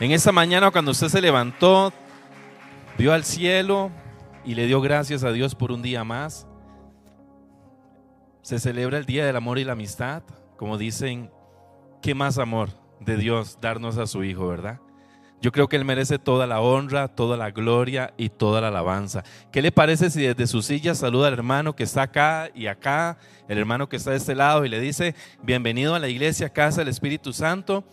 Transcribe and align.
En 0.00 0.10
esta 0.10 0.32
mañana 0.32 0.70
cuando 0.70 0.90
usted 0.90 1.08
se 1.08 1.20
levantó, 1.20 1.92
vio 2.98 3.12
al 3.12 3.24
cielo 3.24 3.90
y 4.44 4.54
le 4.54 4.66
dio 4.66 4.80
gracias 4.80 5.22
a 5.22 5.32
Dios 5.32 5.54
por 5.54 5.70
un 5.70 5.82
día 5.82 6.02
más. 6.02 6.46
Se 8.40 8.58
celebra 8.58 8.98
el 8.98 9.06
Día 9.06 9.24
del 9.24 9.36
Amor 9.36 9.58
y 9.58 9.64
la 9.64 9.72
Amistad, 9.72 10.22
como 10.56 10.76
dicen, 10.76 11.30
¿qué 12.00 12.14
más 12.14 12.38
amor 12.38 12.70
de 13.00 13.16
Dios 13.16 13.58
darnos 13.60 13.98
a 13.98 14.06
su 14.06 14.24
Hijo, 14.24 14.48
verdad? 14.48 14.80
Yo 15.40 15.52
creo 15.52 15.68
que 15.68 15.76
Él 15.76 15.84
merece 15.84 16.18
toda 16.18 16.46
la 16.46 16.60
honra, 16.60 17.08
toda 17.08 17.36
la 17.36 17.50
gloria 17.50 18.14
y 18.16 18.30
toda 18.30 18.60
la 18.60 18.68
alabanza. 18.68 19.22
¿Qué 19.52 19.60
le 19.60 19.72
parece 19.72 20.10
si 20.10 20.22
desde 20.22 20.46
su 20.46 20.62
silla 20.62 20.94
saluda 20.94 21.28
al 21.28 21.34
hermano 21.34 21.76
que 21.76 21.82
está 21.84 22.02
acá 22.02 22.50
y 22.54 22.66
acá, 22.66 23.18
el 23.48 23.58
hermano 23.58 23.88
que 23.88 23.96
está 23.96 24.12
de 24.12 24.16
este 24.16 24.34
lado 24.34 24.64
y 24.64 24.68
le 24.68 24.80
dice, 24.80 25.14
bienvenido 25.42 25.94
a 25.94 25.98
la 25.98 26.08
iglesia, 26.08 26.48
casa 26.48 26.80
del 26.80 26.88
Espíritu 26.88 27.32
Santo? 27.32 27.84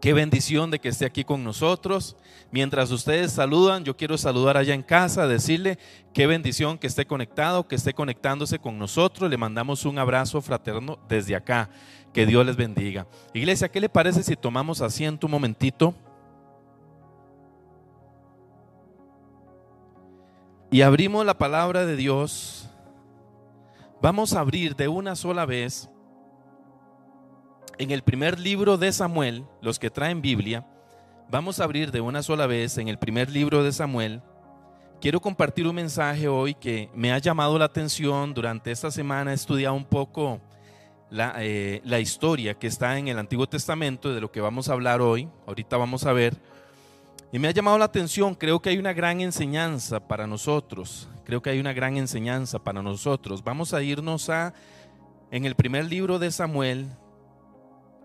Qué 0.00 0.12
bendición 0.12 0.70
de 0.70 0.78
que 0.78 0.88
esté 0.88 1.04
aquí 1.04 1.24
con 1.24 1.42
nosotros. 1.42 2.16
Mientras 2.50 2.90
ustedes 2.90 3.32
saludan, 3.32 3.84
yo 3.84 3.96
quiero 3.96 4.16
saludar 4.16 4.56
allá 4.56 4.74
en 4.74 4.82
casa, 4.82 5.26
decirle 5.26 5.78
qué 6.12 6.26
bendición 6.26 6.78
que 6.78 6.86
esté 6.86 7.06
conectado, 7.06 7.66
que 7.66 7.74
esté 7.74 7.94
conectándose 7.94 8.58
con 8.58 8.78
nosotros. 8.78 9.28
Le 9.28 9.36
mandamos 9.36 9.84
un 9.84 9.98
abrazo 9.98 10.40
fraterno 10.40 10.98
desde 11.08 11.34
acá. 11.34 11.68
Que 12.12 12.26
Dios 12.26 12.46
les 12.46 12.56
bendiga. 12.56 13.06
Iglesia, 13.34 13.68
¿qué 13.68 13.80
le 13.80 13.88
parece 13.88 14.22
si 14.22 14.36
tomamos 14.36 14.80
asiento 14.80 15.26
un 15.26 15.32
momentito? 15.32 15.94
y 20.70 20.82
abrimos 20.82 21.24
la 21.24 21.38
palabra 21.38 21.86
de 21.86 21.96
Dios, 21.96 22.68
vamos 24.02 24.34
a 24.34 24.40
abrir 24.40 24.76
de 24.76 24.88
una 24.88 25.16
sola 25.16 25.46
vez 25.46 25.88
en 27.78 27.92
el 27.92 28.02
primer 28.02 28.40
libro 28.40 28.76
de 28.76 28.92
Samuel, 28.92 29.44
los 29.62 29.78
que 29.78 29.90
traen 29.90 30.20
Biblia, 30.20 30.66
vamos 31.30 31.60
a 31.60 31.64
abrir 31.64 31.92
de 31.92 32.00
una 32.00 32.22
sola 32.22 32.46
vez 32.46 32.76
en 32.76 32.88
el 32.88 32.98
primer 32.98 33.30
libro 33.30 33.62
de 33.62 33.72
Samuel. 33.72 34.20
Quiero 35.00 35.20
compartir 35.20 35.66
un 35.66 35.76
mensaje 35.76 36.26
hoy 36.26 36.54
que 36.54 36.90
me 36.92 37.12
ha 37.12 37.18
llamado 37.18 37.56
la 37.56 37.66
atención. 37.66 38.34
Durante 38.34 38.72
esta 38.72 38.90
semana 38.90 39.30
he 39.30 39.34
estudiado 39.34 39.76
un 39.76 39.84
poco 39.84 40.40
la, 41.08 41.36
eh, 41.38 41.80
la 41.84 42.00
historia 42.00 42.54
que 42.54 42.66
está 42.66 42.98
en 42.98 43.06
el 43.06 43.18
Antiguo 43.18 43.48
Testamento 43.48 44.12
de 44.12 44.20
lo 44.20 44.32
que 44.32 44.40
vamos 44.40 44.68
a 44.68 44.72
hablar 44.72 45.00
hoy. 45.00 45.28
Ahorita 45.46 45.76
vamos 45.76 46.04
a 46.04 46.12
ver. 46.12 46.36
Y 47.30 47.38
me 47.38 47.46
ha 47.46 47.52
llamado 47.52 47.78
la 47.78 47.84
atención, 47.84 48.34
creo 48.34 48.60
que 48.60 48.70
hay 48.70 48.78
una 48.78 48.92
gran 48.92 49.20
enseñanza 49.20 50.00
para 50.00 50.26
nosotros, 50.26 51.08
creo 51.24 51.42
que 51.42 51.50
hay 51.50 51.60
una 51.60 51.74
gran 51.74 51.98
enseñanza 51.98 52.58
para 52.58 52.82
nosotros. 52.82 53.44
Vamos 53.44 53.74
a 53.74 53.82
irnos 53.82 54.30
a, 54.30 54.54
en 55.30 55.44
el 55.44 55.54
primer 55.54 55.84
libro 55.84 56.18
de 56.18 56.30
Samuel, 56.30 56.86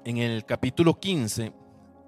en 0.05 0.17
el 0.17 0.45
capítulo 0.45 0.99
15, 0.99 1.53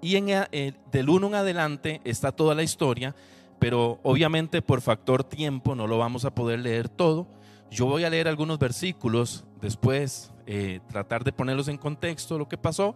y 0.02 0.16
en 0.16 0.28
el, 0.28 0.76
del 0.92 1.08
1 1.08 1.26
en 1.28 1.34
adelante 1.34 2.00
está 2.04 2.32
toda 2.32 2.54
la 2.54 2.62
historia, 2.62 3.14
pero 3.58 3.98
obviamente 4.02 4.62
por 4.62 4.80
factor 4.80 5.24
tiempo 5.24 5.74
no 5.74 5.86
lo 5.86 5.98
vamos 5.98 6.24
a 6.24 6.34
poder 6.34 6.60
leer 6.60 6.88
todo. 6.88 7.26
Yo 7.70 7.86
voy 7.86 8.04
a 8.04 8.10
leer 8.10 8.28
algunos 8.28 8.58
versículos, 8.58 9.44
después 9.60 10.32
eh, 10.46 10.80
tratar 10.88 11.24
de 11.24 11.32
ponerlos 11.32 11.68
en 11.68 11.78
contexto, 11.78 12.38
lo 12.38 12.48
que 12.48 12.58
pasó, 12.58 12.94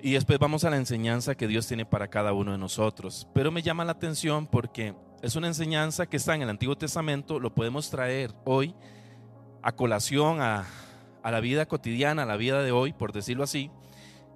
y 0.00 0.12
después 0.12 0.38
vamos 0.38 0.64
a 0.64 0.70
la 0.70 0.76
enseñanza 0.76 1.34
que 1.34 1.48
Dios 1.48 1.66
tiene 1.66 1.84
para 1.84 2.08
cada 2.08 2.32
uno 2.32 2.52
de 2.52 2.58
nosotros. 2.58 3.26
Pero 3.34 3.50
me 3.50 3.62
llama 3.62 3.84
la 3.84 3.92
atención 3.92 4.46
porque 4.46 4.94
es 5.22 5.36
una 5.36 5.46
enseñanza 5.46 6.06
que 6.06 6.18
está 6.18 6.34
en 6.34 6.42
el 6.42 6.50
Antiguo 6.50 6.76
Testamento, 6.76 7.40
lo 7.40 7.54
podemos 7.54 7.90
traer 7.90 8.32
hoy 8.44 8.74
a 9.62 9.72
colación 9.72 10.42
a, 10.42 10.66
la 11.22 11.40
vida 11.40 11.64
cotidiana, 11.64 12.24
a 12.24 12.26
la 12.26 12.36
vida 12.36 12.62
de 12.62 12.70
hoy, 12.70 12.92
por 12.92 13.12
decirlo 13.12 13.44
así. 13.44 13.70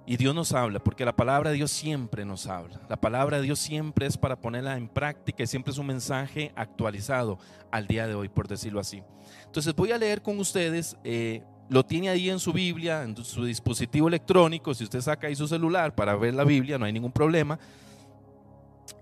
Y 0.09 0.17
Dios 0.17 0.33
nos 0.33 0.53
habla, 0.53 0.79
porque 0.79 1.05
la 1.05 1.15
palabra 1.15 1.51
de 1.51 1.57
Dios 1.57 1.69
siempre 1.69 2.25
nos 2.25 2.47
habla. 2.47 2.81
La 2.89 2.99
palabra 2.99 3.37
de 3.37 3.43
Dios 3.43 3.59
siempre 3.59 4.07
es 4.07 4.17
para 4.17 4.41
ponerla 4.41 4.75
en 4.75 4.87
práctica 4.87 5.43
y 5.43 5.45
siempre 5.45 5.71
es 5.71 5.77
un 5.77 5.85
mensaje 5.85 6.51
actualizado 6.55 7.37
al 7.69 7.85
día 7.85 8.07
de 8.07 8.15
hoy, 8.15 8.27
por 8.27 8.47
decirlo 8.47 8.79
así. 8.79 9.03
Entonces 9.45 9.75
voy 9.75 9.91
a 9.91 9.99
leer 9.99 10.23
con 10.23 10.39
ustedes 10.39 10.97
eh, 11.03 11.43
lo 11.69 11.85
tiene 11.85 12.09
ahí 12.09 12.27
en 12.27 12.39
su 12.39 12.51
Biblia, 12.51 13.03
en 13.03 13.15
su 13.23 13.45
dispositivo 13.45 14.07
electrónico. 14.07 14.73
Si 14.73 14.83
usted 14.83 14.99
saca 14.99 15.27
ahí 15.27 15.35
su 15.35 15.47
celular 15.47 15.93
para 15.93 16.15
ver 16.15 16.33
la 16.33 16.43
Biblia, 16.43 16.79
no 16.79 16.85
hay 16.85 16.91
ningún 16.91 17.11
problema. 17.11 17.59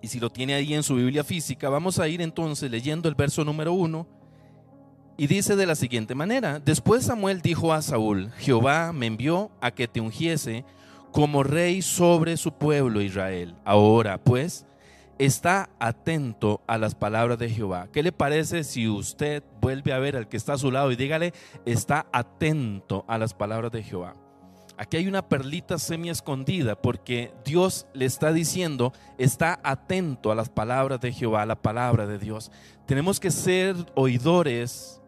Y 0.01 0.09
si 0.09 0.19
lo 0.19 0.29
tiene 0.29 0.55
ahí 0.55 0.73
en 0.73 0.83
su 0.83 0.95
Biblia 0.95 1.23
física, 1.23 1.69
vamos 1.69 1.99
a 1.99 2.09
ir 2.09 2.19
entonces 2.19 2.69
leyendo 2.69 3.07
el 3.07 3.15
verso 3.15 3.45
número 3.45 3.71
uno. 3.71 4.05
Y 5.15 5.27
dice 5.27 5.55
de 5.55 5.67
la 5.67 5.75
siguiente 5.75 6.15
manera, 6.15 6.59
después 6.59 7.05
Samuel 7.05 7.41
dijo 7.41 7.71
a 7.71 7.81
Saúl, 7.81 8.29
Jehová 8.39 8.91
me 8.91 9.05
envió 9.05 9.51
a 9.61 9.71
que 9.71 9.87
te 9.87 10.01
ungiese 10.01 10.65
como 11.11 11.43
rey 11.43 11.81
sobre 11.81 12.37
su 12.37 12.51
pueblo 12.53 13.01
Israel. 13.01 13.55
Ahora 13.65 14.17
pues, 14.17 14.65
está 15.17 15.69
atento 15.79 16.61
a 16.67 16.77
las 16.77 16.95
palabras 16.95 17.39
de 17.39 17.49
Jehová. 17.49 17.87
¿Qué 17.91 18.03
le 18.03 18.11
parece 18.11 18.63
si 18.63 18.87
usted 18.87 19.43
vuelve 19.61 19.93
a 19.93 19.99
ver 19.99 20.15
al 20.15 20.27
que 20.27 20.37
está 20.37 20.53
a 20.53 20.57
su 20.57 20.71
lado 20.71 20.91
y 20.91 20.95
dígale, 20.95 21.33
está 21.65 22.07
atento 22.11 23.05
a 23.07 23.17
las 23.17 23.33
palabras 23.33 23.71
de 23.71 23.83
Jehová? 23.83 24.15
Aquí 24.79 24.97
hay 24.97 25.07
una 25.07 25.27
perlita 25.27 25.79
semi 25.79 26.09
escondida 26.09 26.75
porque 26.79 27.33
Dios 27.43 27.87
le 27.93 28.05
está 28.05 28.31
diciendo, 28.31 28.93
está 29.17 29.59
atento 29.63 30.31
a 30.31 30.35
las 30.35 30.49
palabras 30.49 31.01
de 31.01 31.11
Jehová, 31.11 31.41
a 31.41 31.47
la 31.47 31.59
palabra 31.59 32.05
de 32.05 32.19
Dios. 32.19 32.51
Tenemos 32.85 33.19
que 33.19 33.31
ser 33.31 33.75
oidores 33.95 35.01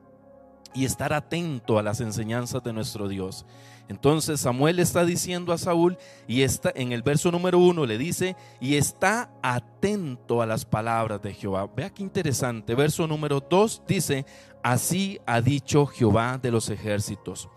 y 0.73 0.85
estar 0.85 1.13
atento 1.13 1.77
a 1.77 1.83
las 1.83 2.01
enseñanzas 2.01 2.63
de 2.63 2.73
nuestro 2.73 3.07
Dios. 3.07 3.45
Entonces 3.89 4.39
Samuel 4.39 4.79
está 4.79 5.03
diciendo 5.03 5.51
a 5.51 5.57
Saúl 5.57 5.97
y 6.27 6.43
está 6.43 6.71
en 6.75 6.91
el 6.91 7.01
verso 7.01 7.31
número 7.31 7.57
uno 7.57 7.87
le 7.87 7.97
dice 7.97 8.35
y 8.61 8.75
está 8.75 9.31
atento 9.41 10.43
a 10.43 10.45
las 10.45 10.63
palabras 10.63 11.21
de 11.23 11.33
Jehová. 11.33 11.67
Vea 11.75 11.89
qué 11.89 12.03
interesante. 12.03 12.75
Verso 12.75 13.07
número 13.07 13.39
dos 13.39 13.81
dice, 13.87 14.27
así 14.63 15.19
ha 15.25 15.41
dicho 15.41 15.87
Jehová 15.87 16.37
de 16.41 16.51
los 16.51 16.69
ejércitos. 16.69 17.49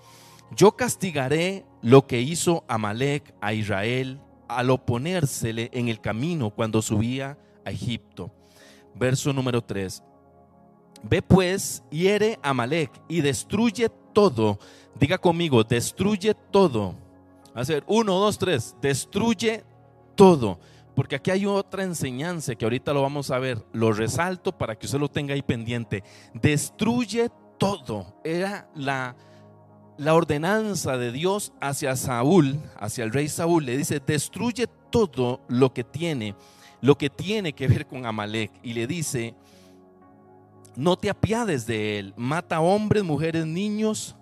Yo 0.56 0.72
castigaré 0.72 1.66
lo 1.82 2.06
que 2.06 2.22
hizo 2.22 2.64
Amalek 2.66 3.34
a 3.42 3.52
Israel 3.52 4.18
al 4.48 4.70
oponérsele 4.70 5.70
en 5.74 5.88
el 5.88 6.00
camino 6.00 6.50
cuando 6.50 6.80
subía 6.80 7.38
a 7.64 7.70
Egipto. 7.70 8.32
Verso 8.94 9.34
número 9.34 9.62
3. 9.62 10.02
Ve 11.02 11.20
pues, 11.20 11.82
hiere 11.90 12.38
Amalek 12.42 12.90
y 13.08 13.20
destruye 13.22 13.90
todo 14.12 14.58
Diga 14.98 15.18
conmigo, 15.18 15.64
destruye 15.64 16.34
todo. 16.50 16.94
A 17.54 17.60
hacer 17.60 17.84
uno, 17.86 18.18
dos, 18.18 18.38
tres, 18.38 18.76
destruye 18.80 19.64
todo. 20.14 20.58
Porque 20.94 21.16
aquí 21.16 21.30
hay 21.30 21.46
otra 21.46 21.82
enseñanza 21.82 22.54
que 22.54 22.64
ahorita 22.64 22.92
lo 22.92 23.02
vamos 23.02 23.30
a 23.30 23.38
ver. 23.38 23.64
Lo 23.72 23.92
resalto 23.92 24.52
para 24.56 24.76
que 24.76 24.86
usted 24.86 24.98
lo 24.98 25.08
tenga 25.08 25.34
ahí 25.34 25.42
pendiente. 25.42 26.04
Destruye 26.34 27.30
todo. 27.58 28.14
Era 28.22 28.68
la, 28.74 29.16
la 29.96 30.14
ordenanza 30.14 30.98
de 30.98 31.12
Dios 31.12 31.52
hacia 31.60 31.96
Saúl, 31.96 32.60
hacia 32.78 33.04
el 33.04 33.12
rey 33.12 33.28
Saúl. 33.28 33.64
Le 33.64 33.76
dice, 33.76 34.00
destruye 34.00 34.66
todo 34.90 35.40
lo 35.48 35.72
que 35.72 35.84
tiene, 35.84 36.36
lo 36.82 36.98
que 36.98 37.08
tiene 37.08 37.54
que 37.54 37.68
ver 37.68 37.86
con 37.86 38.04
Amalek. 38.04 38.52
Y 38.62 38.74
le 38.74 38.86
dice, 38.86 39.34
no 40.76 40.96
te 40.96 41.10
apiades 41.10 41.66
de 41.66 41.98
él. 41.98 42.14
Mata 42.16 42.60
hombres, 42.60 43.02
mujeres, 43.02 43.46
niños 43.46 44.16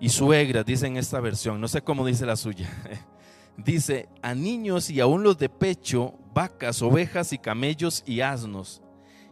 y 0.00 0.08
suegras, 0.08 0.64
dice 0.66 0.86
en 0.86 0.96
esta 0.96 1.20
versión, 1.20 1.60
no 1.60 1.68
sé 1.68 1.82
cómo 1.82 2.04
dice 2.06 2.26
la 2.26 2.36
suya. 2.36 2.70
Dice, 3.56 4.08
a 4.20 4.34
niños 4.34 4.90
y 4.90 4.98
aún 4.98 5.22
los 5.22 5.38
de 5.38 5.48
pecho, 5.48 6.14
vacas, 6.34 6.82
ovejas 6.82 7.32
y 7.32 7.38
camellos 7.38 8.02
y 8.04 8.20
asnos. 8.20 8.82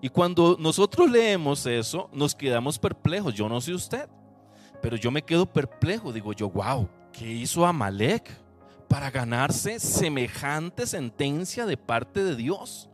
Y 0.01 0.09
cuando 0.09 0.57
nosotros 0.61 1.11
leemos 1.11 1.67
eso, 1.67 2.09
nos 2.13 2.35
quedamos 2.35 2.79
perplejos. 2.79 3.35
Yo 3.35 3.49
no 3.49 3.61
sé 3.61 3.75
usted, 3.75 4.09
pero 4.81 4.97
yo 4.97 5.11
me 5.11 5.23
quedo 5.23 5.45
perplejo. 5.45 6.13
Digo 6.13 6.33
yo, 6.33 6.49
wow, 6.51 6.89
¿qué 7.13 7.29
hizo 7.29 7.67
Amalek 7.67 8.31
para 8.89 9.11
ganarse 9.11 9.81
semejante 9.81 10.87
sentencia 10.87 11.67
de 11.67 11.77
parte 11.77 12.23
de 12.23 12.37
Dios? 12.37 12.89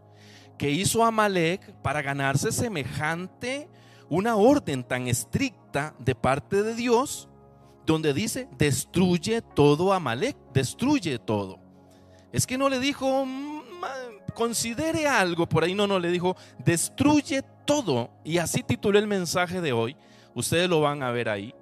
¿Qué 0.59 0.71
hizo 0.71 1.05
Amalek 1.05 1.73
para 1.83 2.03
ganarse 2.03 2.53
semejante, 2.53 3.69
una 4.09 4.37
orden 4.37 4.85
tan 4.85 5.09
estricta 5.09 5.95
de 5.99 6.15
parte 6.15 6.63
de 6.63 6.75
Dios? 6.75 7.29
donde 7.89 8.13
dice, 8.13 8.49
destruye 8.59 9.41
todo 9.41 9.95
Amalek, 9.95 10.37
destruye 10.53 11.19
todo. 11.19 11.59
Es 12.33 12.47
que 12.47 12.59
no 12.59 12.69
le 12.69 12.79
dijo, 12.79 13.25
mm, 13.25 13.63
considere 14.35 15.09
algo, 15.09 15.49
por 15.49 15.65
ahí 15.65 15.75
no, 15.75 15.87
no, 15.87 15.99
le 15.99 16.11
dijo, 16.11 16.37
destruye 16.59 17.43
todo. 17.65 18.11
Y 18.25 18.39
así 18.39 18.63
titulé 18.63 18.99
el 18.99 19.07
mensaje 19.07 19.63
de 19.63 19.73
hoy, 19.73 19.97
ustedes 20.35 20.69
lo 20.69 20.83
van 20.83 21.03
a 21.03 21.11
ver 21.11 21.31
ahí, 21.31 21.55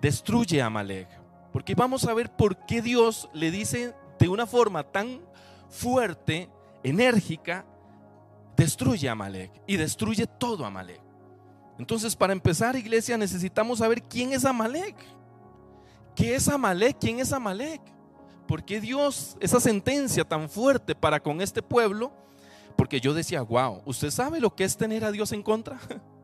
destruye 0.00 0.62
Amalek. 0.62 1.08
Porque 1.52 1.74
vamos 1.74 2.04
a 2.04 2.14
ver 2.14 2.30
por 2.30 2.64
qué 2.66 2.80
Dios 2.80 3.28
le 3.34 3.50
dice 3.50 3.92
de 4.20 4.28
una 4.28 4.46
forma 4.46 4.84
tan 4.84 5.20
fuerte, 5.68 6.48
enérgica, 6.84 7.66
destruye 8.56 9.08
Amalek 9.08 9.50
y 9.66 9.76
destruye 9.76 10.26
todo 10.26 10.64
Amalek. 10.64 11.00
Entonces, 11.78 12.16
para 12.16 12.32
empezar, 12.32 12.74
iglesia, 12.76 13.18
necesitamos 13.18 13.78
saber 13.78 14.02
quién 14.02 14.32
es 14.32 14.44
Amalek. 14.44 14.96
¿Qué 16.14 16.34
es 16.34 16.48
Amalek? 16.48 16.96
¿Quién 16.98 17.20
es 17.20 17.32
Amalek? 17.32 17.82
¿Por 18.48 18.64
qué 18.64 18.80
Dios 18.80 19.36
esa 19.40 19.60
sentencia 19.60 20.24
tan 20.24 20.48
fuerte 20.48 20.94
para 20.94 21.20
con 21.20 21.42
este 21.42 21.62
pueblo? 21.62 22.12
Porque 22.76 23.00
yo 23.00 23.12
decía, 23.12 23.42
wow, 23.42 23.82
¿usted 23.84 24.10
sabe 24.10 24.40
lo 24.40 24.54
que 24.54 24.64
es 24.64 24.76
tener 24.76 25.04
a 25.04 25.12
Dios 25.12 25.32
en 25.32 25.42
contra? 25.42 25.78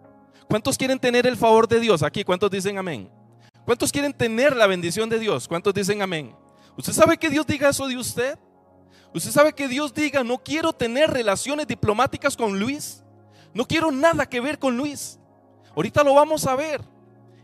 ¿Cuántos 0.49 0.79
quieren 0.79 0.99
tener 0.99 1.27
el 1.27 1.37
favor 1.37 1.69
de 1.69 1.81
Dios 1.81 2.03
aquí? 2.03 2.25
¿Cuántos 2.25 2.51
dicen 2.51 2.79
amén? 2.79 3.11
¿Cuántos 3.65 3.93
quieren 3.93 4.13
tener 4.13 4.57
la 4.57 4.67
bendición 4.67 5.09
de 5.09 5.19
Dios? 5.19 5.47
¿Cuántos 5.47 5.75
dicen 5.75 6.01
amén? 6.03 6.35
¿Usted 6.77 6.93
sabe 6.93 7.19
que 7.19 7.31
Dios 7.31 7.47
diga 7.47 7.69
eso 7.69 7.87
de 7.87 7.97
usted? 7.97 8.39
¿Usted 9.15 9.31
sabe 9.31 9.53
que 9.53 9.69
Dios 9.69 9.93
diga, 9.93 10.25
no 10.25 10.39
quiero 10.39 10.73
tener 10.73 11.11
relaciones 11.11 11.67
diplomáticas 11.67 12.37
con 12.37 12.59
Luis? 12.59 13.03
No 13.55 13.67
quiero 13.67 13.91
nada 13.91 14.27
que 14.27 14.41
ver 14.41 14.59
con 14.59 14.77
Luis. 14.77 15.19
Ahorita 15.77 16.03
lo 16.03 16.15
vamos 16.15 16.47
a 16.47 16.57
ver. 16.57 16.81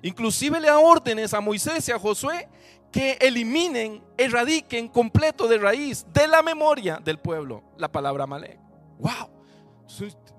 Inclusive 0.02 0.60
le 0.60 0.68
da 0.68 0.78
órdenes 0.78 1.34
a 1.34 1.40
Moisés 1.40 1.88
y 1.88 1.92
a 1.92 1.98
Josué 1.98 2.48
que 2.90 3.18
eliminen, 3.20 4.02
erradiquen 4.16 4.88
completo 4.88 5.46
de 5.46 5.58
raíz 5.58 6.06
de 6.12 6.26
la 6.26 6.42
memoria 6.42 7.00
del 7.04 7.18
pueblo 7.18 7.62
la 7.76 7.90
palabra 7.90 8.26
Malek. 8.26 8.58
Wow. 8.98 9.30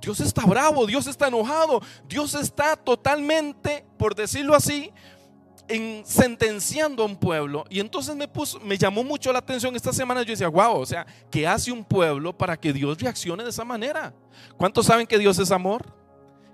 Dios 0.01 0.19
está 0.19 0.45
bravo, 0.45 0.85
Dios 0.85 1.07
está 1.07 1.27
enojado, 1.27 1.81
Dios 2.07 2.33
está 2.35 2.75
totalmente, 2.75 3.85
por 3.97 4.15
decirlo 4.15 4.55
así, 4.55 4.91
en 5.69 6.03
sentenciando 6.05 7.03
a 7.03 7.05
un 7.05 7.15
pueblo. 7.15 7.63
Y 7.69 7.79
entonces 7.79 8.15
me 8.15 8.27
puso, 8.27 8.59
me 8.59 8.77
llamó 8.77 9.03
mucho 9.03 9.31
la 9.31 9.39
atención 9.39 9.75
esta 9.75 9.93
semana. 9.93 10.23
Yo 10.23 10.31
decía, 10.31 10.47
wow, 10.47 10.79
o 10.79 10.85
sea, 10.85 11.05
¿qué 11.31 11.47
hace 11.47 11.71
un 11.71 11.85
pueblo 11.85 12.35
para 12.37 12.57
que 12.57 12.73
Dios 12.73 12.99
reaccione 12.99 13.43
de 13.43 13.51
esa 13.51 13.63
manera? 13.63 14.13
¿Cuántos 14.57 14.87
saben 14.87 15.07
que 15.07 15.17
Dios 15.17 15.37
es 15.39 15.51
amor? 15.51 15.93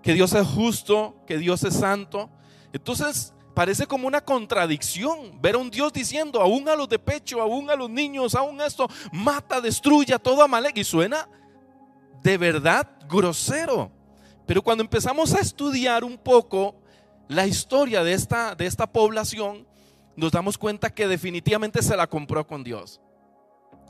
Que 0.03 0.13
Dios 0.13 0.33
es 0.33 0.45
justo, 0.45 1.15
que 1.25 1.37
Dios 1.37 1.63
es 1.63 1.73
santo. 1.73 2.29
Entonces, 2.73 3.33
parece 3.55 3.87
como 3.87 4.05
una 4.05 4.21
contradicción 4.21 5.41
ver 5.41 5.55
a 5.55 5.59
un 5.59 5.71
Dios 5.71 5.93
diciendo, 5.93 6.41
aún 6.41 6.67
a 6.67 6.75
los 6.75 6.89
de 6.89 6.99
pecho, 6.99 7.41
aún 7.41 7.69
a 7.69 7.75
los 7.75 7.89
niños, 7.89 8.35
aún 8.35 8.59
esto, 8.61 8.87
mata, 9.11 9.61
destruye 9.61 10.13
a 10.13 10.19
todo 10.19 10.43
Amalek. 10.43 10.77
Y 10.77 10.83
suena 10.83 11.27
de 12.21 12.37
verdad 12.37 12.87
grosero. 13.07 13.91
Pero 14.45 14.61
cuando 14.61 14.83
empezamos 14.83 15.33
a 15.33 15.39
estudiar 15.39 16.03
un 16.03 16.17
poco 16.17 16.75
la 17.27 17.47
historia 17.47 18.03
de 18.03 18.13
esta, 18.13 18.55
de 18.55 18.65
esta 18.65 18.87
población, 18.87 19.67
nos 20.15 20.31
damos 20.31 20.57
cuenta 20.57 20.89
que 20.89 21.07
definitivamente 21.07 21.81
se 21.81 21.97
la 21.97 22.07
compró 22.07 22.45
con 22.45 22.63
Dios. 22.63 23.01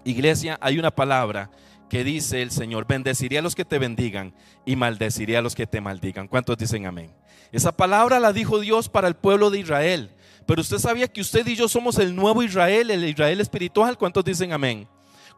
Iglesia, 0.04 0.58
hay 0.62 0.80
una 0.80 0.92
palabra 0.92 1.50
que 1.90 2.04
dice 2.04 2.42
el 2.42 2.52
Señor, 2.52 2.86
bendeciré 2.88 3.38
a 3.38 3.42
los 3.42 3.56
que 3.56 3.66
te 3.66 3.80
bendigan 3.80 4.34
y 4.66 4.76
maldeciré 4.76 5.38
a 5.38 5.42
los 5.42 5.56
que 5.56 5.68
te 5.68 5.82
maldigan. 5.82 6.28
¿Cuántos 6.28 6.58
dicen 6.58 6.86
amén? 6.86 7.14
Esa 7.52 7.72
palabra 7.72 8.20
la 8.20 8.34
dijo 8.34 8.60
Dios 8.60 8.90
para 8.90 9.08
el 9.08 9.16
pueblo 9.16 9.50
de 9.50 9.60
Israel. 9.60 10.12
Pero 10.46 10.62
usted 10.62 10.78
sabía 10.78 11.08
que 11.08 11.22
usted 11.22 11.46
y 11.48 11.56
yo 11.56 11.68
somos 11.68 11.98
el 12.00 12.16
nuevo 12.16 12.44
Israel, 12.44 12.92
el 12.92 13.04
Israel 13.04 13.40
espiritual. 13.40 13.98
¿Cuántos 13.98 14.24
dicen 14.24 14.54
amén? 14.54 14.88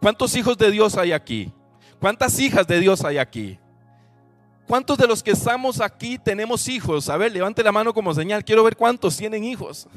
¿Cuántos 0.02 0.36
hijos 0.36 0.58
de 0.58 0.72
Dios 0.72 0.98
hay 0.98 1.12
aquí? 1.12 1.52
¿Cuántas 2.00 2.40
hijas 2.40 2.68
de 2.68 2.80
Dios 2.80 3.04
hay 3.04 3.18
aquí? 3.18 3.60
¿Cuántos 4.68 4.98
de 4.98 5.08
los 5.08 5.24
que 5.24 5.32
estamos 5.32 5.80
aquí 5.80 6.20
tenemos 6.20 6.68
hijos? 6.68 7.08
A 7.08 7.16
ver, 7.16 7.32
levante 7.32 7.64
la 7.64 7.72
mano 7.72 7.94
como 7.94 8.14
señal. 8.14 8.44
Quiero 8.44 8.66
ver 8.66 8.76
cuántos 8.76 9.16
tienen 9.16 9.46
hijos. 9.46 9.88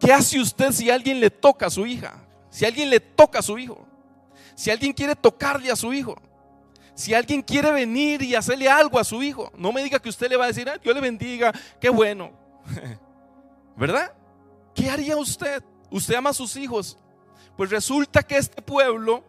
¿Qué 0.00 0.10
hace 0.10 0.40
usted 0.40 0.72
si 0.72 0.90
alguien 0.90 1.20
le 1.20 1.28
toca 1.30 1.66
a 1.66 1.70
su 1.70 1.86
hija? 1.86 2.14
Si 2.48 2.64
alguien 2.64 2.88
le 2.88 2.98
toca 2.98 3.40
a 3.40 3.42
su 3.42 3.58
hijo. 3.58 3.86
Si 4.54 4.70
alguien 4.70 4.94
quiere 4.94 5.14
tocarle 5.14 5.70
a 5.70 5.76
su 5.76 5.92
hijo. 5.92 6.16
Si 6.94 7.12
alguien 7.12 7.42
quiere 7.42 7.70
venir 7.72 8.22
y 8.22 8.34
hacerle 8.34 8.70
algo 8.70 8.98
a 8.98 9.04
su 9.04 9.22
hijo. 9.22 9.52
No 9.54 9.70
me 9.70 9.82
diga 9.82 9.98
que 9.98 10.08
usted 10.08 10.30
le 10.30 10.36
va 10.38 10.44
a 10.44 10.48
decir, 10.48 10.70
Dios 10.82 10.94
le 10.94 11.00
bendiga, 11.02 11.52
qué 11.78 11.90
bueno. 11.90 12.32
¿Verdad? 13.76 14.14
¿Qué 14.74 14.88
haría 14.88 15.18
usted? 15.18 15.62
Usted 15.90 16.14
ama 16.14 16.30
a 16.30 16.34
sus 16.34 16.56
hijos. 16.56 16.96
Pues 17.54 17.68
resulta 17.68 18.22
que 18.22 18.38
este 18.38 18.62
pueblo 18.62 19.22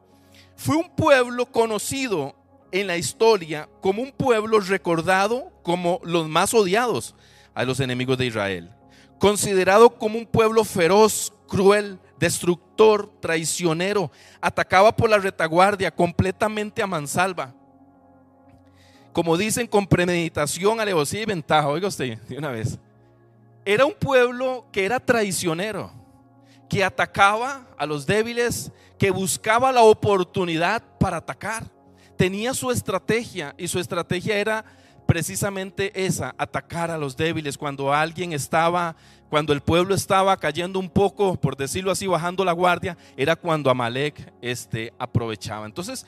fue 0.56 0.78
un 0.78 0.90
pueblo 0.90 1.46
conocido 1.46 2.36
en 2.74 2.88
la 2.88 2.98
historia 2.98 3.70
como 3.82 4.02
un 4.02 4.12
pueblo 4.12 4.60
recordado 4.60 5.52
como 5.62 6.02
los 6.04 6.28
más 6.28 6.56
odiados 6.56 7.16
a 7.54 7.64
los 7.64 7.80
enemigos 7.80 8.18
de 8.18 8.26
Israel. 8.26 8.72
Considerado 9.20 9.92
como 9.92 10.18
un 10.18 10.26
pueblo 10.26 10.66
feroz, 10.66 11.32
cruel, 11.48 12.00
destructor, 12.18 13.14
traicionero, 13.22 14.12
atacaba 14.42 14.94
por 14.94 15.08
la 15.08 15.20
retaguardia 15.20 15.94
completamente 15.94 16.82
a 16.82 16.88
mansalva. 16.88 17.54
Como 19.14 19.38
dicen, 19.38 19.68
con 19.68 19.86
premeditación, 19.86 20.80
alevosía 20.80 21.22
y 21.22 21.26
ventaja. 21.26 21.68
Oiga 21.68 21.88
usted, 21.88 22.18
de 22.22 22.38
una 22.40 22.50
vez. 22.50 22.80
Era 23.64 23.86
un 23.86 23.94
pueblo 23.94 24.66
que 24.72 24.84
era 24.84 25.00
traicionero, 25.00 25.92
que 26.68 26.84
atacaba 26.84 27.68
a 27.78 27.86
los 27.86 28.08
débiles, 28.08 28.72
que 28.98 29.12
buscaba 29.12 29.72
la 29.72 29.84
oportunidad 29.84 30.82
para 30.98 31.18
atacar 31.18 31.73
tenía 32.24 32.54
su 32.54 32.72
estrategia 32.72 33.54
y 33.58 33.68
su 33.68 33.80
estrategia 33.80 34.38
era 34.38 34.64
precisamente 35.06 36.06
esa, 36.06 36.34
atacar 36.38 36.90
a 36.90 36.98
los 36.98 37.18
débiles 37.18 37.58
cuando 37.58 37.94
alguien 37.94 38.32
estaba, 38.32 38.96
cuando 39.30 39.52
el 39.52 39.60
pueblo 39.60 39.94
estaba 39.94 40.38
cayendo 40.38 40.80
un 40.80 40.90
poco, 40.90 41.36
por 41.36 41.58
decirlo 41.58 41.92
así, 41.92 42.08
bajando 42.08 42.46
la 42.46 42.54
guardia, 42.54 42.98
era 43.18 43.36
cuando 43.36 43.70
Amalek 43.70 44.32
este, 44.42 44.94
aprovechaba. 44.98 45.66
Entonces, 45.66 46.06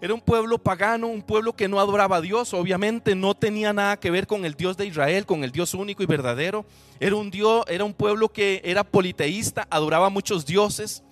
era 0.00 0.12
un 0.12 0.20
pueblo 0.20 0.58
pagano, 0.58 1.06
un 1.06 1.22
pueblo 1.22 1.54
que 1.54 1.68
no 1.68 1.78
adoraba 1.78 2.16
a 2.16 2.20
Dios, 2.20 2.52
obviamente 2.52 3.14
no 3.14 3.36
tenía 3.36 3.72
nada 3.72 3.96
que 3.96 4.10
ver 4.10 4.26
con 4.26 4.44
el 4.44 4.54
Dios 4.54 4.76
de 4.76 4.86
Israel, 4.86 5.24
con 5.24 5.44
el 5.44 5.52
Dios 5.52 5.72
único 5.72 6.02
y 6.02 6.06
verdadero. 6.06 6.66
Era 6.98 7.14
un 7.14 7.30
Dios, 7.30 7.62
era 7.68 7.84
un 7.84 7.94
pueblo 7.94 8.28
que 8.32 8.60
era 8.64 8.82
politeísta, 8.82 9.68
adoraba 9.70 10.06
a 10.06 10.10
muchos 10.10 10.46
dioses, 10.46 11.04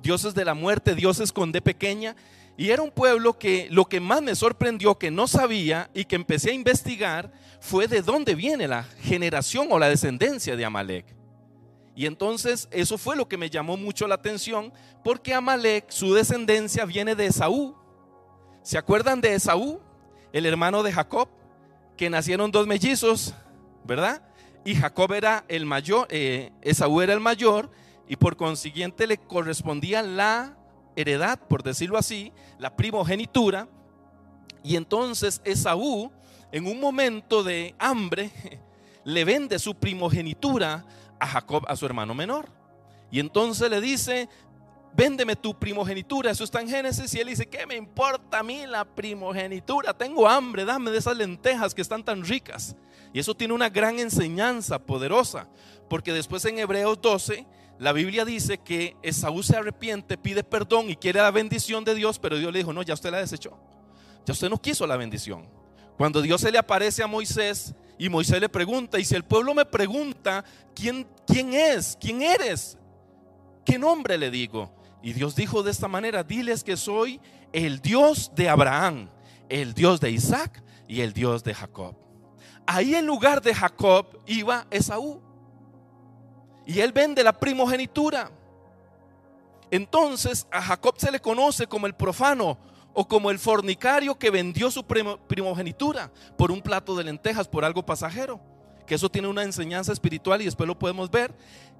dioses 0.00 0.32
de 0.32 0.44
la 0.44 0.54
muerte, 0.54 0.94
dioses 0.94 1.32
con 1.32 1.50
D 1.50 1.60
pequeña, 1.60 2.14
y 2.60 2.72
era 2.72 2.82
un 2.82 2.90
pueblo 2.90 3.38
que 3.38 3.68
lo 3.70 3.86
que 3.86 4.00
más 4.00 4.20
me 4.20 4.34
sorprendió 4.34 4.98
que 4.98 5.10
no 5.10 5.26
sabía 5.26 5.88
y 5.94 6.04
que 6.04 6.14
empecé 6.14 6.50
a 6.50 6.52
investigar 6.52 7.32
fue 7.58 7.88
de 7.88 8.02
dónde 8.02 8.34
viene 8.34 8.68
la 8.68 8.82
generación 9.00 9.68
o 9.70 9.78
la 9.78 9.88
descendencia 9.88 10.54
de 10.54 10.66
Amalek. 10.66 11.06
Y 11.96 12.04
entonces 12.04 12.68
eso 12.70 12.98
fue 12.98 13.16
lo 13.16 13.26
que 13.28 13.38
me 13.38 13.48
llamó 13.48 13.78
mucho 13.78 14.06
la 14.06 14.16
atención 14.16 14.74
porque 15.02 15.32
Amalek, 15.32 15.86
su 15.88 16.12
descendencia 16.12 16.84
viene 16.84 17.14
de 17.14 17.28
Esaú. 17.28 17.74
¿Se 18.62 18.76
acuerdan 18.76 19.22
de 19.22 19.36
Esaú, 19.36 19.80
el 20.30 20.44
hermano 20.44 20.82
de 20.82 20.92
Jacob? 20.92 21.30
Que 21.96 22.10
nacieron 22.10 22.50
dos 22.50 22.66
mellizos, 22.66 23.32
¿verdad? 23.86 24.20
Y 24.66 24.74
Jacob 24.74 25.14
era 25.14 25.46
el 25.48 25.64
mayor, 25.64 26.08
eh, 26.10 26.52
Esaú 26.60 27.00
era 27.00 27.14
el 27.14 27.20
mayor 27.20 27.70
y 28.06 28.16
por 28.16 28.36
consiguiente 28.36 29.06
le 29.06 29.16
correspondía 29.16 30.02
la 30.02 30.59
heredad, 30.96 31.38
por 31.38 31.62
decirlo 31.62 31.98
así, 31.98 32.32
la 32.58 32.76
primogenitura. 32.76 33.68
Y 34.62 34.76
entonces 34.76 35.40
Esaú, 35.44 36.10
en 36.52 36.66
un 36.66 36.80
momento 36.80 37.42
de 37.42 37.74
hambre, 37.78 38.30
le 39.04 39.24
vende 39.24 39.58
su 39.58 39.74
primogenitura 39.74 40.84
a 41.18 41.26
Jacob, 41.26 41.64
a 41.68 41.76
su 41.76 41.86
hermano 41.86 42.14
menor. 42.14 42.48
Y 43.10 43.20
entonces 43.20 43.68
le 43.70 43.80
dice, 43.80 44.28
véndeme 44.92 45.36
tu 45.36 45.58
primogenitura. 45.58 46.30
Eso 46.30 46.44
está 46.44 46.60
en 46.60 46.68
Génesis. 46.68 47.12
Y 47.14 47.20
él 47.20 47.28
dice, 47.28 47.46
¿qué 47.46 47.66
me 47.66 47.76
importa 47.76 48.38
a 48.38 48.42
mí 48.42 48.66
la 48.66 48.84
primogenitura? 48.84 49.96
Tengo 49.96 50.28
hambre, 50.28 50.64
dame 50.64 50.90
de 50.90 50.98
esas 50.98 51.16
lentejas 51.16 51.74
que 51.74 51.82
están 51.82 52.04
tan 52.04 52.24
ricas. 52.24 52.76
Y 53.12 53.18
eso 53.18 53.34
tiene 53.34 53.54
una 53.54 53.68
gran 53.68 53.98
enseñanza 53.98 54.78
poderosa. 54.78 55.48
Porque 55.88 56.12
después 56.12 56.44
en 56.44 56.58
Hebreos 56.58 57.00
12 57.00 57.46
la 57.80 57.94
Biblia 57.94 58.26
dice 58.26 58.58
que 58.58 58.94
Esaú 59.02 59.42
se 59.42 59.56
arrepiente, 59.56 60.18
pide 60.18 60.44
perdón 60.44 60.90
y 60.90 60.96
quiere 60.96 61.18
la 61.18 61.30
bendición 61.30 61.82
de 61.82 61.94
Dios, 61.94 62.18
pero 62.18 62.36
Dios 62.36 62.52
le 62.52 62.58
dijo, 62.58 62.74
no, 62.74 62.82
ya 62.82 62.92
usted 62.92 63.10
la 63.10 63.20
desechó. 63.20 63.58
Ya 64.26 64.34
usted 64.34 64.50
no 64.50 64.60
quiso 64.60 64.86
la 64.86 64.98
bendición. 64.98 65.48
Cuando 65.96 66.20
Dios 66.20 66.42
se 66.42 66.52
le 66.52 66.58
aparece 66.58 67.02
a 67.02 67.06
Moisés 67.06 67.74
y 67.98 68.10
Moisés 68.10 68.38
le 68.38 68.50
pregunta, 68.50 68.98
y 68.98 69.04
si 69.06 69.14
el 69.14 69.24
pueblo 69.24 69.54
me 69.54 69.64
pregunta, 69.64 70.44
¿quién, 70.74 71.08
quién 71.26 71.54
es? 71.54 71.96
¿Quién 71.98 72.20
eres? 72.20 72.76
¿Qué 73.64 73.78
nombre 73.78 74.18
le 74.18 74.30
digo? 74.30 74.70
Y 75.02 75.14
Dios 75.14 75.34
dijo 75.34 75.62
de 75.62 75.70
esta 75.70 75.88
manera, 75.88 76.22
diles 76.22 76.62
que 76.62 76.76
soy 76.76 77.18
el 77.50 77.80
Dios 77.80 78.30
de 78.34 78.50
Abraham, 78.50 79.08
el 79.48 79.72
Dios 79.72 80.00
de 80.00 80.10
Isaac 80.10 80.62
y 80.86 81.00
el 81.00 81.14
Dios 81.14 81.42
de 81.44 81.54
Jacob. 81.54 81.96
Ahí 82.66 82.94
en 82.94 83.06
lugar 83.06 83.40
de 83.40 83.54
Jacob 83.54 84.18
iba 84.26 84.66
Esaú. 84.70 85.29
Y 86.70 86.82
él 86.82 86.92
vende 86.92 87.24
la 87.24 87.32
primogenitura. 87.32 88.30
Entonces 89.72 90.46
a 90.52 90.62
Jacob 90.62 90.94
se 90.98 91.10
le 91.10 91.18
conoce 91.18 91.66
como 91.66 91.88
el 91.88 91.94
profano 91.94 92.58
o 92.94 93.08
como 93.08 93.32
el 93.32 93.40
fornicario 93.40 94.16
que 94.16 94.30
vendió 94.30 94.70
su 94.70 94.84
primogenitura 94.84 96.12
por 96.38 96.52
un 96.52 96.62
plato 96.62 96.94
de 96.94 97.02
lentejas, 97.02 97.48
por 97.48 97.64
algo 97.64 97.84
pasajero. 97.84 98.40
Que 98.86 98.94
eso 98.94 99.10
tiene 99.10 99.26
una 99.26 99.42
enseñanza 99.42 99.92
espiritual 99.92 100.42
y 100.42 100.44
después 100.44 100.68
lo 100.68 100.78
podemos 100.78 101.10
ver. 101.10 101.34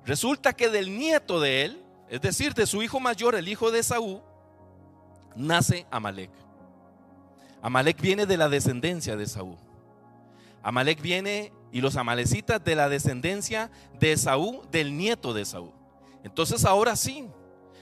Resulta 0.04 0.54
que 0.54 0.68
del 0.68 0.98
nieto 0.98 1.38
de 1.38 1.66
él, 1.66 1.84
es 2.08 2.20
decir, 2.20 2.52
de 2.54 2.66
su 2.66 2.82
hijo 2.82 2.98
mayor, 2.98 3.36
el 3.36 3.46
hijo 3.46 3.70
de 3.70 3.84
Saúl, 3.84 4.20
nace 5.36 5.86
Amalek. 5.92 6.32
Amalek 7.62 8.00
viene 8.00 8.26
de 8.26 8.36
la 8.36 8.48
descendencia 8.48 9.16
de 9.16 9.26
Saúl. 9.26 9.56
Amalek 10.64 11.00
viene 11.00 11.52
y 11.72 11.80
los 11.80 11.96
amalecitas 11.96 12.62
de 12.62 12.74
la 12.74 12.88
descendencia 12.88 13.70
de 13.98 14.12
Esaú, 14.12 14.62
del 14.70 14.96
nieto 14.96 15.32
de 15.32 15.42
Esaú. 15.42 15.72
Entonces 16.24 16.64
ahora 16.64 16.96
sí, 16.96 17.26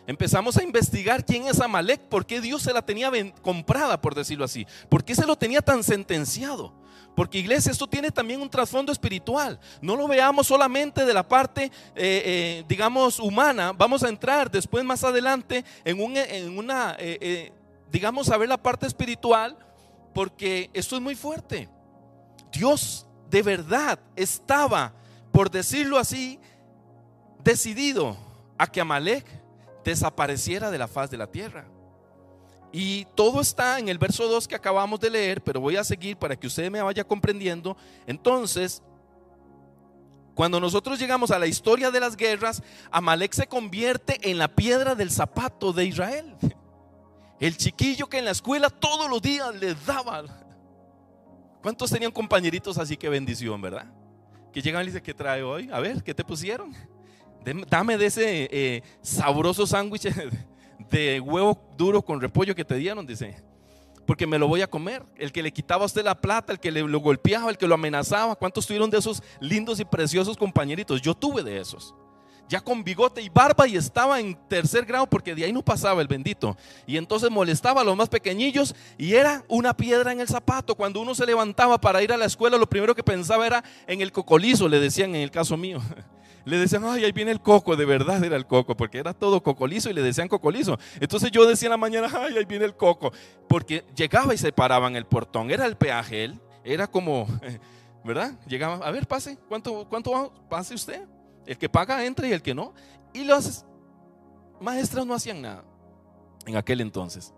empezamos 0.07 0.57
a 0.57 0.63
investigar 0.63 1.25
quién 1.25 1.47
es 1.47 1.61
Amalek, 1.61 2.01
por 2.03 2.27
qué 2.27 2.41
Dios 2.41 2.63
se 2.63 2.73
la 2.73 2.83
tenía 2.83 3.11
comprada, 3.43 4.01
por 4.01 4.15
decirlo 4.15 4.45
así, 4.45 4.67
por 4.89 5.05
qué 5.05 5.15
se 5.15 5.27
lo 5.27 5.37
tenía 5.37 5.61
tan 5.61 5.83
sentenciado. 5.83 6.73
Porque 7.19 7.39
iglesia, 7.39 7.73
esto 7.73 7.89
tiene 7.89 8.13
también 8.13 8.41
un 8.41 8.49
trasfondo 8.49 8.93
espiritual. 8.93 9.59
No 9.81 9.97
lo 9.97 10.07
veamos 10.07 10.47
solamente 10.47 11.05
de 11.05 11.13
la 11.13 11.27
parte, 11.27 11.65
eh, 11.65 11.71
eh, 11.97 12.65
digamos, 12.69 13.19
humana. 13.19 13.73
Vamos 13.73 14.05
a 14.05 14.09
entrar 14.09 14.49
después, 14.49 14.85
más 14.85 15.03
adelante, 15.03 15.65
en, 15.85 16.01
una, 16.01 16.95
eh, 16.97 17.51
digamos, 17.91 18.31
a 18.31 18.37
ver 18.37 18.49
la 18.49 18.57
parte 18.57 18.87
espiritual, 18.87 19.59
porque 20.15 20.71
esto 20.73 20.95
es 20.95 21.03
muy 21.03 21.17
fuerte. 21.17 21.69
Dios 22.53 23.08
de 23.31 23.43
verdad 23.43 23.99
estaba, 24.17 24.93
por 25.33 25.51
decirlo 25.51 25.99
así, 25.99 26.39
decidido 27.43 28.17
a 28.57 28.67
que 28.67 28.81
Amalek 28.81 29.27
desapareciera 29.85 30.71
de 30.71 30.79
la 30.79 30.89
faz 30.89 31.11
de 31.11 31.17
la 31.17 31.27
tierra. 31.27 31.67
Y 32.73 33.07
todo 33.15 33.41
está 33.41 33.79
en 33.79 33.89
el 33.89 33.99
verso 33.99 34.29
2 34.29 34.47
que 34.47 34.55
acabamos 34.55 35.01
de 35.01 35.11
leer, 35.11 35.43
pero 35.43 35.61
voy 35.61 35.77
a 35.77 35.85
seguir 35.85 36.17
para 36.17 36.37
que 36.37 36.47
usted 36.47 36.71
me 36.71 36.83
vaya 36.83 37.05
comprendiendo. 37.05 37.77
Entonces, 38.07 38.83
cuando 40.35 40.61
nosotros 40.61 40.99
llegamos 40.99 41.31
a 41.31 41.39
la 41.39 41.47
historia 41.47 41.91
de 41.91 42.01
las 42.01 42.17
guerras, 42.17 42.63
Amalek 42.91 43.33
se 43.33 43.47
convierte 43.47 44.31
en 44.31 44.39
la 44.39 44.49
piedra 44.49 44.95
del 44.95 45.11
zapato 45.11 45.73
de 45.73 45.87
Israel. 45.87 46.37
El 47.41 47.57
chiquillo 47.57 48.09
que 48.09 48.19
en 48.19 48.27
la 48.27 48.33
escuela 48.33 48.69
todos 48.69 49.09
los 49.09 49.23
días 49.23 49.55
le 49.55 49.75
daba. 49.87 50.25
¿Cuántos 51.63 51.91
tenían 51.91 52.13
compañeritos 52.13 52.79
así 52.79 52.97
que 52.97 53.09
bendición, 53.09 53.61
verdad? 53.61 53.87
Que 54.53 54.63
llegan 54.63 54.83
y 54.83 54.87
dicen, 54.87 55.03
¿qué 55.03 55.15
trae 55.15 55.43
hoy? 55.43 55.69
A 55.73 55.81
ver, 55.81 56.03
¿qué 56.03 56.15
te 56.15 56.25
pusieron? 56.25 56.75
Dame 57.69 57.97
de 57.97 58.07
ese 58.07 58.49
eh, 58.51 58.83
sabroso 59.01 59.67
sándwich 59.67 60.09
de 60.91 61.21
huevo 61.21 61.59
duro 61.77 62.03
con 62.03 62.21
repollo 62.21 62.55
que 62.55 62.65
te 62.65 62.77
dieron, 62.77 63.07
dice. 63.07 63.43
Porque 64.07 64.27
me 64.27 64.39
lo 64.39 64.49
voy 64.49 64.63
a 64.63 64.67
comer. 64.67 65.05
El 65.17 65.33
que 65.33 65.43
le 65.43 65.53
quitaba 65.53 65.83
a 65.83 65.87
usted 65.87 66.05
la 66.05 66.19
plata, 66.19 66.53
el 66.53 66.61
que 66.61 66.71
le, 66.71 66.83
lo 66.83 66.99
golpeaba, 66.99 67.51
el 67.51 67.59
que 67.59 67.67
lo 67.67 67.75
amenazaba. 67.75 68.35
¿Cuántos 68.37 68.67
tuvieron 68.67 68.89
de 68.89 68.99
esos 68.99 69.23
lindos 69.41 69.81
y 69.81 69.85
preciosos 69.85 70.37
compañeritos? 70.37 71.03
Yo 71.03 71.15
tuve 71.15 71.43
de 71.43 71.61
esos. 71.61 71.95
Ya 72.49 72.61
con 72.61 72.83
bigote 72.83 73.21
y 73.21 73.29
barba 73.29 73.69
y 73.69 73.77
estaba 73.77 74.19
en 74.21 74.35
tercer 74.49 74.87
grado 74.87 75.07
porque 75.07 75.35
de 75.35 75.45
ahí 75.45 75.53
no 75.53 75.63
pasaba 75.63 76.01
el 76.01 76.09
bendito. 76.09 76.57
Y 76.87 76.97
entonces 76.97 77.31
molestaba 77.31 77.83
a 77.83 77.85
los 77.85 77.97
más 77.97 78.09
pequeñillos 78.09 78.75
y 78.97 79.15
era 79.15 79.45
una 79.49 79.77
piedra 79.77 80.13
en 80.13 80.21
el 80.21 80.29
zapato. 80.29 80.75
Cuando 80.75 81.01
uno 81.01 81.15
se 81.15 81.27
levantaba 81.27 81.79
para 81.79 82.03
ir 82.03 82.13
a 82.13 82.17
la 82.17 82.25
escuela, 82.25 82.57
lo 82.57 82.69
primero 82.69 82.95
que 82.95 83.03
pensaba 83.03 83.47
era 83.47 83.63
en 83.87 84.01
el 84.01 84.13
cocolizo, 84.13 84.69
le 84.69 84.81
decían 84.81 85.15
en 85.15 85.23
el 85.23 85.31
caso 85.31 85.57
mío. 85.57 85.81
le 86.49 86.57
decían, 86.57 86.83
ay, 86.87 87.05
ahí 87.05 87.13
viene 87.13 87.31
el 87.31 87.41
coco, 87.41 87.77
de 87.77 87.85
verdad 87.85 88.25
era 88.25 88.37
el 88.37 88.47
coco, 88.47 88.77
porque 88.77 88.99
era 88.99 89.13
todo 89.13 89.43
cocolizo 89.43 89.91
y 89.91 89.93
le 89.93 90.03
decían 90.03 90.29
cocolizo. 90.29 90.79
Entonces 91.01 91.31
yo 91.31 91.47
decía 91.47 91.67
en 91.67 91.73
la 91.73 91.77
mañana, 91.77 92.09
ay, 92.13 92.39
ahí 92.39 92.45
viene 92.47 92.65
el 92.65 92.75
coco, 92.75 93.13
porque 93.49 93.85
llegaba 93.95 94.33
y 94.33 94.39
se 94.39 94.53
paraba 94.53 94.89
en 94.89 94.97
el 94.97 95.05
portón, 95.05 95.51
era 95.51 95.67
el 95.67 95.77
peaje, 95.77 96.25
él, 96.25 96.41
era 96.65 96.87
como, 96.87 97.27
¿verdad? 98.05 98.33
Llegaba, 98.47 98.87
a 98.87 98.91
ver, 98.91 99.07
pase, 99.07 99.39
¿cuánto, 99.49 99.87
cuánto 99.89 100.33
pase 100.49 100.75
usted? 100.75 101.03
El 101.49 101.57
que 101.57 101.69
paga 101.69 102.05
entra 102.05 102.29
y 102.29 102.33
el 102.33 102.43
que 102.43 102.55
no. 102.55 102.75
Y 103.15 103.25
los 103.25 103.65
maestros 104.61 105.07
no 105.07 105.15
hacían 105.15 105.41
nada 105.41 105.65
en 106.47 106.57
aquel 106.57 106.83
entonces. 106.83 107.33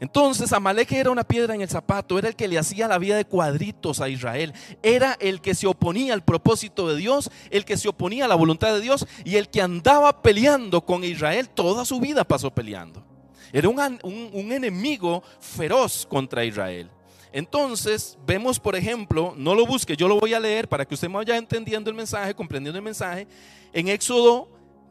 Entonces 0.00 0.52
Amalek 0.52 0.90
era 0.92 1.10
una 1.10 1.24
piedra 1.24 1.54
en 1.54 1.60
el 1.60 1.68
zapato, 1.68 2.18
era 2.18 2.28
el 2.28 2.36
que 2.36 2.48
le 2.48 2.58
hacía 2.58 2.88
la 2.88 2.98
vida 2.98 3.16
de 3.16 3.26
cuadritos 3.26 4.00
a 4.00 4.08
Israel, 4.08 4.52
era 4.82 5.16
el 5.20 5.40
que 5.40 5.54
se 5.54 5.66
oponía 5.66 6.14
al 6.14 6.24
propósito 6.24 6.88
de 6.88 6.96
Dios, 6.96 7.30
el 7.50 7.64
que 7.64 7.76
se 7.76 7.88
oponía 7.88 8.24
a 8.24 8.28
la 8.28 8.34
voluntad 8.34 8.74
de 8.74 8.80
Dios 8.80 9.06
y 9.24 9.36
el 9.36 9.48
que 9.50 9.62
andaba 9.62 10.22
peleando 10.22 10.84
con 10.84 11.04
Israel, 11.04 11.48
toda 11.48 11.84
su 11.84 12.00
vida 12.00 12.24
pasó 12.24 12.50
peleando. 12.50 13.04
Era 13.52 13.68
un, 13.68 14.52
enemigo 14.52 15.22
feroz 15.38 16.06
contra 16.06 16.44
Israel. 16.44 16.90
Entonces 17.34 18.16
vemos, 18.24 18.60
por 18.60 18.76
ejemplo, 18.76 19.34
no 19.36 19.56
lo 19.56 19.66
busque, 19.66 19.96
yo 19.96 20.06
lo 20.06 20.20
voy 20.20 20.32
a 20.34 20.38
leer 20.38 20.68
para 20.68 20.84
que 20.84 20.94
usted 20.94 21.10
vaya 21.10 21.36
entendiendo 21.36 21.90
el 21.90 21.96
mensaje, 21.96 22.32
comprendiendo 22.32 22.78
el 22.78 22.84
mensaje. 22.84 23.26
En 23.72 23.88
Éxodo 23.88 24.48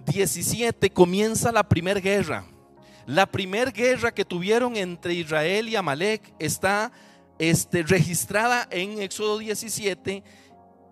17 0.08 0.90
comienza 0.90 1.54
la 1.54 1.64
primera 1.64 2.02
guerra. 2.02 2.46
La 3.06 3.26
primera 3.28 3.72
guerra 3.72 4.14
que 4.14 4.26
tuvieron 4.26 4.76
entre 4.76 5.14
Israel 5.14 5.70
y 5.70 5.78
Amalek 5.78 6.34
está 6.38 6.92
este, 7.40 7.82
registrada 7.82 8.68
en 8.72 9.02
Éxodo 9.02 9.38
17 9.38 10.22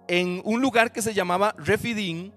en 0.08 0.42
un 0.46 0.62
lugar 0.62 0.94
que 0.94 1.02
se 1.02 1.14
llamaba 1.14 1.54
Refidim, 1.58 2.32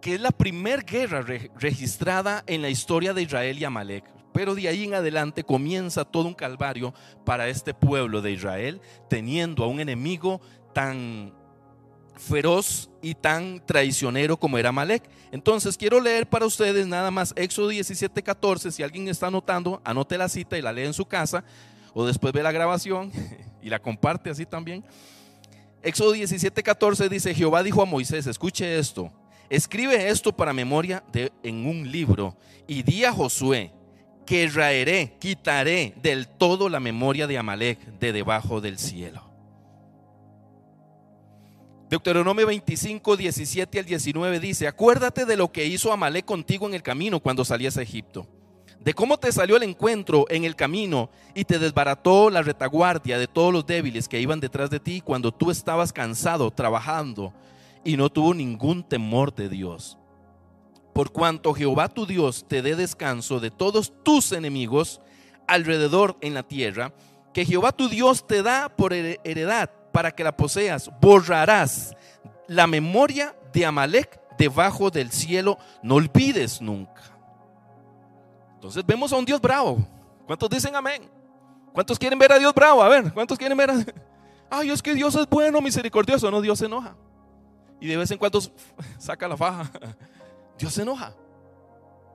que 0.00 0.16
es 0.16 0.20
la 0.20 0.32
primera 0.32 0.82
guerra 0.82 1.24
registrada 1.54 2.42
en 2.48 2.62
la 2.62 2.68
historia 2.68 3.14
de 3.14 3.22
Israel 3.22 3.60
y 3.60 3.64
Amalek. 3.64 4.19
Pero 4.32 4.54
de 4.54 4.68
ahí 4.68 4.84
en 4.84 4.94
adelante 4.94 5.44
comienza 5.44 6.04
todo 6.04 6.28
un 6.28 6.34
calvario 6.34 6.94
para 7.24 7.48
este 7.48 7.74
pueblo 7.74 8.22
de 8.22 8.32
Israel, 8.32 8.80
teniendo 9.08 9.64
a 9.64 9.66
un 9.66 9.80
enemigo 9.80 10.40
tan 10.72 11.32
feroz 12.20 12.90
y 13.02 13.14
tan 13.14 13.64
traicionero 13.64 14.36
como 14.36 14.58
era 14.58 14.70
Malek. 14.70 15.02
Entonces 15.32 15.76
quiero 15.76 16.00
leer 16.00 16.28
para 16.28 16.46
ustedes 16.46 16.86
nada 16.86 17.10
más 17.10 17.32
Éxodo 17.34 17.68
17, 17.68 18.22
14. 18.22 18.70
Si 18.70 18.82
alguien 18.82 19.08
está 19.08 19.28
anotando, 19.28 19.80
anote 19.84 20.18
la 20.18 20.28
cita 20.28 20.58
y 20.58 20.62
la 20.62 20.72
lee 20.72 20.84
en 20.84 20.92
su 20.92 21.06
casa 21.06 21.44
o 21.94 22.06
después 22.06 22.32
ve 22.32 22.42
la 22.42 22.52
grabación 22.52 23.10
y 23.62 23.70
la 23.70 23.80
comparte 23.80 24.30
así 24.30 24.46
también. 24.46 24.84
Éxodo 25.82 26.12
17, 26.12 26.62
14 26.62 27.08
dice, 27.08 27.34
Jehová 27.34 27.62
dijo 27.62 27.80
a 27.80 27.86
Moisés, 27.86 28.26
escuche 28.26 28.78
esto, 28.78 29.10
escribe 29.48 30.10
esto 30.10 30.30
para 30.36 30.52
memoria 30.52 31.02
en 31.42 31.66
un 31.66 31.90
libro 31.90 32.36
y 32.66 32.82
di 32.82 33.04
a 33.04 33.12
Josué 33.12 33.72
que 34.26 34.48
raeré, 34.48 35.16
quitaré 35.18 35.94
del 36.02 36.28
todo 36.28 36.68
la 36.68 36.80
memoria 36.80 37.26
de 37.26 37.38
Amalek 37.38 37.78
de 37.98 38.12
debajo 38.12 38.60
del 38.60 38.78
cielo. 38.78 39.30
Deuteronomio 41.90 42.46
25, 42.46 43.16
17 43.16 43.80
al 43.80 43.84
19 43.84 44.38
dice, 44.38 44.68
acuérdate 44.68 45.26
de 45.26 45.36
lo 45.36 45.50
que 45.50 45.66
hizo 45.66 45.92
Amalek 45.92 46.24
contigo 46.24 46.68
en 46.68 46.74
el 46.74 46.84
camino 46.84 47.18
cuando 47.18 47.44
salías 47.44 47.76
a 47.76 47.82
Egipto, 47.82 48.28
de 48.78 48.94
cómo 48.94 49.18
te 49.18 49.32
salió 49.32 49.56
el 49.56 49.64
encuentro 49.64 50.24
en 50.28 50.44
el 50.44 50.54
camino 50.54 51.10
y 51.34 51.44
te 51.44 51.58
desbarató 51.58 52.30
la 52.30 52.42
retaguardia 52.42 53.18
de 53.18 53.26
todos 53.26 53.52
los 53.52 53.66
débiles 53.66 54.08
que 54.08 54.20
iban 54.20 54.38
detrás 54.38 54.70
de 54.70 54.78
ti 54.78 55.00
cuando 55.00 55.32
tú 55.32 55.50
estabas 55.50 55.92
cansado 55.92 56.52
trabajando 56.52 57.34
y 57.84 57.96
no 57.96 58.08
tuvo 58.08 58.34
ningún 58.34 58.84
temor 58.84 59.34
de 59.34 59.48
Dios. 59.48 59.98
Por 60.92 61.12
cuanto 61.12 61.54
Jehová 61.54 61.88
tu 61.88 62.06
Dios 62.06 62.44
te 62.48 62.62
dé 62.62 62.76
descanso 62.76 63.40
de 63.40 63.50
todos 63.50 63.92
tus 64.02 64.32
enemigos 64.32 65.00
alrededor 65.46 66.16
en 66.20 66.34
la 66.34 66.42
tierra, 66.42 66.92
que 67.32 67.44
Jehová 67.44 67.72
tu 67.72 67.88
Dios 67.88 68.26
te 68.26 68.42
da 68.42 68.68
por 68.68 68.92
heredad 68.92 69.70
para 69.92 70.10
que 70.12 70.24
la 70.24 70.36
poseas, 70.36 70.90
borrarás 71.00 71.96
la 72.48 72.66
memoria 72.66 73.34
de 73.52 73.66
Amalek 73.66 74.20
debajo 74.38 74.90
del 74.90 75.10
cielo, 75.10 75.58
no 75.82 75.96
olvides 75.96 76.60
nunca. 76.60 77.02
Entonces 78.54 78.84
vemos 78.84 79.12
a 79.12 79.16
un 79.16 79.24
Dios 79.24 79.40
bravo. 79.40 79.78
¿Cuántos 80.26 80.50
dicen 80.50 80.74
amén? 80.74 81.08
¿Cuántos 81.72 81.98
quieren 81.98 82.18
ver 82.18 82.32
a 82.32 82.38
Dios 82.38 82.52
bravo? 82.54 82.82
A 82.82 82.88
ver, 82.88 83.12
¿cuántos 83.12 83.38
quieren 83.38 83.56
ver 83.56 83.70
a... 83.70 83.74
Ay, 84.50 84.70
es 84.70 84.82
que 84.82 84.94
Dios 84.94 85.14
es 85.14 85.28
bueno, 85.28 85.60
misericordioso. 85.60 86.30
No, 86.30 86.40
Dios 86.40 86.58
se 86.58 86.66
enoja. 86.66 86.96
Y 87.80 87.86
de 87.86 87.96
vez 87.96 88.10
en 88.10 88.18
cuando 88.18 88.40
saca 88.98 89.28
la 89.28 89.36
faja. 89.36 89.70
Dios 90.60 90.74
se 90.74 90.82
enoja. 90.82 91.14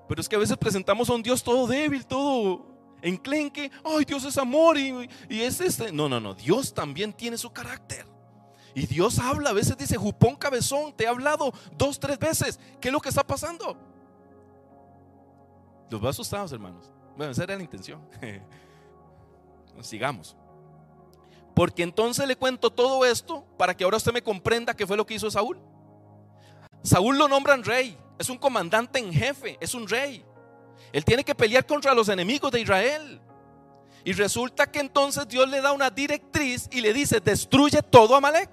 Pero 0.08 0.22
es 0.22 0.30
que 0.30 0.36
a 0.36 0.40
veces 0.40 0.56
presentamos 0.56 1.10
a 1.10 1.14
un 1.14 1.24
Dios 1.24 1.44
todo 1.44 1.66
débil, 1.66 2.06
todo 2.06 2.68
enclenque, 3.02 3.72
ay, 3.84 4.06
Dios 4.06 4.24
es 4.24 4.38
amor 4.38 4.78
y, 4.78 5.10
es 5.30 5.60
este. 5.60 5.92
No, 5.92 6.08
no, 6.08 6.20
no, 6.20 6.36
Dios 6.36 6.74
también 6.74 7.12
tiene 7.12 7.38
su 7.38 7.52
carácter. 7.52 8.06
Y 8.76 8.86
Dios 8.86 9.20
habla, 9.20 9.50
a 9.50 9.54
veces 9.54 9.78
dice, 9.78 9.98
Jupón 9.98 10.36
cabezón, 10.36 10.94
te 10.94 11.06
he 11.06 11.08
hablado 11.08 11.52
dos, 11.76 12.00
tres 12.00 12.20
veces. 12.20 12.60
¿Qué 12.80 12.90
es 12.90 12.94
lo 12.94 13.00
que 13.00 13.10
está 13.10 13.26
pasando? 13.26 13.78
Los 15.90 16.04
va 16.04 16.10
asustados, 16.10 16.52
hermanos. 16.52 16.92
Bueno, 17.18 17.32
esa 17.32 17.44
era 17.44 17.56
la 17.56 17.64
intención. 17.64 18.02
Sigamos. 19.82 20.36
Porque 21.56 21.84
entonces 21.84 22.28
le 22.28 22.36
cuento 22.36 22.70
todo 22.70 23.06
esto 23.06 23.46
para 23.58 23.76
que 23.76 23.86
ahora 23.86 23.98
usted 23.98 24.14
me 24.14 24.22
comprenda 24.22 24.76
qué 24.76 24.86
fue 24.86 24.98
lo 24.98 25.06
que 25.06 25.16
hizo 25.16 25.32
Saúl. 25.32 25.58
Saúl 26.84 27.18
lo 27.18 27.28
nombran 27.28 27.64
rey, 27.64 27.98
es 28.18 28.30
un 28.30 28.38
comandante 28.38 29.00
en 29.00 29.14
jefe, 29.14 29.58
es 29.60 29.74
un 29.74 29.88
rey. 29.88 30.24
Él 30.92 31.04
tiene 31.04 31.24
que 31.24 31.36
pelear 31.36 31.66
contra 31.66 31.94
los 31.94 32.10
enemigos 32.10 32.52
de 32.52 32.62
Israel. 32.62 33.22
Y 34.04 34.14
resulta 34.14 34.72
que 34.72 34.80
entonces 34.80 35.28
Dios 35.28 35.50
le 35.50 35.62
da 35.62 35.72
una 35.72 35.90
directriz 35.90 36.70
y 36.72 36.82
le 36.82 36.94
dice, 36.94 37.20
destruye 37.20 37.82
todo 37.82 38.16
Amalek. 38.16 38.50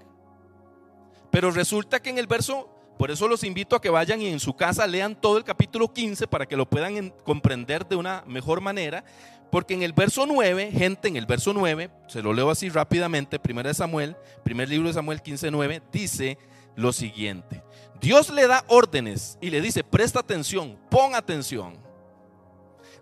Pero 1.31 1.51
resulta 1.51 2.01
que 2.01 2.11
en 2.11 2.19
el 2.19 2.27
verso, 2.27 2.69
por 2.99 3.11
eso 3.11 3.29
los 3.29 3.45
invito 3.45 3.77
a 3.77 3.81
que 3.81 3.91
vayan 3.91 4.21
y 4.23 4.29
en 4.29 4.41
su 4.41 4.55
casa 4.55 4.87
lean 4.87 5.21
todo 5.21 5.39
el 5.39 5.45
capítulo 5.45 5.93
15 5.93 6.27
para 6.27 6.47
que 6.47 6.57
lo 6.57 6.69
puedan 6.69 7.11
comprender 7.25 7.87
de 7.87 7.97
una 7.97 8.25
mejor 8.27 8.61
manera. 8.61 9.05
Porque 9.51 9.75
en 9.75 9.83
el 9.83 9.93
verso 9.93 10.25
9, 10.27 10.71
gente, 10.73 11.09
en 11.09 11.17
el 11.17 11.27
verso 11.27 11.53
9, 11.53 11.91
se 12.09 12.23
lo 12.23 12.33
leo 12.33 12.51
así 12.51 12.71
rápidamente, 12.71 13.39
primera 13.39 13.69
de 13.69 13.75
Samuel, 13.75 14.17
primer 14.43 14.71
libro 14.71 14.89
de 14.89 14.95
Samuel 14.95 15.21
15, 15.21 15.51
9, 15.51 15.83
dice 15.93 16.39
lo 16.75 16.93
siguiente. 16.93 17.63
Dios 18.03 18.31
le 18.31 18.49
da 18.49 18.65
órdenes 18.67 19.39
y 19.41 19.51
le 19.51 19.61
dice, 19.61 19.85
presta 19.85 20.19
atención, 20.19 20.77
pon 20.91 21.15
atención. 21.15 21.79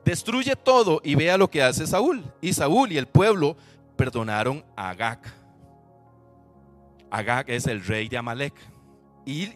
Destruye 0.05 0.55
todo 0.57 1.01
y 1.03 1.15
vea 1.15 1.39
lo 1.39 1.49
que 1.49 1.63
hace 1.63 1.87
Saúl. 1.87 2.23
Y 2.43 2.53
Saúl 2.53 2.93
y 2.93 2.99
el 2.99 3.07
pueblo 3.07 3.57
perdonaron 3.97 4.63
a 4.77 4.91
Agag. 4.91 5.21
Agag 7.11 7.49
es 7.49 7.67
el 7.67 7.83
rey 7.83 8.11
de 8.11 8.19
Amalek. 8.19 8.55
Y, 9.25 9.55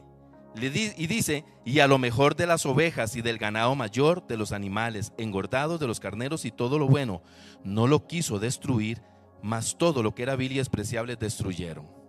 le 0.54 0.68
y 0.96 1.06
dice, 1.06 1.44
y 1.62 1.80
a 1.80 1.88
lo 1.88 1.98
mejor 1.98 2.36
de 2.36 2.46
las 2.46 2.64
ovejas 2.64 3.14
y 3.14 3.20
del 3.20 3.36
ganado 3.36 3.74
mayor, 3.74 4.26
de 4.26 4.38
los 4.38 4.50
animales, 4.50 5.12
engordados 5.18 5.78
de 5.78 5.86
los 5.86 6.00
carneros 6.00 6.46
y 6.46 6.52
todo 6.52 6.78
lo 6.78 6.88
bueno, 6.88 7.22
no 7.62 7.86
lo 7.86 8.06
quiso 8.06 8.38
destruir, 8.38 9.02
mas 9.42 9.76
todo 9.76 10.02
lo 10.02 10.14
que 10.14 10.22
era 10.22 10.36
vil 10.36 10.52
y 10.52 10.56
despreciable 10.56 11.16
destruyeron. 11.16 12.03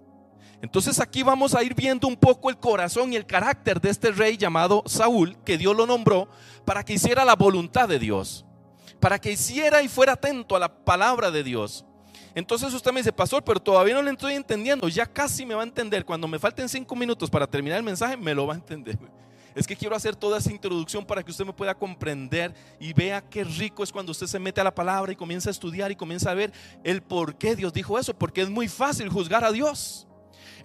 Entonces 0.62 1.00
aquí 1.00 1.24
vamos 1.24 1.54
a 1.54 1.64
ir 1.64 1.76
viendo 1.76 2.08
un 2.08 2.16
poco 2.16 2.50
el 2.50 2.58
corazón 2.58 3.14
y 3.14 3.16
el 3.16 3.26
carácter 3.26 3.80
de 3.82 3.90
este 3.90 4.12
rey 4.12 4.38
llamado 4.38 4.84
Saúl, 4.86 5.38
que 5.44 5.58
Dios 5.58 5.76
lo 5.76 5.86
nombró 5.86 6.28
para 6.66 6.84
que 6.84 6.94
hiciera 6.94 7.26
la 7.26 7.36
voluntad 7.36 7.88
de 7.88 8.00
Dios, 8.00 8.46
para 9.00 9.20
que 9.20 9.32
hiciera 9.32 9.82
y 9.82 9.88
fuera 9.88 10.14
atento 10.14 10.56
a 10.56 10.60
la 10.60 10.74
palabra 10.84 11.32
de 11.32 11.44
Dios. 11.44 11.86
Entonces 12.34 12.74
usted 12.74 12.92
me 12.92 13.00
dice, 13.00 13.14
pastor, 13.14 13.44
pero 13.44 13.62
todavía 13.62 13.94
no 13.94 14.02
le 14.02 14.12
estoy 14.12 14.34
entendiendo, 14.34 14.90
ya 14.90 15.06
casi 15.06 15.46
me 15.46 15.56
va 15.56 15.62
a 15.62 15.66
entender. 15.66 16.04
Cuando 16.04 16.28
me 16.28 16.38
falten 16.38 16.68
cinco 16.68 16.96
minutos 16.96 17.30
para 17.30 17.48
terminar 17.48 17.78
el 17.78 17.84
mensaje, 17.84 18.18
me 18.18 18.36
lo 18.36 18.46
va 18.46 18.54
a 18.54 18.58
entender. 18.58 19.00
Es 19.56 19.66
que 19.66 19.78
quiero 19.78 19.96
hacer 19.96 20.18
toda 20.18 20.40
esa 20.40 20.52
introducción 20.52 21.06
para 21.06 21.24
que 21.24 21.32
usted 21.32 21.46
me 21.46 21.54
pueda 21.54 21.74
comprender 21.74 22.54
y 22.78 22.92
vea 22.92 23.22
qué 23.22 23.46
rico 23.46 23.84
es 23.84 23.92
cuando 23.94 24.12
usted 24.12 24.28
se 24.28 24.38
mete 24.38 24.60
a 24.60 24.66
la 24.66 24.76
palabra 24.76 25.14
y 25.14 25.16
comienza 25.16 25.50
a 25.50 25.52
estudiar 25.52 25.94
y 25.94 25.96
comienza 25.96 26.30
a 26.30 26.34
ver 26.34 26.52
el 26.84 27.02
por 27.02 27.38
qué 27.38 27.56
Dios 27.56 27.72
dijo 27.72 27.98
eso, 27.98 28.14
porque 28.14 28.42
es 28.42 28.50
muy 28.50 28.68
fácil 28.68 29.08
juzgar 29.08 29.46
a 29.46 29.54
Dios. 29.54 30.10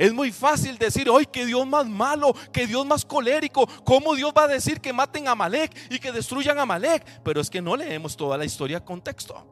Es 0.00 0.14
muy 0.14 0.32
fácil 0.32 0.78
decir, 0.78 1.10
hoy 1.10 1.26
que 1.26 1.44
Dios 1.44 1.66
más 1.66 1.86
malo, 1.86 2.34
que 2.54 2.66
Dios 2.66 2.86
más 2.86 3.04
colérico, 3.04 3.66
¿cómo 3.84 4.14
Dios 4.14 4.32
va 4.34 4.44
a 4.44 4.48
decir 4.48 4.80
que 4.80 4.94
maten 4.94 5.28
a 5.28 5.34
Malek 5.34 5.76
y 5.90 5.98
que 5.98 6.10
destruyan 6.10 6.58
a 6.58 6.64
Malek? 6.64 7.20
Pero 7.22 7.38
es 7.38 7.50
que 7.50 7.60
no 7.60 7.76
leemos 7.76 8.16
toda 8.16 8.38
la 8.38 8.46
historia 8.46 8.82
contexto. 8.82 9.46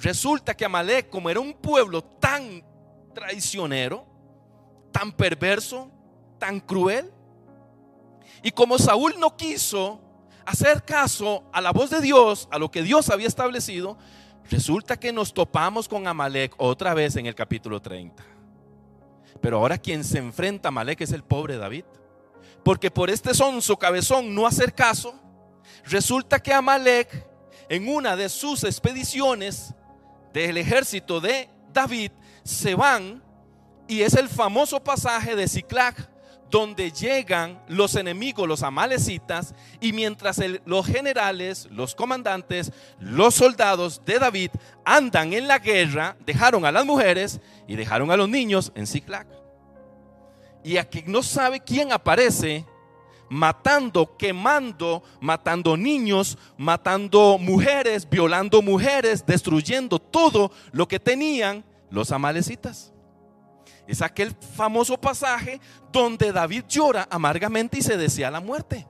Resulta 0.00 0.56
que 0.56 0.64
Amalek, 0.64 1.10
como 1.10 1.28
era 1.28 1.38
un 1.38 1.52
pueblo 1.52 2.02
tan 2.02 2.64
traicionero, 3.14 4.06
tan 4.90 5.12
perverso, 5.12 5.90
tan 6.38 6.60
cruel, 6.60 7.12
y 8.42 8.52
como 8.52 8.78
Saúl 8.78 9.16
no 9.18 9.36
quiso 9.36 10.00
hacer 10.46 10.82
caso 10.82 11.44
a 11.52 11.60
la 11.60 11.72
voz 11.72 11.90
de 11.90 12.00
Dios, 12.00 12.48
a 12.50 12.58
lo 12.58 12.70
que 12.70 12.82
Dios 12.82 13.10
había 13.10 13.28
establecido, 13.28 13.98
resulta 14.48 14.96
que 14.98 15.12
nos 15.12 15.34
topamos 15.34 15.88
con 15.88 16.08
Amalek 16.08 16.54
otra 16.56 16.94
vez 16.94 17.16
en 17.16 17.26
el 17.26 17.34
capítulo 17.34 17.82
30. 17.82 18.33
Pero 19.44 19.58
ahora 19.58 19.76
quien 19.76 20.04
se 20.04 20.16
enfrenta 20.16 20.68
a 20.68 20.70
Amalek 20.70 21.02
es 21.02 21.12
el 21.12 21.22
pobre 21.22 21.58
David. 21.58 21.84
Porque 22.64 22.90
por 22.90 23.10
este 23.10 23.34
sonso 23.34 23.78
cabezón 23.78 24.34
no 24.34 24.46
hacer 24.46 24.72
caso, 24.74 25.20
resulta 25.84 26.42
que 26.42 26.50
Amalek 26.50 27.28
en 27.68 27.86
una 27.86 28.16
de 28.16 28.30
sus 28.30 28.64
expediciones 28.64 29.74
del 30.32 30.56
ejército 30.56 31.20
de 31.20 31.50
David 31.74 32.10
se 32.42 32.74
van 32.74 33.22
y 33.86 34.00
es 34.00 34.14
el 34.14 34.30
famoso 34.30 34.82
pasaje 34.82 35.36
de 35.36 35.46
Ciclac 35.46 36.08
donde 36.50 36.92
llegan 36.92 37.60
los 37.68 37.96
enemigos, 37.96 38.48
los 38.48 38.62
amalecitas, 38.62 39.54
y 39.80 39.92
mientras 39.92 40.40
los 40.64 40.86
generales, 40.86 41.68
los 41.70 41.94
comandantes, 41.94 42.72
los 43.00 43.34
soldados 43.34 44.02
de 44.04 44.18
David 44.18 44.50
andan 44.84 45.32
en 45.32 45.48
la 45.48 45.58
guerra, 45.58 46.16
dejaron 46.24 46.64
a 46.64 46.72
las 46.72 46.86
mujeres 46.86 47.40
y 47.66 47.76
dejaron 47.76 48.10
a 48.10 48.16
los 48.16 48.28
niños 48.28 48.72
en 48.74 48.86
Ciclac. 48.86 49.26
Y 50.62 50.76
aquí 50.78 51.04
no 51.06 51.22
sabe 51.22 51.60
quién 51.60 51.92
aparece 51.92 52.64
matando, 53.28 54.16
quemando, 54.16 55.02
matando 55.20 55.76
niños, 55.76 56.38
matando 56.56 57.36
mujeres, 57.38 58.08
violando 58.08 58.62
mujeres, 58.62 59.26
destruyendo 59.26 59.98
todo 59.98 60.52
lo 60.72 60.86
que 60.88 61.00
tenían 61.00 61.64
los 61.90 62.12
amalecitas. 62.12 62.93
Es 63.86 64.02
aquel 64.02 64.34
famoso 64.56 64.98
pasaje 64.98 65.60
donde 65.92 66.32
David 66.32 66.64
llora 66.68 67.06
amargamente 67.10 67.78
y 67.78 67.82
se 67.82 67.96
desea 67.96 68.30
la 68.30 68.40
muerte. 68.40 68.86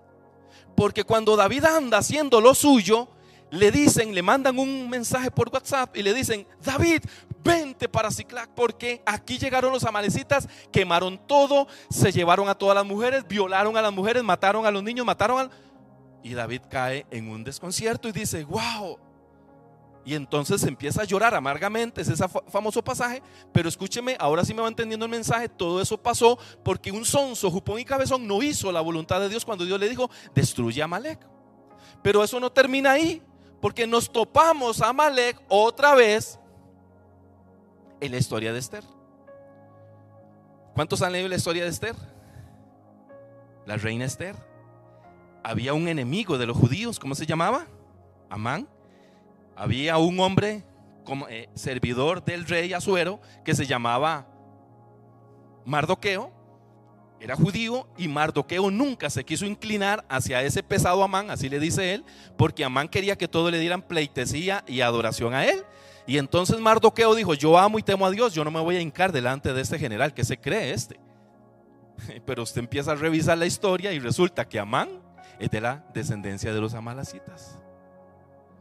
Porque 0.76 1.04
cuando 1.04 1.36
David 1.36 1.64
anda 1.64 1.98
haciendo 1.98 2.40
lo 2.40 2.54
suyo, 2.54 3.08
le 3.50 3.70
dicen, 3.70 4.14
le 4.14 4.22
mandan 4.22 4.58
un 4.58 4.88
mensaje 4.88 5.30
por 5.30 5.48
WhatsApp 5.48 5.96
y 5.96 6.02
le 6.02 6.12
dicen, 6.12 6.46
David, 6.62 7.02
vente 7.44 7.88
para 7.88 8.10
Ciclac 8.10 8.50
porque 8.50 9.02
aquí 9.06 9.38
llegaron 9.38 9.72
los 9.72 9.84
amalecitas, 9.84 10.48
quemaron 10.72 11.20
todo, 11.26 11.68
se 11.90 12.10
llevaron 12.10 12.48
a 12.48 12.54
todas 12.54 12.74
las 12.74 12.86
mujeres, 12.86 13.26
violaron 13.28 13.76
a 13.76 13.82
las 13.82 13.92
mujeres, 13.92 14.22
mataron 14.24 14.66
a 14.66 14.70
los 14.70 14.82
niños, 14.82 15.06
mataron 15.06 15.38
al... 15.38 15.50
Y 16.22 16.32
David 16.34 16.62
cae 16.70 17.06
en 17.10 17.28
un 17.28 17.44
desconcierto 17.44 18.08
y 18.08 18.12
dice, 18.12 18.44
wow, 18.44 18.98
y 20.04 20.14
entonces 20.14 20.62
empieza 20.64 21.02
a 21.02 21.04
llorar 21.04 21.34
amargamente, 21.34 22.02
es 22.02 22.08
ese 22.08 22.24
famoso 22.48 22.84
pasaje, 22.84 23.22
pero 23.52 23.68
escúcheme, 23.68 24.16
ahora 24.20 24.44
sí 24.44 24.52
me 24.52 24.60
va 24.60 24.68
entendiendo 24.68 25.06
el 25.06 25.10
mensaje, 25.10 25.48
todo 25.48 25.80
eso 25.80 25.96
pasó 25.96 26.38
porque 26.62 26.92
un 26.92 27.04
sonso, 27.04 27.50
jupón 27.50 27.80
y 27.80 27.84
cabezón 27.84 28.26
no 28.26 28.42
hizo 28.42 28.70
la 28.70 28.82
voluntad 28.82 29.20
de 29.20 29.28
Dios 29.28 29.44
cuando 29.44 29.64
Dios 29.64 29.80
le 29.80 29.88
dijo, 29.88 30.10
destruye 30.34 30.82
a 30.82 30.84
Amalek. 30.84 31.20
Pero 32.02 32.22
eso 32.22 32.38
no 32.38 32.52
termina 32.52 32.92
ahí, 32.92 33.22
porque 33.62 33.86
nos 33.86 34.12
topamos 34.12 34.82
a 34.82 34.90
Amalek 34.90 35.40
otra 35.48 35.94
vez 35.94 36.38
en 38.00 38.12
la 38.12 38.18
historia 38.18 38.52
de 38.52 38.58
Esther. 38.58 38.84
¿Cuántos 40.74 41.00
han 41.00 41.12
leído 41.12 41.28
la 41.28 41.36
historia 41.36 41.62
de 41.64 41.70
Esther? 41.70 41.96
La 43.64 43.78
reina 43.78 44.04
Esther. 44.04 44.36
Había 45.42 45.72
un 45.72 45.88
enemigo 45.88 46.36
de 46.36 46.46
los 46.46 46.56
judíos, 46.56 46.98
¿cómo 46.98 47.14
se 47.14 47.24
llamaba? 47.24 47.66
Amán 48.28 48.68
había 49.56 49.98
un 49.98 50.18
hombre 50.20 50.64
como 51.04 51.28
eh, 51.28 51.48
servidor 51.54 52.24
del 52.24 52.46
rey 52.46 52.72
Azuero 52.72 53.20
que 53.44 53.54
se 53.54 53.66
llamaba 53.66 54.26
Mardoqueo, 55.64 56.32
era 57.20 57.36
judío 57.36 57.88
y 57.96 58.08
Mardoqueo 58.08 58.70
nunca 58.70 59.08
se 59.08 59.24
quiso 59.24 59.46
inclinar 59.46 60.04
hacia 60.08 60.42
ese 60.42 60.62
pesado 60.62 61.02
Amán, 61.02 61.30
así 61.30 61.48
le 61.48 61.58
dice 61.58 61.94
él, 61.94 62.04
porque 62.36 62.64
Amán 62.64 62.88
quería 62.88 63.16
que 63.16 63.28
todo 63.28 63.50
le 63.50 63.58
dieran 63.58 63.82
pleitesía 63.82 64.64
y 64.66 64.82
adoración 64.82 65.32
a 65.32 65.46
él. 65.46 65.64
Y 66.06 66.18
entonces 66.18 66.60
Mardoqueo 66.60 67.14
dijo, 67.14 67.32
yo 67.32 67.56
amo 67.56 67.78
y 67.78 67.82
temo 67.82 68.04
a 68.04 68.10
Dios, 68.10 68.34
yo 68.34 68.44
no 68.44 68.50
me 68.50 68.60
voy 68.60 68.76
a 68.76 68.80
hincar 68.80 69.10
delante 69.10 69.54
de 69.54 69.62
este 69.62 69.78
general 69.78 70.12
que 70.12 70.24
se 70.24 70.38
cree 70.38 70.72
este. 70.72 71.00
Pero 72.26 72.42
usted 72.42 72.58
empieza 72.58 72.92
a 72.92 72.96
revisar 72.96 73.38
la 73.38 73.46
historia 73.46 73.92
y 73.92 74.00
resulta 74.00 74.46
que 74.46 74.58
Amán 74.58 74.90
es 75.38 75.50
de 75.50 75.62
la 75.62 75.86
descendencia 75.94 76.52
de 76.52 76.60
los 76.60 76.74
amalacitas 76.74 77.58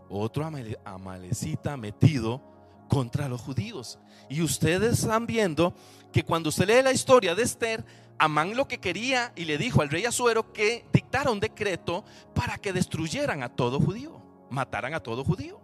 otro 0.09 0.49
amalecita 0.85 1.77
metido 1.77 2.41
contra 2.87 3.27
los 3.27 3.41
judíos. 3.41 3.99
Y 4.29 4.41
ustedes 4.41 4.99
están 4.99 5.25
viendo 5.25 5.73
que 6.11 6.23
cuando 6.23 6.49
usted 6.49 6.67
lee 6.67 6.83
la 6.83 6.91
historia 6.91 7.35
de 7.35 7.43
Esther, 7.43 7.83
Amán 8.19 8.55
lo 8.55 8.67
que 8.67 8.79
quería 8.79 9.33
y 9.35 9.45
le 9.45 9.57
dijo 9.57 9.81
al 9.81 9.89
rey 9.89 10.05
Azuero 10.05 10.53
que 10.53 10.85
dictara 10.93 11.31
un 11.31 11.39
decreto 11.39 12.05
para 12.35 12.57
que 12.57 12.71
destruyeran 12.71 13.41
a 13.41 13.49
todo 13.49 13.79
judío, 13.79 14.21
mataran 14.49 14.93
a 14.93 14.99
todo 14.99 15.23
judío. 15.23 15.59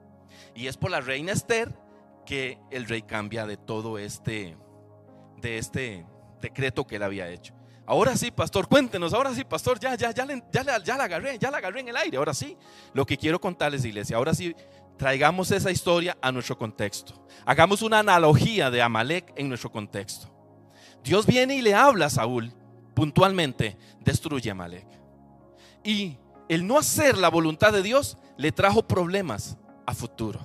Y 0.56 0.68
es 0.68 0.76
por 0.76 0.92
la 0.92 1.00
reina 1.00 1.32
Esther 1.32 1.74
que 2.26 2.58
el 2.72 2.86
rey 2.86 3.04
cambia 3.04 3.46
de 3.46 3.58
todo 3.58 3.98
este 3.98 4.58
de 5.38 5.58
este 5.58 6.06
decreto 6.42 6.86
que 6.86 6.98
él 6.98 7.04
había 7.04 7.30
hecho. 7.30 7.59
Ahora 7.90 8.16
sí, 8.16 8.30
pastor, 8.30 8.68
cuéntenos, 8.68 9.16
ahora 9.16 9.34
sí, 9.34 9.44
pastor, 9.44 9.80
ya, 9.80 9.96
ya, 9.96 10.12
ya, 10.12 10.24
la 10.24 11.04
agarré, 11.04 11.40
ya 11.40 11.50
la 11.50 11.58
agarré 11.58 11.80
en 11.80 11.88
el 11.88 11.98
aire, 11.98 12.18
ahora 12.18 12.36
sí. 12.36 12.56
Lo 12.94 13.04
que 13.04 13.18
quiero 13.18 13.42
contarles, 13.42 13.84
iglesia, 13.84 14.18
ahora 14.18 14.36
sí, 14.36 14.56
traigamos 14.96 15.50
esa 15.50 15.72
historia 15.72 16.16
a 16.22 16.32
nuestro 16.32 16.56
contexto. 16.56 17.26
Hagamos 17.48 17.82
una 17.82 17.98
analogía 17.98 18.70
de 18.70 18.84
Amalek 18.84 19.34
en 19.36 19.50
nuestro 19.50 19.72
contexto. 19.72 20.30
Dios 21.04 21.26
viene 21.26 21.56
y 21.56 21.64
le 21.64 21.74
habla 21.74 22.06
a 22.06 22.10
Saúl 22.12 22.54
puntualmente, 22.94 23.76
destruye 24.02 24.52
Amalek. 24.52 24.86
Y 25.84 26.16
el 26.48 26.68
no 26.68 26.78
hacer 26.78 27.18
la 27.18 27.30
voluntad 27.30 27.74
de 27.74 27.82
Dios 27.82 28.20
le 28.38 28.52
trajo 28.52 28.88
problemas 28.88 29.58
a 29.88 29.96
futuro. 29.96 30.40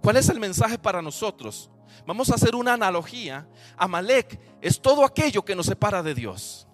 ¿Cuál 0.00 0.16
es 0.16 0.28
el 0.28 0.38
mensaje 0.38 0.78
para 0.78 1.02
nosotros? 1.02 1.72
Vamos 2.06 2.30
a 2.30 2.36
hacer 2.36 2.54
una 2.54 2.74
analogía. 2.74 3.48
Amalek 3.76 4.38
es 4.60 4.80
todo 4.80 5.04
aquello 5.04 5.44
que 5.44 5.56
nos 5.56 5.66
separa 5.66 6.00
de 6.00 6.14
Dios. 6.14 6.68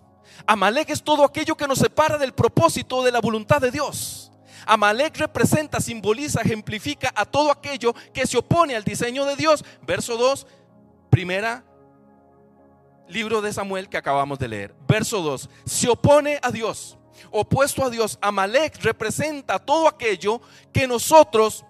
Amalek 0.47 0.91
es 0.91 1.03
todo 1.03 1.25
aquello 1.25 1.57
que 1.57 1.69
nos 1.69 1.79
separa 1.79 2.19
del 2.19 2.33
propósito 2.33 3.03
de 3.03 3.13
la 3.13 3.21
voluntad 3.21 3.61
de 3.61 3.71
Dios. 3.71 4.31
Amalek 4.67 5.17
representa, 5.17 5.81
simboliza, 5.81 6.43
ejemplifica 6.43 7.13
a 7.15 7.25
todo 7.25 7.51
aquello 7.51 7.95
que 8.13 8.27
se 8.27 8.39
opone 8.39 8.77
al 8.77 8.85
diseño 8.85 9.25
de 9.25 9.37
Dios. 9.37 9.65
Verso 9.83 10.17
2, 10.17 10.47
primera 11.09 11.65
libro 13.09 13.43
de 13.43 13.53
Samuel 13.53 13.89
que 13.89 13.97
acabamos 13.97 14.39
de 14.39 14.49
leer. 14.49 14.75
Verso 14.87 15.21
2, 15.23 15.49
se 15.65 15.89
opone 15.89 16.39
a 16.43 16.51
Dios. 16.51 16.97
Opuesto 17.31 17.85
a 17.85 17.91
Dios, 17.91 18.19
Amalek 18.21 18.83
representa 18.83 19.59
todo 19.59 19.89
aquello 19.89 20.41
que 20.73 20.87
nosotros, 20.87 21.65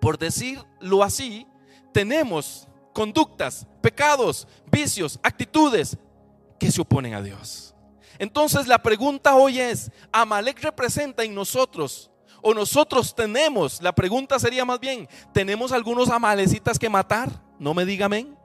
por 0.00 0.18
decirlo 0.18 1.02
así, 1.02 1.46
tenemos 1.92 2.66
conductas, 2.92 3.66
pecados, 3.80 4.48
vicios, 4.70 5.20
actitudes 5.22 5.96
que 6.58 6.70
se 6.70 6.80
oponen 6.80 7.14
a 7.14 7.22
Dios. 7.22 7.74
Entonces 8.18 8.66
la 8.66 8.82
pregunta 8.82 9.34
hoy 9.34 9.60
es, 9.60 9.90
¿Amalek 10.12 10.60
representa 10.62 11.22
en 11.24 11.34
nosotros? 11.34 12.10
O 12.42 12.54
nosotros 12.54 13.14
tenemos, 13.14 13.82
la 13.82 13.94
pregunta 13.94 14.38
sería 14.38 14.64
más 14.64 14.78
bien, 14.80 15.08
¿tenemos 15.32 15.72
algunos 15.72 16.08
amalecitas 16.08 16.78
que 16.78 16.88
matar? 16.88 17.30
No 17.58 17.74
me 17.74 17.84
diga 17.84 18.06
amén. 18.06 18.36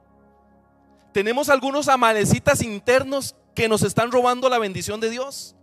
Tenemos 1.14 1.50
algunos 1.50 1.88
amalecitas 1.88 2.62
internos 2.62 3.36
que 3.54 3.68
nos 3.68 3.84
están 3.84 4.12
robando 4.12 4.50
la 4.50 4.60
bendición 4.60 5.00
de 5.00 5.10
Dios. 5.10 5.56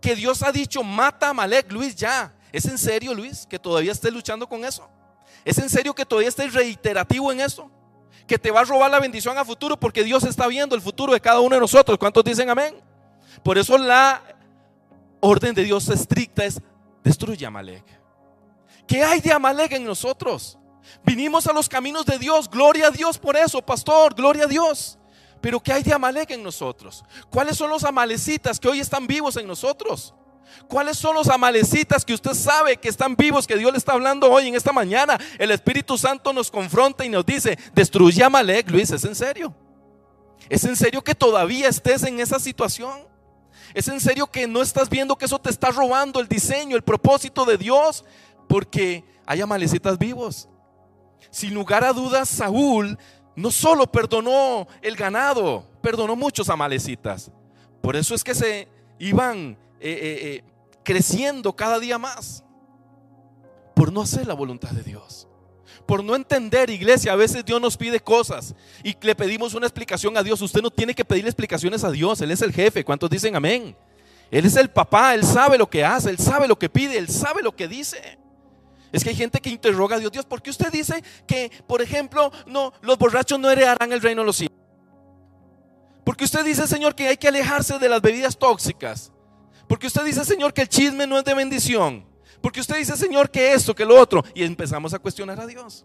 Que 0.00 0.16
Dios 0.16 0.42
ha 0.42 0.52
dicho, 0.52 0.82
mata 0.82 1.28
a 1.28 1.30
Amalek, 1.30 1.70
Luis, 1.72 1.94
ya. 1.94 2.34
¿Es 2.52 2.64
en 2.66 2.78
serio, 2.78 3.14
Luis, 3.14 3.46
que 3.46 3.58
todavía 3.58 3.92
estés 3.92 4.12
luchando 4.12 4.48
con 4.48 4.64
eso? 4.64 4.88
¿Es 5.44 5.58
en 5.58 5.68
serio 5.68 5.94
que 5.94 6.04
todavía 6.04 6.28
estés 6.28 6.52
reiterativo 6.52 7.30
en 7.32 7.40
eso? 7.40 7.70
Que 8.28 8.38
te 8.38 8.52
va 8.52 8.60
a 8.60 8.64
robar 8.64 8.90
la 8.90 9.00
bendición 9.00 9.36
a 9.36 9.44
futuro 9.44 9.76
porque 9.76 10.04
Dios 10.04 10.22
está 10.22 10.46
viendo 10.46 10.76
el 10.76 10.82
futuro 10.82 11.12
de 11.12 11.20
cada 11.20 11.40
uno 11.40 11.56
de 11.56 11.60
nosotros. 11.60 11.98
¿Cuántos 11.98 12.22
dicen 12.22 12.48
amén? 12.48 12.80
Por 13.42 13.58
eso 13.58 13.76
la 13.76 14.22
orden 15.18 15.54
de 15.54 15.64
Dios 15.64 15.88
estricta 15.88 16.44
es 16.44 16.60
destruye 17.02 17.44
a 17.44 17.48
Amalek. 17.48 17.84
¿Qué 18.86 19.02
hay 19.02 19.20
de 19.20 19.32
Amalek 19.32 19.72
en 19.72 19.84
nosotros? 19.84 20.58
Vinimos 21.04 21.46
a 21.46 21.52
los 21.52 21.68
caminos 21.68 22.06
de 22.06 22.18
Dios. 22.18 22.48
Gloria 22.48 22.88
a 22.88 22.90
Dios 22.90 23.18
por 23.18 23.36
eso, 23.36 23.60
pastor. 23.62 24.14
Gloria 24.14 24.44
a 24.44 24.46
Dios. 24.46 24.98
Pero 25.40 25.60
¿qué 25.60 25.72
hay 25.72 25.82
de 25.82 25.92
Amalek 25.92 26.30
en 26.30 26.42
nosotros? 26.42 27.04
¿Cuáles 27.30 27.56
son 27.56 27.70
los 27.70 27.84
amalecitas 27.84 28.58
que 28.60 28.68
hoy 28.68 28.80
están 28.80 29.06
vivos 29.06 29.36
en 29.36 29.46
nosotros? 29.46 30.14
¿Cuáles 30.68 30.98
son 30.98 31.14
los 31.14 31.28
amalecitas 31.28 32.04
que 32.04 32.14
usted 32.14 32.34
sabe 32.34 32.76
que 32.76 32.88
están 32.88 33.16
vivos, 33.16 33.46
que 33.46 33.56
Dios 33.56 33.72
le 33.72 33.78
está 33.78 33.92
hablando 33.92 34.30
hoy 34.30 34.48
en 34.48 34.54
esta 34.54 34.72
mañana? 34.72 35.18
El 35.38 35.50
Espíritu 35.50 35.96
Santo 35.96 36.32
nos 36.32 36.50
confronta 36.50 37.04
y 37.04 37.08
nos 37.08 37.24
dice, 37.24 37.58
destruye 37.74 38.22
a 38.22 38.26
Amalek, 38.26 38.70
Luis, 38.70 38.90
¿es 38.90 39.04
en 39.04 39.14
serio? 39.14 39.54
¿Es 40.48 40.64
en 40.64 40.76
serio 40.76 41.02
que 41.02 41.14
todavía 41.14 41.68
estés 41.68 42.02
en 42.04 42.20
esa 42.20 42.38
situación? 42.38 43.06
¿Es 43.74 43.88
en 43.88 44.00
serio 44.00 44.26
que 44.30 44.46
no 44.46 44.62
estás 44.62 44.88
viendo 44.88 45.16
que 45.16 45.26
eso 45.26 45.38
te 45.38 45.50
está 45.50 45.70
robando 45.70 46.20
el 46.20 46.28
diseño, 46.28 46.76
el 46.76 46.82
propósito 46.82 47.44
de 47.44 47.58
Dios? 47.58 48.04
Porque 48.48 49.04
hay 49.26 49.40
amalecitas 49.40 49.98
vivos. 49.98 50.48
Sin 51.30 51.52
lugar 51.52 51.84
a 51.84 51.92
dudas, 51.92 52.28
Saúl 52.28 52.98
no 53.36 53.50
solo 53.50 53.86
perdonó 53.86 54.66
el 54.82 54.96
ganado, 54.96 55.64
perdonó 55.82 56.16
muchos 56.16 56.48
amalecitas. 56.48 57.30
Por 57.82 57.94
eso 57.94 58.14
es 58.14 58.24
que 58.24 58.34
se 58.34 58.68
iban 58.98 59.58
eh, 59.80 59.90
eh, 59.90 60.18
eh, 60.22 60.44
creciendo 60.82 61.54
cada 61.54 61.78
día 61.78 61.98
más. 61.98 62.44
Por 63.74 63.92
no 63.92 64.02
hacer 64.02 64.26
la 64.26 64.34
voluntad 64.34 64.70
de 64.70 64.82
Dios. 64.82 65.28
Por 65.86 66.04
no 66.04 66.14
entender, 66.14 66.68
iglesia, 66.68 67.12
a 67.12 67.16
veces 67.16 67.44
Dios 67.44 67.60
nos 67.60 67.76
pide 67.76 68.00
cosas 68.00 68.54
y 68.82 68.96
le 69.00 69.14
pedimos 69.14 69.54
una 69.54 69.66
explicación 69.66 70.16
a 70.16 70.22
Dios. 70.22 70.42
Usted 70.42 70.60
no 70.60 70.70
tiene 70.70 70.94
que 70.94 71.04
pedirle 71.04 71.30
explicaciones 71.30 71.84
a 71.84 71.90
Dios, 71.90 72.20
Él 72.20 72.30
es 72.30 72.42
el 72.42 72.52
jefe. 72.52 72.84
¿Cuántos 72.84 73.08
dicen 73.08 73.36
amén? 73.36 73.76
Él 74.30 74.44
es 74.44 74.56
el 74.56 74.68
papá, 74.68 75.14
Él 75.14 75.24
sabe 75.24 75.56
lo 75.56 75.70
que 75.70 75.84
hace, 75.84 76.10
Él 76.10 76.18
sabe 76.18 76.46
lo 76.46 76.58
que 76.58 76.68
pide, 76.68 76.98
Él 76.98 77.08
sabe 77.08 77.42
lo 77.42 77.56
que 77.56 77.68
dice. 77.68 78.18
Es 78.92 79.02
que 79.02 79.10
hay 79.10 79.16
gente 79.16 79.40
que 79.40 79.50
interroga 79.50 79.96
a 79.96 79.98
Dios, 79.98 80.12
Dios, 80.12 80.24
¿por 80.24 80.42
qué 80.42 80.50
usted 80.50 80.70
dice 80.72 81.02
que, 81.26 81.50
por 81.66 81.82
ejemplo, 81.82 82.32
no, 82.46 82.72
los 82.80 82.98
borrachos 82.98 83.38
no 83.38 83.50
heredarán 83.50 83.92
el 83.92 84.00
reino 84.00 84.22
de 84.22 84.26
los 84.26 84.36
cielos? 84.36 84.58
Porque 86.04 86.24
usted 86.24 86.44
dice, 86.44 86.66
Señor, 86.66 86.94
que 86.94 87.08
hay 87.08 87.16
que 87.16 87.28
alejarse 87.28 87.78
de 87.78 87.88
las 87.88 88.00
bebidas 88.00 88.38
tóxicas. 88.38 89.12
Porque 89.68 89.86
usted 89.86 90.04
dice, 90.04 90.24
Señor, 90.24 90.52
que 90.52 90.62
el 90.62 90.68
chisme 90.68 91.06
no 91.06 91.18
es 91.18 91.24
de 91.24 91.34
bendición. 91.34 92.04
Porque 92.40 92.60
usted 92.60 92.76
dice, 92.76 92.96
Señor, 92.96 93.30
que 93.30 93.52
esto, 93.52 93.74
que 93.74 93.84
lo 93.84 94.00
otro. 94.00 94.24
Y 94.34 94.42
empezamos 94.42 94.94
a 94.94 94.98
cuestionar 94.98 95.38
a 95.38 95.46
Dios. 95.46 95.84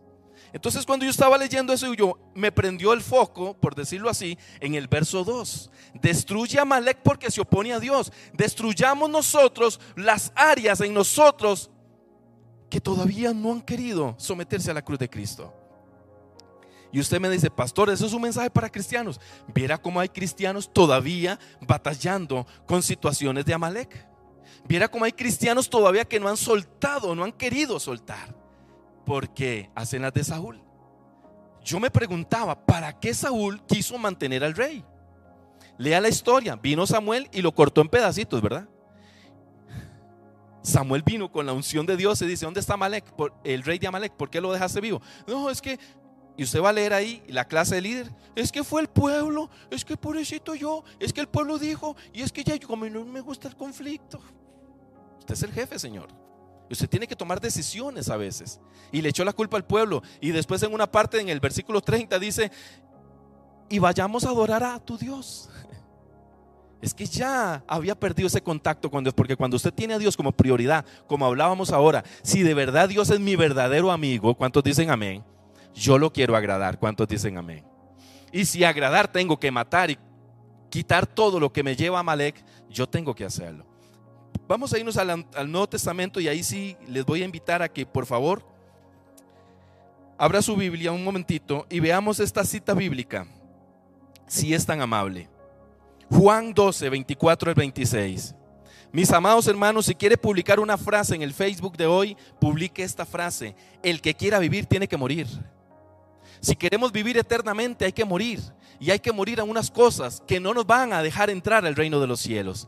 Entonces 0.53 0.85
cuando 0.85 1.03
yo 1.03 1.11
estaba 1.11 1.37
leyendo 1.37 1.73
eso, 1.73 1.91
yo 1.95 2.17
me 2.35 2.51
prendió 2.51 2.93
el 2.93 3.01
foco, 3.01 3.55
por 3.55 3.73
decirlo 3.73 4.07
así, 4.07 4.37
en 4.59 4.75
el 4.75 4.87
verso 4.87 5.23
2. 5.23 5.71
Destruye 5.95 6.59
a 6.59 6.65
Malek 6.65 6.99
porque 7.03 7.31
se 7.31 7.41
opone 7.41 7.73
a 7.73 7.79
Dios. 7.79 8.13
Destruyamos 8.33 9.09
nosotros 9.09 9.79
las 9.95 10.31
áreas 10.35 10.79
en 10.81 10.93
nosotros 10.93 11.71
que 12.69 12.79
todavía 12.79 13.33
no 13.33 13.51
han 13.51 13.61
querido 13.61 14.15
someterse 14.17 14.69
a 14.69 14.75
la 14.75 14.83
cruz 14.83 14.99
de 14.99 15.09
Cristo. 15.09 15.53
Y 16.93 16.99
usted 16.99 17.19
me 17.19 17.27
dice, 17.27 17.49
pastor, 17.49 17.89
eso 17.89 18.06
es 18.06 18.13
un 18.13 18.21
mensaje 18.21 18.51
para 18.51 18.71
cristianos. 18.71 19.19
Viera 19.47 19.79
cómo 19.79 19.99
hay 19.99 20.10
cristianos 20.10 20.71
todavía 20.71 21.39
batallando 21.60 22.45
con 22.67 22.84
situaciones 22.84 23.45
de 23.45 23.53
Amalek. 23.56 24.08
Viera 24.65 24.88
cómo 24.88 25.03
hay 25.03 25.12
cristianos 25.12 25.67
todavía 25.67 26.06
que 26.06 26.19
no 26.19 26.29
han 26.29 26.38
soltado, 26.38 27.15
no 27.15 27.23
han 27.23 27.32
querido 27.32 27.79
soltar. 27.79 28.36
Porque 29.08 29.71
hacen 29.73 30.03
las 30.03 30.13
de 30.13 30.23
Saúl. 30.23 30.62
Yo 31.63 31.79
me 31.79 31.89
preguntaba, 31.89 32.63
¿para 32.63 32.99
qué 32.99 33.12
Saúl 33.15 33.65
quiso 33.65 33.97
mantener 33.97 34.43
al 34.43 34.53
rey? 34.53 34.86
Lea 35.79 35.99
la 35.99 36.10
historia. 36.10 36.56
Vino 36.58 36.86
Samuel 36.86 37.27
y 37.32 37.41
lo 37.41 37.56
cortó 37.56 37.82
en 37.82 37.89
pedacitos, 37.89 38.39
¿verdad? 38.39 38.69
Samuel 40.62 41.01
vino 41.01 41.32
con 41.32 41.47
la 41.47 41.53
unción 41.53 41.88
de 41.88 41.97
Dios 41.97 42.21
y 42.21 42.27
dice, 42.27 42.45
¿dónde 42.45 42.60
está 42.60 42.75
Amalek? 42.75 43.06
El 43.43 43.63
rey 43.63 43.79
de 43.79 43.88
Amalek, 43.88 44.13
¿por 44.13 44.29
qué 44.29 44.39
lo 44.39 44.53
dejaste 44.53 44.79
vivo? 44.79 45.01
No, 45.27 45.49
es 45.49 45.60
que, 45.60 45.79
y 46.35 46.43
usted 46.43 46.61
va 46.61 46.69
a 46.69 46.73
leer 46.73 46.93
ahí 46.93 47.23
la 47.27 47.45
clase 47.45 47.75
de 47.75 47.81
líder, 47.81 48.11
es 48.35 48.51
que 48.51 48.63
fue 48.63 48.81
el 48.81 48.87
pueblo, 48.87 49.49
es 49.69 49.85
que 49.85 49.95
pobrecito 49.95 50.55
yo, 50.55 50.83
es 50.99 51.13
que 51.13 51.21
el 51.21 51.27
pueblo 51.27 51.59
dijo, 51.59 51.95
y 52.11 52.21
es 52.21 52.31
que 52.31 52.43
ya 52.43 52.59
como 52.59 52.85
no 52.87 53.05
me 53.05 53.21
gusta 53.21 53.47
el 53.47 53.55
conflicto. 53.55 54.19
Usted 55.19 55.33
es 55.33 55.43
el 55.43 55.51
jefe, 55.51 55.77
Señor. 55.77 56.09
Usted 56.69 56.89
tiene 56.89 57.07
que 57.07 57.15
tomar 57.15 57.39
decisiones 57.39 58.09
a 58.09 58.17
veces. 58.17 58.59
Y 58.91 59.01
le 59.01 59.09
echó 59.09 59.23
la 59.23 59.33
culpa 59.33 59.57
al 59.57 59.65
pueblo. 59.65 60.01
Y 60.19 60.31
después 60.31 60.63
en 60.63 60.73
una 60.73 60.91
parte, 60.91 61.19
en 61.19 61.29
el 61.29 61.39
versículo 61.39 61.81
30, 61.81 62.17
dice, 62.17 62.51
y 63.69 63.79
vayamos 63.79 64.23
a 64.25 64.29
adorar 64.29 64.63
a 64.63 64.79
tu 64.79 64.97
Dios 64.97 65.49
es 66.81 66.93
que 66.93 67.05
ya 67.05 67.63
había 67.67 67.95
perdido 67.95 68.27
ese 68.27 68.41
contacto 68.41 68.89
con 68.89 69.03
Dios, 69.03 69.13
porque 69.13 69.37
cuando 69.37 69.55
usted 69.55 69.73
tiene 69.73 69.93
a 69.93 69.99
Dios 69.99 70.17
como 70.17 70.31
prioridad, 70.31 70.83
como 71.07 71.25
hablábamos 71.25 71.71
ahora, 71.71 72.03
si 72.23 72.41
de 72.43 72.53
verdad 72.53 72.89
Dios 72.89 73.09
es 73.09 73.19
mi 73.19 73.35
verdadero 73.35 73.91
amigo, 73.91 74.35
¿cuántos 74.35 74.63
dicen 74.63 74.89
amén? 74.89 75.23
Yo 75.73 75.97
lo 75.97 76.12
quiero 76.13 76.36
agradar, 76.36 76.79
¿cuántos 76.79 77.07
dicen 77.07 77.38
amén? 77.38 77.65
Y 78.31 78.45
si 78.45 78.63
agradar 78.63 79.12
tengo 79.12 79.39
que 79.39 79.51
matar 79.51 79.91
y 79.91 79.97
quitar 80.69 81.05
todo 81.05 81.39
lo 81.39 81.53
que 81.53 81.63
me 81.63 81.75
lleva 81.75 81.99
a 81.99 82.03
Malek, 82.03 82.43
yo 82.69 82.88
tengo 82.88 83.13
que 83.13 83.25
hacerlo. 83.25 83.65
Vamos 84.47 84.73
a 84.73 84.79
irnos 84.79 84.97
al, 84.97 85.25
Nuevo 85.51 85.69
Testamento 85.69 86.19
y 86.19 86.27
ahí 86.27 86.43
sí 86.43 86.75
les 86.88 87.05
voy 87.05 87.21
a 87.21 87.25
invitar 87.25 87.62
a 87.62 87.69
que 87.69 87.86
por 87.86 88.05
favor 88.05 88.45
abra 90.17 90.41
su 90.41 90.55
Biblia 90.55 90.91
un 90.91 91.03
momentito 91.03 91.65
y 91.69 91.79
veamos 91.79 92.19
esta 92.19 92.43
cita 92.43 92.73
bíblica, 92.73 93.25
si 94.27 94.53
es 94.53 94.65
tan 94.65 94.81
amable. 94.81 95.29
Juan 96.09 96.53
12, 96.53 96.89
24 96.89 97.49
al 97.49 97.55
26. 97.55 98.36
Mis 98.91 99.12
amados 99.12 99.47
hermanos, 99.47 99.88
si 99.88 99.95
quiere 99.95 100.17
publicar 100.17 100.59
una 100.59 100.77
frase 100.77 101.15
en 101.15 101.21
el 101.21 101.33
Facebook 101.33 101.77
de 101.77 101.88
hoy, 101.88 102.17
publique 102.39 102.83
esta 102.83 103.05
frase. 103.05 103.55
El 103.81 104.01
que 104.01 104.13
quiera 104.13 104.39
vivir 104.39 104.65
tiene 104.65 104.88
que 104.88 104.97
morir. 104.97 105.27
Si 106.43 106.58
queremos 106.58 106.91
vivir 106.91 107.17
eternamente 107.17 107.86
hay 107.86 107.93
que 107.93 108.03
morir. 108.03 108.41
Y 108.77 108.91
hay 108.91 108.99
que 108.99 109.13
morir 109.13 109.39
a 109.39 109.45
unas 109.45 109.71
cosas 109.71 110.21
que 110.27 110.41
no 110.41 110.53
nos 110.53 110.67
van 110.67 110.91
a 110.91 111.01
dejar 111.01 111.29
entrar 111.29 111.65
al 111.65 111.73
reino 111.73 112.01
de 112.01 112.08
los 112.08 112.19
cielos. 112.19 112.67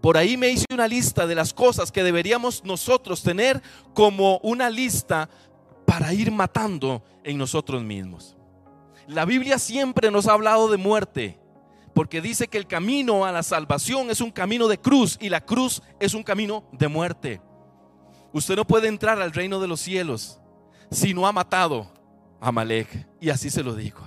Por 0.00 0.16
ahí 0.16 0.36
me 0.36 0.50
hice 0.50 0.66
una 0.72 0.86
lista 0.86 1.26
de 1.26 1.34
las 1.34 1.52
cosas 1.52 1.90
que 1.90 2.04
deberíamos 2.04 2.62
nosotros 2.62 3.24
tener 3.24 3.60
como 3.92 4.38
una 4.44 4.70
lista 4.70 5.28
para 5.84 6.14
ir 6.14 6.30
matando 6.30 7.02
en 7.24 7.38
nosotros 7.38 7.82
mismos. 7.82 8.36
La 9.08 9.24
Biblia 9.24 9.58
siempre 9.58 10.12
nos 10.12 10.28
ha 10.28 10.34
hablado 10.34 10.70
de 10.70 10.76
muerte 10.76 11.40
porque 11.94 12.20
dice 12.20 12.46
que 12.46 12.58
el 12.58 12.68
camino 12.68 13.24
a 13.24 13.32
la 13.32 13.42
salvación 13.42 14.10
es 14.10 14.20
un 14.20 14.30
camino 14.30 14.68
de 14.68 14.78
cruz 14.78 15.18
y 15.20 15.28
la 15.28 15.44
cruz 15.44 15.82
es 15.98 16.14
un 16.14 16.22
camino 16.22 16.68
de 16.70 16.86
muerte. 16.86 17.40
Usted 18.32 18.54
no 18.54 18.64
puede 18.64 18.86
entrar 18.86 19.20
al 19.20 19.32
reino 19.32 19.58
de 19.58 19.66
los 19.66 19.80
cielos 19.80 20.38
si 20.92 21.14
no 21.14 21.26
ha 21.26 21.32
matado 21.32 21.97
a 22.40 22.52
Malek. 22.52 23.06
Y 23.20 23.30
así 23.30 23.50
se 23.50 23.62
lo 23.62 23.74
digo. 23.74 24.00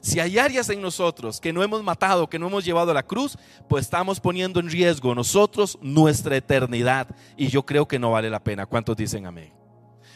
Si 0.00 0.20
hay 0.20 0.38
áreas 0.38 0.68
en 0.68 0.80
nosotros 0.80 1.40
que 1.40 1.52
no 1.52 1.64
hemos 1.64 1.82
matado, 1.82 2.28
que 2.28 2.38
no 2.38 2.46
hemos 2.46 2.64
llevado 2.64 2.92
a 2.92 2.94
la 2.94 3.02
cruz, 3.02 3.36
pues 3.68 3.86
estamos 3.86 4.20
poniendo 4.20 4.60
en 4.60 4.70
riesgo 4.70 5.14
nosotros 5.14 5.78
nuestra 5.82 6.36
eternidad. 6.36 7.08
Y 7.36 7.48
yo 7.48 7.64
creo 7.66 7.88
que 7.88 7.98
no 7.98 8.12
vale 8.12 8.30
la 8.30 8.38
pena. 8.38 8.66
¿Cuántos 8.66 8.96
dicen 8.96 9.26
amén? 9.26 9.52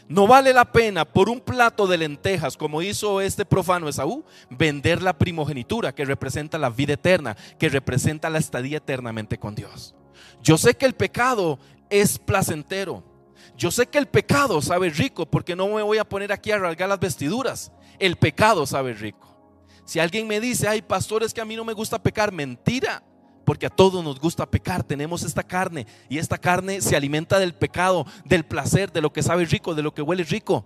No 0.07 0.27
vale 0.27 0.53
la 0.53 0.64
pena 0.64 1.05
por 1.05 1.29
un 1.29 1.40
plato 1.40 1.87
de 1.87 1.99
lentejas, 1.99 2.57
como 2.57 2.83
hizo 2.83 3.20
este 3.20 3.44
profano 3.44 3.88
Esaú, 3.88 4.25
vender 4.49 5.03
la 5.03 5.16
primogenitura 5.16 5.94
que 5.94 6.05
representa 6.05 6.59
la 6.59 6.70
vida 6.70 6.94
eterna, 6.94 7.37
que 7.59 7.68
representa 7.68 8.29
la 8.29 8.38
estadía 8.38 8.79
eternamente 8.79 9.38
con 9.38 9.55
Dios. 9.55 9.94
Yo 10.42 10.59
sé 10.59 10.75
que 10.75 10.87
el 10.87 10.94
pecado 10.94 11.59
es 11.88 12.18
placentero. 12.18 13.05
Yo 13.61 13.70
sé 13.70 13.87
que 13.87 13.99
el 13.99 14.07
pecado 14.07 14.62
sabe 14.62 14.88
rico, 14.88 15.27
porque 15.27 15.55
no 15.55 15.68
me 15.68 15.83
voy 15.83 15.99
a 15.99 16.09
poner 16.09 16.33
aquí 16.33 16.51
a 16.51 16.59
rasgar 16.59 16.88
las 16.88 16.99
vestiduras. 16.99 17.70
El 17.99 18.16
pecado 18.16 18.64
sabe 18.64 18.94
rico. 18.94 19.37
Si 19.85 19.99
alguien 19.99 20.27
me 20.27 20.40
dice, 20.40 20.66
ay, 20.66 20.81
pastores 20.81 21.35
que 21.35 21.42
a 21.42 21.44
mí 21.44 21.57
no 21.57 21.64
me 21.64 21.75
gusta 21.75 22.03
pecar, 22.03 22.33
mentira 22.33 23.03
porque 23.44 23.66
a 23.66 23.70
todos 23.70 24.03
nos 24.03 24.18
gusta 24.18 24.49
pecar, 24.49 24.85
tenemos 24.85 25.25
esta 25.25 25.42
carne 25.42 25.87
y 26.09 26.18
esta 26.18 26.38
carne 26.38 26.81
se 26.81 26.94
alimenta 26.94 27.38
del 27.38 27.53
pecado, 27.53 28.07
del 28.25 28.44
placer, 28.44 28.92
de 28.92 29.01
lo 29.01 29.12
que 29.12 29.25
sabe 29.25 29.44
rico, 29.44 29.75
de 29.75 29.83
lo 29.83 29.92
que 29.92 30.03
huele 30.03 30.23
rico. 30.23 30.64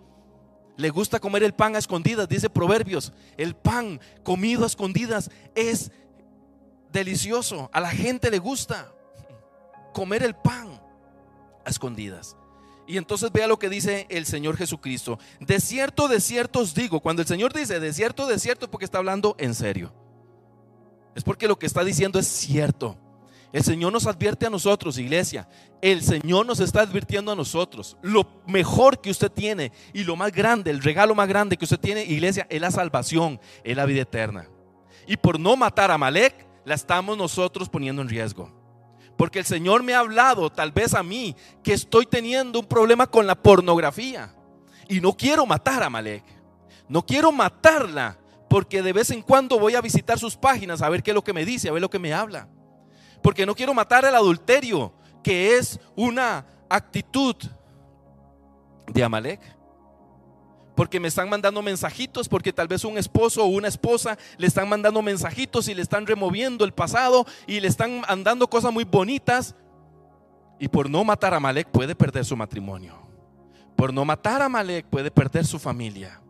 Le 0.77 0.91
gusta 0.91 1.19
comer 1.19 1.43
el 1.43 1.55
pan 1.55 1.75
a 1.75 1.79
escondidas, 1.79 2.29
dice 2.29 2.51
Proverbios. 2.51 3.13
El 3.39 3.57
pan 3.57 4.01
comido 4.23 4.65
a 4.65 4.67
escondidas 4.67 5.31
es 5.57 5.91
delicioso, 6.93 7.71
a 7.73 7.81
la 7.81 7.91
gente 7.91 8.31
le 8.31 8.39
gusta. 8.39 8.93
comer 9.95 10.23
el 10.23 10.35
pan 10.35 10.81
a 11.65 11.71
escondidas. 11.71 12.37
Y 12.87 12.99
entonces 12.99 13.33
vea 13.33 13.47
lo 13.47 13.59
que 13.59 13.69
dice 13.69 14.07
el 14.11 14.27
Señor 14.27 14.57
Jesucristo. 14.57 15.19
De 15.41 15.61
cierto, 15.61 16.09
de 16.09 16.21
cierto 16.21 16.61
os 16.61 16.75
digo, 16.75 17.01
cuando 17.01 17.23
el 17.23 17.29
Señor 17.29 17.53
dice 17.53 17.81
de 17.81 17.93
cierto, 17.93 18.27
de 18.27 18.39
cierto, 18.39 18.67
es 18.67 18.71
porque 18.71 18.85
está 18.85 18.99
hablando 18.99 19.37
en 19.39 19.55
serio. 19.55 19.93
Es 21.15 21.25
porque 21.25 21.49
lo 21.49 21.59
que 21.59 21.67
está 21.67 21.85
diciendo 21.85 22.19
es 22.19 22.27
cierto. 22.27 22.99
El 23.53 23.63
Señor 23.63 23.93
nos 23.93 24.07
advierte 24.09 24.47
a 24.47 24.51
nosotros, 24.51 24.99
iglesia. 24.99 25.49
El 25.81 26.03
Señor 26.03 26.45
nos 26.45 26.59
está 26.59 26.81
advirtiendo 26.81 27.31
a 27.31 27.37
nosotros. 27.37 27.97
Lo 28.03 28.27
mejor 28.49 29.01
que 29.01 29.11
usted 29.11 29.31
tiene 29.31 29.71
y 29.93 30.03
lo 30.03 30.17
más 30.17 30.33
grande, 30.33 30.73
el 30.73 30.83
regalo 30.83 31.15
más 31.15 31.29
grande 31.29 31.57
que 31.57 31.65
usted 31.65 31.79
tiene, 31.79 32.05
iglesia, 32.05 32.49
es 32.51 32.61
la 32.61 32.73
salvación, 32.73 33.41
es 33.63 33.77
la 33.77 33.87
vida 33.87 34.03
eterna. 34.03 34.49
Y 35.07 35.17
por 35.17 35.39
no 35.39 35.55
matar 35.57 35.93
a 35.93 35.99
Malek, 35.99 36.35
la 36.65 36.75
estamos 36.75 37.17
nosotros 37.17 37.69
poniendo 37.69 38.03
en 38.03 38.09
riesgo. 38.09 38.64
Porque 39.17 39.41
el 39.41 39.45
Señor 39.45 39.83
me 39.83 39.95
ha 39.95 40.01
hablado, 40.01 40.51
tal 40.51 40.73
vez 40.73 40.95
a 40.95 41.03
mí, 41.03 41.37
que 41.63 41.73
estoy 41.73 42.07
teniendo 42.07 42.61
un 42.61 42.67
problema 42.67 43.07
con 43.07 43.27
la 43.27 43.35
pornografía. 43.35 44.35
Y 44.89 45.01
no 45.01 45.17
quiero 45.17 45.47
matar 45.47 45.83
a 45.83 45.91
Malek. 45.91 46.25
No 46.89 47.05
quiero 47.05 47.33
matarla 47.33 48.19
porque 48.49 48.83
de 48.83 48.93
vez 48.93 49.11
en 49.11 49.23
cuando 49.23 49.59
voy 49.59 49.75
a 49.75 49.81
visitar 49.81 50.19
sus 50.19 50.37
páginas 50.37 50.83
a 50.83 50.89
ver 50.89 51.03
qué 51.03 51.11
es 51.11 51.15
lo 51.15 51.25
que 51.25 51.33
me 51.33 51.45
dice, 51.45 51.69
a 51.69 51.73
ver 51.73 51.81
lo 51.81 51.91
que 51.91 51.99
me 51.99 52.13
habla 52.13 52.49
porque 53.25 53.47
no 53.47 53.55
quiero 53.55 53.73
matar 53.73 54.05
el 54.05 54.15
adulterio, 54.15 54.93
que 55.23 55.57
es 55.57 55.81
una 55.97 56.45
actitud 56.69 57.35
de 58.87 59.03
Amalek. 59.03 59.41
Porque 60.75 60.99
me 60.99 61.09
están 61.09 61.29
mandando 61.29 61.63
mensajitos, 61.63 62.29
porque 62.29 62.53
tal 62.53 62.69
vez 62.69 62.85
un 62.85 62.99
esposo 62.99 63.45
o 63.45 63.47
una 63.47 63.69
esposa 63.69 64.19
le 64.39 64.47
están 64.47 64.69
mandando 64.69 65.03
mensajitos 65.03 65.69
y 65.69 65.75
le 65.75 65.83
están 65.83 66.07
removiendo 66.07 66.65
el 66.65 66.73
pasado 66.73 67.27
y 67.47 67.61
le 67.61 67.69
están 67.69 68.03
andando 68.09 68.49
cosas 68.49 68.73
muy 68.73 68.85
bonitas. 68.85 69.55
Y 70.59 70.69
por 70.69 70.91
no 70.91 71.05
matar 71.05 71.35
a 71.35 71.37
Amalek 71.37 71.69
puede 71.69 71.95
perder 71.95 72.25
su 72.25 72.37
matrimonio. 72.37 72.95
Por 73.77 73.93
no 73.93 74.05
matar 74.05 74.43
a 74.43 74.47
Amalek 74.47 74.87
puede 74.87 75.11
perder 75.11 75.45
su 75.47 75.59
familia 75.59 76.21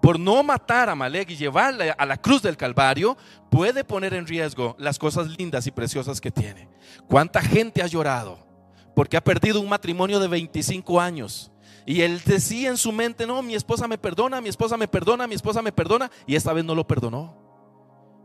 por 0.00 0.18
no 0.18 0.42
matar 0.42 0.88
a 0.88 0.94
Malek 0.94 1.30
y 1.30 1.36
llevarla 1.36 1.92
a 1.92 2.06
la 2.06 2.16
cruz 2.16 2.42
del 2.42 2.56
Calvario, 2.56 3.16
puede 3.50 3.84
poner 3.84 4.14
en 4.14 4.26
riesgo 4.26 4.74
las 4.78 4.98
cosas 4.98 5.28
lindas 5.38 5.66
y 5.66 5.70
preciosas 5.70 6.20
que 6.20 6.30
tiene. 6.30 6.68
¿Cuánta 7.06 7.42
gente 7.42 7.82
ha 7.82 7.86
llorado 7.86 8.46
porque 8.94 9.16
ha 9.16 9.24
perdido 9.24 9.60
un 9.60 9.68
matrimonio 9.68 10.18
de 10.18 10.28
25 10.28 11.00
años? 11.00 11.49
Y 11.86 12.02
él 12.02 12.20
decía 12.24 12.68
en 12.68 12.76
su 12.76 12.92
mente, 12.92 13.26
no, 13.26 13.42
mi 13.42 13.54
esposa 13.54 13.88
me 13.88 13.98
perdona, 13.98 14.40
mi 14.40 14.48
esposa 14.48 14.76
me 14.76 14.88
perdona, 14.88 15.26
mi 15.26 15.34
esposa 15.34 15.62
me 15.62 15.72
perdona. 15.72 16.10
Y 16.26 16.34
esta 16.34 16.52
vez 16.52 16.64
no 16.64 16.74
lo 16.74 16.86
perdonó. 16.86 17.36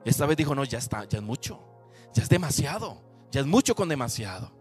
Esta 0.05 0.25
vez 0.27 0.37
dijo, 0.37 0.53
no, 0.53 0.63
ya 0.63 0.77
está, 0.77 1.05
ya 1.05 1.17
es 1.17 1.23
mucho, 1.23 1.59
ya 2.13 2.21
es 2.21 2.29
demasiado, 2.29 3.01
ya 3.31 3.41
es 3.41 3.47
mucho 3.47 3.75
con 3.75 3.89
demasiado. 3.89 4.51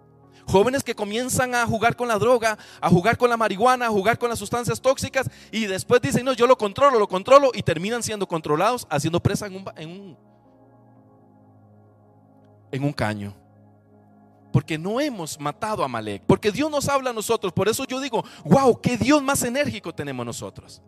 Jóvenes 0.47 0.83
que 0.83 0.95
comienzan 0.95 1.55
a 1.55 1.67
jugar 1.67 1.97
con 1.97 2.09
la 2.09 2.19
droga, 2.19 2.59
a 2.81 2.89
jugar 2.89 3.19
con 3.19 3.29
la 3.31 3.37
marihuana, 3.37 3.87
a 3.87 3.91
jugar 3.91 4.19
con 4.19 4.31
las 4.31 4.39
sustancias 4.39 4.81
tóxicas 4.81 5.31
y 5.53 5.67
después 5.67 6.01
dicen, 6.01 6.25
no, 6.25 6.33
yo 6.33 6.47
lo 6.47 6.57
controlo, 6.57 6.99
lo 6.99 7.09
controlo 7.09 7.51
y 7.55 7.63
terminan 7.63 8.03
siendo 8.03 8.27
controlados, 8.27 8.87
haciendo 8.91 9.21
presa 9.21 9.47
en 9.47 9.57
un, 9.57 9.65
en 9.77 9.91
un, 9.91 10.19
en 12.73 12.85
un 12.85 12.93
caño. 12.93 13.35
Porque 14.55 14.79
no 14.79 15.01
hemos 15.01 15.41
matado 15.41 15.83
a 15.83 15.89
Malek. 15.89 16.23
Porque 16.29 16.53
Dios 16.53 16.71
nos 16.71 16.89
habla 16.89 17.11
a 17.11 17.13
nosotros. 17.13 17.53
Por 17.53 17.69
eso 17.69 17.85
yo 17.89 18.01
digo, 18.01 18.25
wow, 18.45 18.81
qué 18.81 18.97
Dios 18.97 19.21
más 19.21 19.43
enérgico 19.43 19.93
tenemos 19.93 20.25
nosotros. 20.25 20.81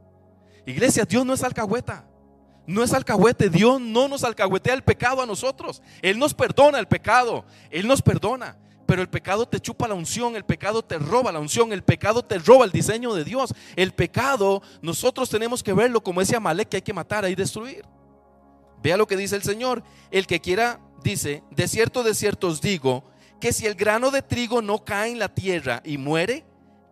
Iglesia, 0.65 1.05
Dios 1.05 1.27
no 1.27 1.35
es 1.35 1.43
alcahueta. 1.43 2.07
No 2.65 2.85
es 2.85 2.93
alcahuete. 2.93 3.51
Dios 3.51 3.81
no 3.81 4.07
nos 4.07 4.23
alcahuetea 4.23 4.73
el 4.73 4.85
pecado 4.85 5.21
a 5.21 5.27
nosotros. 5.27 5.83
Él 6.01 6.17
nos 6.17 6.33
perdona 6.33 6.79
el 6.79 6.87
pecado. 6.87 7.45
Él 7.69 7.89
nos 7.89 8.03
perdona. 8.03 8.57
Pero 8.87 9.03
el 9.03 9.09
pecado 9.09 9.49
te 9.49 9.59
chupa 9.59 9.89
la 9.89 9.95
unción, 9.95 10.37
el 10.37 10.45
pecado 10.45 10.85
te 10.85 10.97
roba 10.97 11.33
la 11.33 11.41
unción, 11.41 11.73
el 11.73 11.83
pecado 11.83 12.25
te 12.25 12.39
roba 12.39 12.67
el 12.67 12.71
diseño 12.71 13.15
de 13.15 13.25
Dios. 13.25 13.53
El 13.75 13.93
pecado, 13.95 14.63
nosotros 14.81 15.29
tenemos 15.29 15.65
que 15.65 15.73
verlo 15.73 16.05
como 16.05 16.21
ese 16.21 16.37
Amalek 16.37 16.69
que 16.69 16.77
hay 16.77 16.83
que 16.83 16.93
matar 16.93 17.29
y 17.29 17.35
destruir. 17.35 17.85
Vea 18.81 18.97
lo 18.97 19.09
que 19.09 19.17
dice 19.17 19.35
el 19.35 19.43
Señor. 19.43 19.83
El 20.13 20.29
que 20.29 20.41
quiera, 20.41 20.79
dice, 21.03 21.43
de 21.51 21.67
cierto, 21.67 22.05
de 22.05 22.15
cierto 22.15 22.47
os 22.47 22.61
digo, 22.61 23.03
que 23.41 23.53
si 23.53 23.67
el 23.67 23.75
grano 23.75 24.11
de 24.11 24.23
trigo 24.23 24.63
no 24.63 24.85
cae 24.85 25.13
en 25.13 25.19
la 25.19 25.29
tierra 25.29 25.83
y 25.85 25.99
muere, 25.99 26.45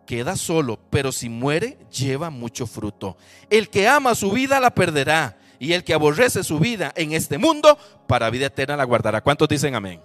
queda 0.05 0.35
solo, 0.35 0.79
pero 0.89 1.11
si 1.11 1.29
muere, 1.29 1.77
lleva 1.91 2.29
mucho 2.29 2.67
fruto. 2.67 3.17
El 3.49 3.69
que 3.69 3.87
ama 3.87 4.15
su 4.15 4.31
vida 4.31 4.59
la 4.59 4.73
perderá, 4.73 5.37
y 5.59 5.73
el 5.73 5.83
que 5.83 5.93
aborrece 5.93 6.43
su 6.43 6.59
vida 6.59 6.91
en 6.95 7.13
este 7.13 7.37
mundo, 7.37 7.77
para 8.07 8.29
vida 8.29 8.47
eterna 8.47 8.77
la 8.77 8.83
guardará. 8.83 9.21
¿Cuántos 9.21 9.47
dicen 9.47 9.75
amén? 9.75 10.01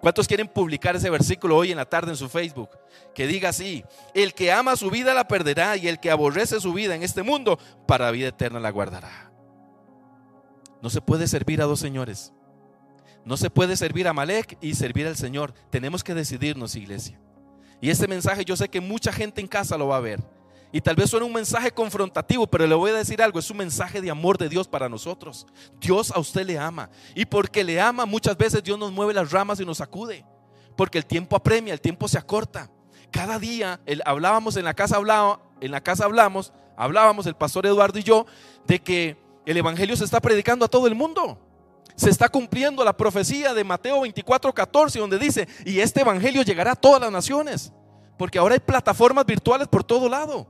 ¿Cuántos 0.00 0.28
quieren 0.28 0.48
publicar 0.48 0.96
ese 0.96 1.08
versículo 1.08 1.56
hoy 1.56 1.70
en 1.70 1.78
la 1.78 1.88
tarde 1.88 2.10
en 2.10 2.16
su 2.16 2.28
Facebook? 2.28 2.68
Que 3.14 3.26
diga 3.26 3.48
así, 3.48 3.84
el 4.12 4.34
que 4.34 4.52
ama 4.52 4.76
su 4.76 4.90
vida 4.90 5.14
la 5.14 5.26
perderá 5.26 5.76
y 5.76 5.88
el 5.88 5.98
que 5.98 6.10
aborrece 6.10 6.60
su 6.60 6.72
vida 6.72 6.94
en 6.94 7.02
este 7.02 7.22
mundo, 7.22 7.58
para 7.86 8.10
vida 8.10 8.28
eterna 8.28 8.60
la 8.60 8.70
guardará. 8.70 9.30
No 10.82 10.90
se 10.90 11.00
puede 11.00 11.26
servir 11.26 11.62
a 11.62 11.64
dos 11.64 11.80
señores. 11.80 12.32
No 13.24 13.36
se 13.36 13.50
puede 13.50 13.76
servir 13.76 14.06
a 14.06 14.12
Malek 14.12 14.58
y 14.60 14.74
servir 14.74 15.06
al 15.06 15.16
Señor. 15.16 15.54
Tenemos 15.70 16.04
que 16.04 16.14
decidirnos, 16.14 16.76
iglesia. 16.76 17.18
Y 17.80 17.90
este 17.90 18.08
mensaje 18.08 18.44
yo 18.44 18.56
sé 18.56 18.68
que 18.68 18.80
mucha 18.80 19.12
gente 19.12 19.40
en 19.40 19.46
casa 19.46 19.76
lo 19.78 19.88
va 19.88 19.96
a 19.96 20.00
ver. 20.00 20.20
Y 20.72 20.80
tal 20.80 20.96
vez 20.96 21.10
suene 21.10 21.24
un 21.24 21.32
mensaje 21.32 21.70
confrontativo, 21.70 22.48
pero 22.48 22.66
le 22.66 22.74
voy 22.74 22.90
a 22.90 22.94
decir 22.94 23.22
algo, 23.22 23.38
es 23.38 23.48
un 23.48 23.58
mensaje 23.58 24.00
de 24.00 24.10
amor 24.10 24.38
de 24.38 24.48
Dios 24.48 24.66
para 24.66 24.88
nosotros. 24.88 25.46
Dios 25.80 26.10
a 26.10 26.18
usted 26.18 26.44
le 26.44 26.58
ama. 26.58 26.90
Y 27.14 27.26
porque 27.26 27.62
le 27.62 27.80
ama, 27.80 28.06
muchas 28.06 28.36
veces 28.36 28.62
Dios 28.62 28.78
nos 28.78 28.90
mueve 28.90 29.14
las 29.14 29.30
ramas 29.30 29.60
y 29.60 29.64
nos 29.64 29.78
sacude. 29.78 30.24
Porque 30.76 30.98
el 30.98 31.06
tiempo 31.06 31.36
apremia, 31.36 31.72
el 31.72 31.80
tiempo 31.80 32.08
se 32.08 32.18
acorta. 32.18 32.70
Cada 33.12 33.38
día 33.38 33.80
hablábamos 34.04 34.56
en 34.56 34.64
la 34.64 34.74
casa 34.74 34.96
hablaba, 34.96 35.40
en 35.60 35.70
la 35.70 35.80
casa 35.80 36.06
hablamos, 36.06 36.52
hablábamos 36.76 37.26
el 37.26 37.36
pastor 37.36 37.66
Eduardo 37.66 38.00
y 38.00 38.02
yo 38.02 38.26
de 38.66 38.80
que 38.80 39.16
el 39.46 39.56
evangelio 39.56 39.96
se 39.96 40.04
está 40.04 40.20
predicando 40.20 40.64
a 40.64 40.68
todo 40.68 40.88
el 40.88 40.96
mundo. 40.96 41.38
Se 41.96 42.10
está 42.10 42.28
cumpliendo 42.28 42.84
la 42.84 42.96
profecía 42.96 43.54
de 43.54 43.62
Mateo 43.62 44.00
24, 44.00 44.52
14, 44.52 44.98
donde 44.98 45.18
dice, 45.18 45.46
y 45.64 45.78
este 45.78 46.00
evangelio 46.00 46.42
llegará 46.42 46.72
a 46.72 46.76
todas 46.76 47.00
las 47.00 47.12
naciones. 47.12 47.72
Porque 48.18 48.38
ahora 48.38 48.54
hay 48.54 48.60
plataformas 48.60 49.24
virtuales 49.26 49.68
por 49.68 49.84
todo 49.84 50.08
lado. 50.08 50.46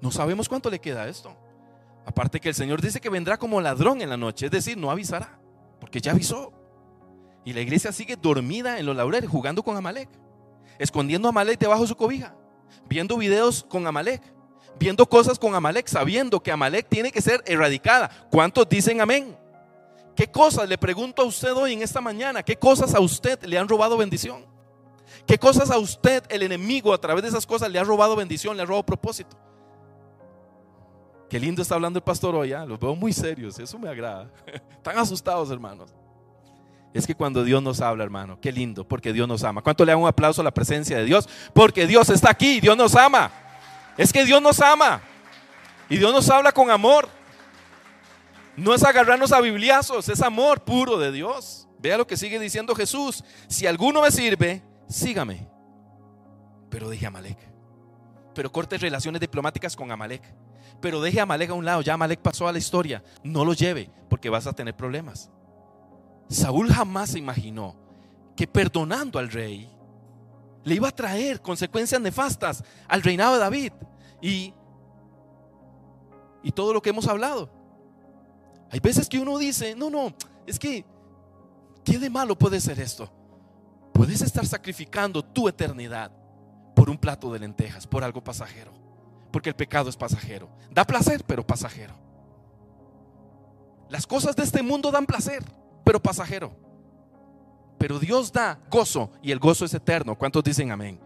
No 0.00 0.10
sabemos 0.10 0.48
cuánto 0.48 0.70
le 0.70 0.78
queda 0.78 1.02
a 1.02 1.08
esto. 1.08 1.36
Aparte 2.06 2.40
que 2.40 2.48
el 2.48 2.54
Señor 2.54 2.80
dice 2.80 3.00
que 3.00 3.10
vendrá 3.10 3.36
como 3.36 3.60
ladrón 3.60 4.00
en 4.00 4.08
la 4.08 4.16
noche, 4.16 4.46
es 4.46 4.52
decir, 4.52 4.78
no 4.78 4.90
avisará, 4.90 5.38
porque 5.80 6.00
ya 6.00 6.12
avisó. 6.12 6.52
Y 7.44 7.52
la 7.52 7.60
iglesia 7.60 7.92
sigue 7.92 8.16
dormida 8.16 8.78
en 8.78 8.86
los 8.86 8.96
laureles, 8.96 9.28
jugando 9.28 9.62
con 9.62 9.76
Amalek, 9.76 10.08
escondiendo 10.78 11.28
a 11.28 11.30
Amalek 11.30 11.58
debajo 11.58 11.82
de 11.82 11.88
su 11.88 11.96
cobija, 11.96 12.34
viendo 12.88 13.16
videos 13.16 13.64
con 13.68 13.86
Amalek, 13.86 14.22
viendo 14.78 15.06
cosas 15.06 15.38
con 15.38 15.54
Amalek, 15.54 15.86
sabiendo 15.88 16.40
que 16.40 16.52
Amalek 16.52 16.88
tiene 16.88 17.10
que 17.10 17.20
ser 17.20 17.42
erradicada. 17.46 18.10
¿Cuántos 18.30 18.68
dicen 18.68 19.00
amén? 19.00 19.36
¿Qué 20.18 20.26
cosas, 20.28 20.68
le 20.68 20.76
pregunto 20.76 21.22
a 21.22 21.24
usted 21.24 21.54
hoy 21.54 21.74
en 21.74 21.82
esta 21.82 22.00
mañana, 22.00 22.42
qué 22.42 22.56
cosas 22.56 22.92
a 22.92 22.98
usted 22.98 23.40
le 23.44 23.56
han 23.56 23.68
robado 23.68 23.96
bendición? 23.96 24.44
¿Qué 25.24 25.38
cosas 25.38 25.70
a 25.70 25.78
usted 25.78 26.24
el 26.28 26.42
enemigo 26.42 26.92
a 26.92 26.98
través 26.98 27.22
de 27.22 27.28
esas 27.28 27.46
cosas 27.46 27.70
le 27.70 27.78
ha 27.78 27.84
robado 27.84 28.16
bendición, 28.16 28.56
le 28.56 28.64
ha 28.64 28.66
robado 28.66 28.84
propósito? 28.84 29.38
Qué 31.30 31.38
lindo 31.38 31.62
está 31.62 31.76
hablando 31.76 32.00
el 32.00 32.02
pastor 32.02 32.34
hoy, 32.34 32.52
¿ah? 32.52 32.66
los 32.66 32.80
veo 32.80 32.96
muy 32.96 33.12
serios, 33.12 33.60
eso 33.60 33.78
me 33.78 33.88
agrada. 33.88 34.28
Están 34.72 34.98
asustados, 34.98 35.52
hermanos. 35.52 35.94
Es 36.92 37.06
que 37.06 37.14
cuando 37.14 37.44
Dios 37.44 37.62
nos 37.62 37.80
habla, 37.80 38.02
hermano, 38.02 38.40
qué 38.40 38.50
lindo, 38.50 38.82
porque 38.82 39.12
Dios 39.12 39.28
nos 39.28 39.44
ama. 39.44 39.62
¿Cuánto 39.62 39.84
le 39.84 39.92
da 39.92 39.98
un 39.98 40.08
aplauso 40.08 40.40
a 40.40 40.44
la 40.44 40.52
presencia 40.52 40.98
de 40.98 41.04
Dios? 41.04 41.28
Porque 41.54 41.86
Dios 41.86 42.10
está 42.10 42.30
aquí, 42.30 42.60
Dios 42.60 42.76
nos 42.76 42.96
ama. 42.96 43.30
Es 43.96 44.12
que 44.12 44.24
Dios 44.24 44.42
nos 44.42 44.60
ama. 44.60 45.00
Y 45.88 45.96
Dios 45.96 46.12
nos 46.12 46.28
habla 46.28 46.50
con 46.50 46.72
amor. 46.72 47.08
No 48.58 48.74
es 48.74 48.84
agarrarnos 48.84 49.32
a 49.32 49.40
bibliazos, 49.40 50.08
es 50.08 50.20
amor 50.20 50.64
puro 50.64 50.98
de 50.98 51.12
Dios. 51.12 51.68
Vea 51.78 51.96
lo 51.96 52.06
que 52.06 52.16
sigue 52.16 52.38
diciendo 52.38 52.74
Jesús. 52.74 53.22
Si 53.46 53.66
alguno 53.66 54.02
me 54.02 54.10
sirve, 54.10 54.62
sígame. 54.88 55.48
Pero 56.68 56.88
deje 56.88 57.06
a 57.06 57.08
Amalek. 57.08 57.38
Pero 58.34 58.50
corte 58.52 58.76
relaciones 58.76 59.20
diplomáticas 59.20 59.76
con 59.76 59.90
Amalek 59.90 60.22
pero 60.80 61.00
deje 61.00 61.20
a 61.20 61.24
Amalek 61.24 61.50
a 61.50 61.54
un 61.54 61.64
lado, 61.64 61.82
ya 61.82 61.94
Amalek 61.94 62.20
pasó 62.20 62.46
a 62.46 62.52
la 62.52 62.58
historia, 62.58 63.02
no 63.22 63.44
lo 63.44 63.52
lleve 63.52 63.90
porque 64.08 64.30
vas 64.30 64.46
a 64.46 64.52
tener 64.52 64.74
problemas. 64.76 65.30
Saúl 66.28 66.72
jamás 66.72 67.10
se 67.10 67.18
imaginó 67.18 67.74
que 68.36 68.46
perdonando 68.46 69.18
al 69.18 69.30
rey 69.30 69.68
le 70.64 70.74
iba 70.74 70.88
a 70.88 70.94
traer 70.94 71.40
consecuencias 71.40 72.00
nefastas 72.00 72.62
al 72.86 73.02
reinado 73.02 73.34
de 73.34 73.40
David 73.40 73.72
y, 74.20 74.54
y 76.42 76.52
todo 76.52 76.72
lo 76.72 76.82
que 76.82 76.90
hemos 76.90 77.08
hablado. 77.08 77.50
Hay 78.70 78.80
veces 78.80 79.08
que 79.08 79.18
uno 79.18 79.38
dice, 79.38 79.74
no, 79.74 79.90
no, 79.90 80.14
es 80.46 80.58
que, 80.58 80.84
¿qué 81.84 81.98
de 81.98 82.10
malo 82.10 82.36
puede 82.36 82.60
ser 82.60 82.80
esto? 82.80 83.10
Puedes 83.92 84.22
estar 84.22 84.46
sacrificando 84.46 85.24
tu 85.24 85.48
eternidad 85.48 86.12
por 86.74 86.90
un 86.90 86.98
plato 86.98 87.32
de 87.32 87.40
lentejas, 87.40 87.86
por 87.86 88.04
algo 88.04 88.22
pasajero 88.22 88.78
porque 89.30 89.50
el 89.50 89.56
pecado 89.56 89.88
es 89.88 89.96
pasajero. 89.96 90.48
Da 90.70 90.84
placer, 90.84 91.22
pero 91.26 91.46
pasajero. 91.46 91.94
Las 93.88 94.06
cosas 94.06 94.36
de 94.36 94.42
este 94.42 94.62
mundo 94.62 94.90
dan 94.90 95.06
placer, 95.06 95.44
pero 95.84 96.00
pasajero. 96.00 96.52
Pero 97.78 97.98
Dios 97.98 98.32
da 98.32 98.58
gozo 98.70 99.10
y 99.22 99.30
el 99.30 99.38
gozo 99.38 99.64
es 99.64 99.74
eterno. 99.74 100.16
¿Cuántos 100.16 100.44
dicen 100.44 100.70
amén? 100.72 101.00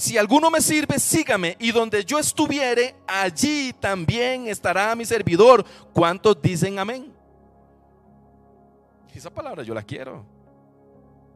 Si 0.00 0.16
alguno 0.16 0.50
me 0.50 0.62
sirve, 0.62 0.98
sígame, 0.98 1.58
y 1.58 1.72
donde 1.72 2.06
yo 2.06 2.18
estuviere, 2.18 2.94
allí 3.06 3.74
también 3.78 4.48
estará 4.48 4.94
mi 4.94 5.04
servidor. 5.04 5.62
¿Cuántos 5.92 6.40
dicen 6.40 6.78
amén? 6.78 7.12
Esa 9.14 9.28
palabra 9.28 9.62
yo 9.62 9.74
la 9.74 9.82
quiero. 9.82 10.24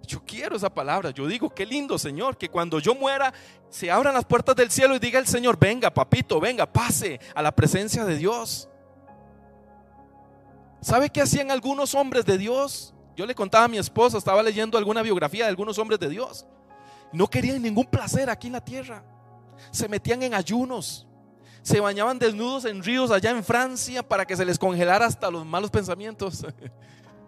Yo 0.06 0.24
quiero 0.24 0.56
esa 0.56 0.72
palabra. 0.72 1.10
Yo 1.10 1.26
digo, 1.26 1.50
qué 1.54 1.66
lindo, 1.66 1.98
Señor, 1.98 2.38
que 2.38 2.48
cuando 2.48 2.78
yo 2.78 2.94
muera 2.94 3.34
se 3.68 3.90
abran 3.90 4.14
las 4.14 4.24
puertas 4.24 4.56
del 4.56 4.70
cielo 4.70 4.96
y 4.96 4.98
diga 4.98 5.18
el 5.18 5.26
Señor, 5.26 5.58
venga, 5.58 5.92
papito, 5.92 6.40
venga, 6.40 6.64
pase 6.64 7.20
a 7.34 7.42
la 7.42 7.54
presencia 7.54 8.06
de 8.06 8.16
Dios. 8.16 8.70
¿Sabe 10.80 11.10
qué 11.10 11.20
hacían 11.20 11.50
algunos 11.50 11.94
hombres 11.94 12.24
de 12.24 12.38
Dios? 12.38 12.94
Yo 13.14 13.26
le 13.26 13.34
contaba 13.34 13.66
a 13.66 13.68
mi 13.68 13.76
esposa, 13.76 14.16
estaba 14.16 14.42
leyendo 14.42 14.78
alguna 14.78 15.02
biografía 15.02 15.44
de 15.44 15.50
algunos 15.50 15.76
hombres 15.76 16.00
de 16.00 16.08
Dios. 16.08 16.46
No 17.14 17.28
querían 17.28 17.62
ningún 17.62 17.86
placer 17.86 18.28
aquí 18.28 18.48
en 18.48 18.54
la 18.54 18.64
tierra. 18.64 19.04
Se 19.70 19.88
metían 19.88 20.20
en 20.24 20.34
ayunos. 20.34 21.06
Se 21.62 21.78
bañaban 21.78 22.18
desnudos 22.18 22.64
en 22.64 22.82
ríos 22.82 23.12
allá 23.12 23.30
en 23.30 23.44
Francia 23.44 24.02
para 24.02 24.26
que 24.26 24.36
se 24.36 24.44
les 24.44 24.58
congelara 24.58 25.06
hasta 25.06 25.30
los 25.30 25.46
malos 25.46 25.70
pensamientos. 25.70 26.44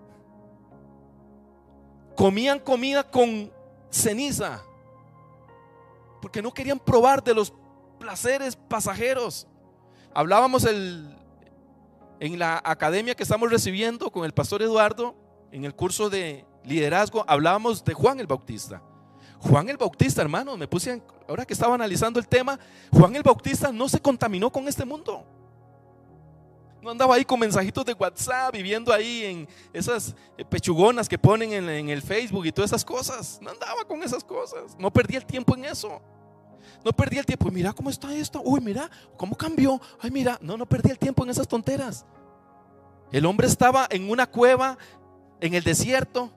Comían 2.17 2.59
comida 2.59 3.05
con 3.05 3.53
ceniza. 3.89 4.61
Porque 6.21 6.43
no 6.43 6.53
querían 6.53 6.81
probar 6.81 7.23
de 7.23 7.35
los 7.35 7.53
placeres 8.01 8.57
pasajeros. 8.57 9.47
Hablábamos 10.13 10.65
el, 10.65 11.17
en 12.19 12.41
la 12.41 12.61
academia 12.65 13.15
que 13.15 13.23
estamos 13.23 13.53
recibiendo 13.53 14.11
con 14.11 14.25
el 14.25 14.33
pastor 14.33 14.63
Eduardo, 14.63 15.15
en 15.53 15.65
el 15.65 15.77
curso 15.77 16.11
de 16.11 16.45
liderazgo, 16.65 17.25
hablábamos 17.29 17.85
de 17.85 17.95
Juan 17.95 18.19
el 18.19 18.27
Bautista. 18.27 18.83
Juan 19.41 19.69
el 19.69 19.77
Bautista, 19.77 20.23
hermano, 20.23 20.57
me 20.57 20.67
puse, 20.67 21.03
ahora 21.29 21.45
que 21.45 21.53
estaba 21.53 21.75
analizando 21.75 22.19
el 22.19 22.27
tema, 22.27 22.59
Juan 22.93 23.15
el 23.17 23.23
Bautista 23.23 23.71
no 23.71 23.89
se 23.89 24.01
contaminó 24.01 24.51
con 24.51 24.67
este 24.67 24.85
mundo. 24.85 25.25
No 26.83 26.91
andaba 26.93 27.17
ahí 27.17 27.25
con 27.25 27.41
mensajitos 27.41 27.85
de 27.85 27.95
WhatsApp, 27.95 28.53
viviendo 28.53 28.93
ahí 28.93 29.25
en 29.25 29.49
esas 29.73 30.15
eh, 30.39 30.45
pechugonas 30.45 31.09
que 31.09 31.19
ponen 31.19 31.53
en, 31.53 31.69
en 31.69 31.89
el 31.89 32.01
Facebook 32.01 32.47
y 32.47 32.53
todas 32.53 32.71
esas 32.71 32.85
cosas. 32.85 33.41
No 33.43 33.51
andaba 33.51 33.85
con 33.85 34.05
esas 34.05 34.23
cosas. 34.23 34.77
No 34.79 34.93
perdía 34.93 35.19
el 35.19 35.27
tiempo 35.27 35.57
en 35.57 35.65
eso. 35.65 36.01
No 36.85 36.93
perdía 36.93 37.19
el 37.19 37.27
tiempo. 37.27 37.51
Mira 37.51 37.73
cómo 37.73 37.91
está 37.91 38.15
esto. 38.15 38.41
Uy, 38.45 38.61
mira 38.61 38.89
cómo 39.17 39.37
cambió. 39.37 39.81
Ay, 40.01 40.13
mira. 40.13 40.39
No, 40.41 40.57
no 40.57 40.65
perdía 40.65 40.93
el 40.93 40.99
tiempo 40.99 41.25
en 41.25 41.31
esas 41.31 41.49
tonteras. 41.49 42.07
El 43.11 43.27
hombre 43.27 43.49
estaba 43.49 43.89
en 43.91 44.09
una 44.09 44.27
cueva, 44.27 44.79
en 45.41 45.55
el 45.55 45.65
desierto, 45.65 46.31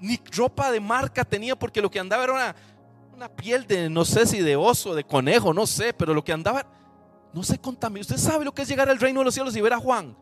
ni 0.00 0.20
ropa 0.36 0.70
de 0.70 0.80
marca 0.80 1.24
tenía 1.24 1.56
porque 1.56 1.80
lo 1.80 1.90
que 1.90 1.98
andaba 1.98 2.24
era 2.24 2.54
una, 3.14 3.28
piel 3.28 3.66
de, 3.66 3.90
no 3.90 4.04
sé 4.04 4.26
si 4.26 4.40
de 4.40 4.56
oso, 4.56 4.94
de 4.94 5.04
conejo, 5.04 5.52
no 5.52 5.66
sé, 5.66 5.92
pero 5.92 6.14
lo 6.14 6.22
que 6.22 6.32
andaba 6.32 6.64
no 7.32 7.42
se 7.42 7.58
contaminó. 7.58 8.02
Usted 8.02 8.16
sabe 8.16 8.44
lo 8.44 8.52
que 8.52 8.62
es 8.62 8.68
llegar 8.68 8.88
al 8.88 8.98
reino 8.98 9.20
de 9.20 9.24
los 9.24 9.34
cielos 9.34 9.56
y 9.56 9.60
ver 9.60 9.72
a 9.72 9.78
Juan, 9.78 10.16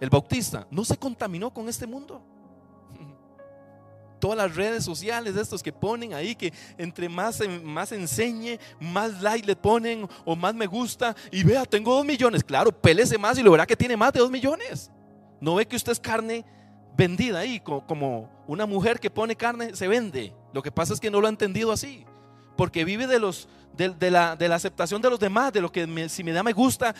el 0.00 0.10
Bautista, 0.10 0.66
no 0.70 0.84
se 0.84 0.96
contaminó 0.96 1.52
con 1.52 1.68
este 1.68 1.86
mundo. 1.86 2.22
Todas 4.20 4.38
las 4.38 4.54
redes 4.54 4.84
sociales 4.84 5.34
de 5.34 5.42
estos 5.42 5.62
que 5.62 5.72
ponen 5.72 6.14
ahí, 6.14 6.36
que 6.36 6.52
entre 6.78 7.08
más, 7.08 7.40
más 7.64 7.90
enseñe, 7.92 8.58
más 8.80 9.20
like 9.22 9.46
le 9.46 9.56
ponen 9.56 10.08
o 10.24 10.36
más 10.36 10.54
me 10.54 10.66
gusta. 10.66 11.16
Y 11.32 11.42
vea, 11.42 11.64
tengo 11.64 11.94
dos 11.94 12.04
millones. 12.04 12.44
Claro, 12.44 12.70
pélese 12.70 13.18
más 13.18 13.38
y 13.38 13.42
lo 13.42 13.50
verá 13.50 13.66
que 13.66 13.76
tiene 13.76 13.96
más 13.96 14.12
de 14.12 14.20
dos 14.20 14.30
millones. 14.30 14.90
No 15.40 15.56
ve 15.56 15.66
que 15.66 15.76
usted 15.76 15.92
es 15.92 16.00
carne 16.00 16.44
vendida 16.96 17.40
ahí, 17.40 17.60
como 17.60 18.35
una 18.46 18.66
mujer 18.66 19.00
que 19.00 19.10
pone 19.10 19.36
carne, 19.36 19.74
se 19.74 19.88
vende. 19.88 20.32
Lo 20.52 20.62
que 20.62 20.70
pasa 20.70 20.92
es 20.92 21.00
que 21.00 21.10
no 21.10 21.20
lo 21.20 21.26
ha 21.26 21.30
entendido 21.30 21.72
así. 21.72 22.04
Porque 22.56 22.84
vive 22.84 23.06
de, 23.06 23.18
los, 23.18 23.48
de, 23.76 24.10
la, 24.10 24.36
de 24.36 24.48
la, 24.48 24.54
aceptación 24.54 25.02
de 25.02 25.10
los 25.10 25.20
demás, 25.20 25.52
de 25.52 25.60
lo 25.60 25.70
que 25.70 26.08
si 26.08 26.24
me 26.24 26.32
da 26.32 26.42
me 26.42 26.52
gusta. 26.52 26.94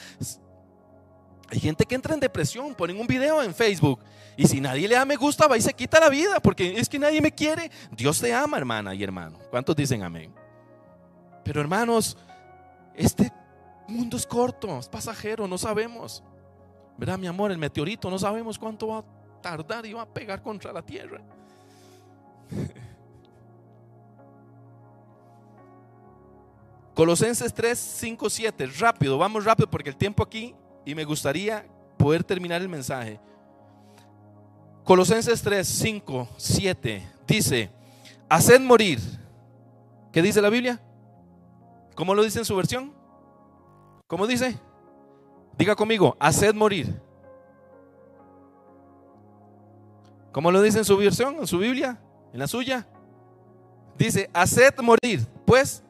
Hay 1.49 1.61
gente 1.61 1.85
que 1.85 1.95
entra 1.95 2.15
en 2.15 2.21
depresión, 2.21 2.75
ponen 2.75 2.99
un 2.99 3.07
video 3.07 3.43
en 3.43 3.55
Facebook 3.55 4.01
y 4.37 4.47
si 4.47 4.61
nadie 4.61 4.87
le 4.87 4.97
da 4.97 5.05
me 5.05 5.17
gusta, 5.17 5.47
va 5.47 5.57
y 5.57 5.63
se 5.63 5.73
quita 5.73 5.99
la 5.99 6.11
vida 6.11 6.41
porque 6.41 6.79
es 6.79 6.89
que 6.89 6.99
nadie 6.99 7.21
me 7.21 7.33
quiere. 7.33 7.71
Dios 7.93 8.21
te 8.21 8.35
ama, 8.35 8.59
hermana 8.59 8.95
y 8.95 9.03
hermano. 9.03 9.39
¿Cuántos 9.51 9.75
dicen 9.75 10.03
amén? 10.03 10.35
Pero 11.43 11.61
hermanos, 11.61 12.19
este 12.95 13.33
mundo 13.89 14.17
es 14.17 14.27
corto, 14.27 14.79
es 14.79 14.89
pasajero, 14.89 15.49
no 15.49 15.57
sabemos. 15.57 16.23
¿Verdad, 16.99 17.19
mi 17.19 17.27
amor? 17.27 17.51
El 17.51 17.59
meteorito 17.59 18.11
no 18.11 18.19
sabemos 18.19 18.59
cuánto 18.59 18.89
va 18.89 19.05
tardar 19.41 19.85
va 19.95 20.03
a 20.03 20.07
pegar 20.07 20.43
contra 20.43 20.73
la 20.73 20.83
tierra. 20.83 21.21
Colosenses 26.95 27.53
3, 27.53 27.79
5, 27.79 28.31
7. 28.31 28.67
Rápido, 28.79 29.19
vamos 29.19 29.45
rápido 29.45 29.69
porque 29.69 29.91
el 29.91 29.97
tiempo 29.97 30.23
aquí 30.23 30.55
y 30.85 30.95
me 30.95 31.05
gustaría 31.05 31.67
poder 31.99 32.25
terminar 32.25 32.63
el 32.63 32.69
mensaje. 32.69 33.21
Colosenses 34.83 35.43
3, 35.43 35.67
5, 35.67 36.29
7 36.37 37.07
dice, 37.27 37.71
haced 38.29 38.61
morir. 38.61 39.01
¿Qué 40.13 40.23
dice 40.23 40.41
la 40.41 40.49
Biblia? 40.49 40.81
¿Cómo 41.95 42.15
lo 42.15 42.23
dice 42.23 42.39
en 42.39 42.45
su 42.45 42.57
versión? 42.57 42.95
¿Cómo 44.07 44.27
dice? 44.27 44.59
Diga 45.59 45.75
conmigo, 45.75 46.17
haced 46.21 46.55
morir. 46.55 47.06
¿Cómo 50.37 50.53
lo 50.53 50.61
dice 50.61 50.77
en 50.77 50.85
su 50.85 50.99
versión, 50.99 51.37
en 51.37 51.47
su 51.47 51.57
Biblia, 51.57 51.99
en 52.31 52.39
la 52.39 52.47
suya? 52.47 52.87
Dice, 53.97 54.29
haced 54.35 54.79
morir, 54.83 55.27
pues, 55.47 55.83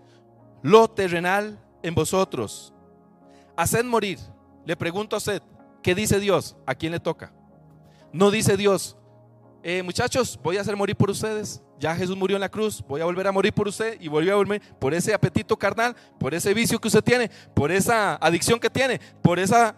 lo 0.62 0.87
terrenal 0.87 1.59
en 1.82 1.96
vosotros. 1.96 2.72
Haced 3.56 3.82
morir. 3.82 4.20
Le 4.64 4.76
pregunto 4.76 5.16
a 5.16 5.18
usted, 5.18 5.42
¿qué 5.82 5.96
dice 5.96 6.20
Dios? 6.20 6.56
¿A 6.64 6.76
quién 6.76 6.92
le 6.92 7.00
toca? 7.00 7.32
No 8.12 8.30
dice 8.30 8.56
Dios, 8.56 8.96
eh, 9.64 9.82
muchachos, 9.82 10.38
voy 10.40 10.59
a 10.59 10.61
hacer 10.61 10.76
morir 10.76 10.94
por 10.94 11.11
ustedes. 11.11 11.61
Ya 11.80 11.96
Jesús 11.96 12.16
murió 12.16 12.37
en 12.37 12.40
la 12.42 12.48
cruz, 12.48 12.85
voy 12.87 13.00
a 13.00 13.04
volver 13.04 13.26
a 13.26 13.32
morir 13.32 13.52
por 13.52 13.66
usted 13.66 14.00
y 14.00 14.06
volví 14.06 14.30
a 14.30 14.37
volver 14.37 14.62
por 14.78 14.94
ese 14.94 15.12
apetito 15.12 15.59
carnal, 15.59 15.96
por 16.20 16.35
ese 16.35 16.54
vicio 16.54 16.78
que 16.78 16.87
usted 16.87 17.02
tiene, 17.02 17.32
por 17.52 17.72
esa 17.72 18.14
adicción 18.14 18.61
que 18.61 18.70
tiene, 18.70 19.00
por 19.22 19.40
esa 19.40 19.74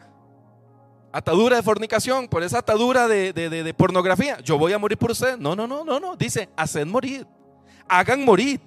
atadura 1.18 1.56
de 1.56 1.62
fornicación, 1.62 2.28
por 2.28 2.42
esa 2.42 2.58
atadura 2.58 3.06
de, 3.08 3.32
de 3.32 3.74
pornografía. 3.74 4.40
Yo 4.40 4.58
voy 4.58 4.72
a 4.72 4.78
morir 4.78 4.98
por 4.98 5.10
usted. 5.10 5.36
No, 5.36 5.54
no, 5.54 5.66
no, 5.66 5.84
no, 5.84 6.00
no. 6.00 6.16
Dice, 6.16 6.48
haced 6.56 6.86
morir. 6.86 7.26
Hagan 7.88 8.24
morir. 8.24 8.60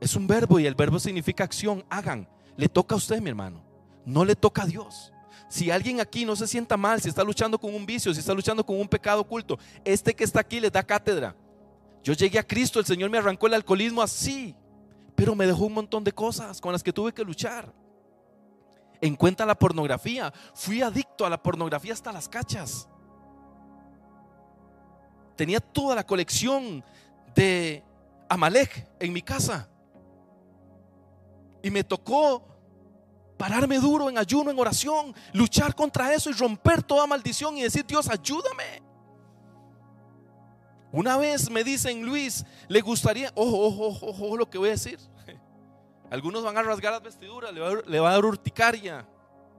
Es 0.00 0.16
un 0.16 0.26
verbo 0.26 0.58
y 0.58 0.66
el 0.66 0.74
verbo 0.74 0.98
significa 0.98 1.44
acción. 1.44 1.84
Hagan. 1.90 2.28
Le 2.56 2.68
toca 2.68 2.94
a 2.94 2.98
usted, 2.98 3.20
mi 3.20 3.30
hermano. 3.30 3.62
No 4.04 4.24
le 4.24 4.34
toca 4.34 4.62
a 4.62 4.66
Dios. 4.66 5.12
Si 5.48 5.70
alguien 5.70 6.00
aquí 6.00 6.24
no 6.24 6.36
se 6.36 6.46
sienta 6.46 6.76
mal, 6.76 7.00
si 7.00 7.08
está 7.08 7.24
luchando 7.24 7.58
con 7.58 7.74
un 7.74 7.84
vicio, 7.84 8.14
si 8.14 8.20
está 8.20 8.32
luchando 8.32 8.64
con 8.64 8.80
un 8.80 8.86
pecado 8.86 9.20
oculto, 9.22 9.58
este 9.84 10.14
que 10.14 10.24
está 10.24 10.40
aquí 10.40 10.60
le 10.60 10.70
da 10.70 10.82
cátedra. 10.82 11.34
Yo 12.02 12.12
llegué 12.12 12.38
a 12.38 12.46
Cristo, 12.46 12.78
el 12.78 12.86
Señor 12.86 13.10
me 13.10 13.18
arrancó 13.18 13.46
el 13.46 13.54
alcoholismo 13.54 14.00
así, 14.00 14.54
pero 15.14 15.34
me 15.34 15.46
dejó 15.46 15.66
un 15.66 15.74
montón 15.74 16.04
de 16.04 16.12
cosas 16.12 16.60
con 16.60 16.72
las 16.72 16.82
que 16.82 16.92
tuve 16.92 17.12
que 17.12 17.24
luchar. 17.24 17.72
En 19.00 19.16
cuenta 19.16 19.46
la 19.46 19.54
pornografía, 19.54 20.32
fui 20.54 20.82
adicto 20.82 21.24
a 21.24 21.30
la 21.30 21.42
pornografía 21.42 21.92
hasta 21.92 22.12
las 22.12 22.28
cachas. 22.28 22.88
Tenía 25.36 25.60
toda 25.60 25.94
la 25.94 26.06
colección 26.06 26.84
de 27.34 27.82
Amalek 28.28 28.86
en 28.98 29.12
mi 29.12 29.22
casa. 29.22 29.68
Y 31.62 31.70
me 31.70 31.82
tocó 31.82 32.44
pararme 33.38 33.78
duro 33.78 34.10
en 34.10 34.18
ayuno, 34.18 34.50
en 34.50 34.58
oración, 34.58 35.14
luchar 35.32 35.74
contra 35.74 36.12
eso 36.12 36.28
y 36.28 36.34
romper 36.34 36.82
toda 36.82 37.06
maldición 37.06 37.56
y 37.56 37.62
decir, 37.62 37.86
Dios, 37.86 38.06
ayúdame. 38.10 38.82
Una 40.92 41.16
vez 41.16 41.48
me 41.50 41.64
dicen, 41.64 42.04
Luis, 42.04 42.44
le 42.68 42.80
gustaría, 42.82 43.32
ojo, 43.34 43.60
ojo, 43.60 43.86
ojo, 43.86 44.06
ojo 44.08 44.36
lo 44.36 44.50
que 44.50 44.58
voy 44.58 44.68
a 44.68 44.72
decir. 44.72 44.98
Algunos 46.10 46.42
van 46.42 46.58
a 46.58 46.62
rasgar 46.62 46.92
las 46.92 47.02
vestiduras, 47.02 47.52
le 47.52 47.60
va, 48.00 48.08
a, 48.08 48.12
dar 48.12 48.24
urticaria, 48.24 49.06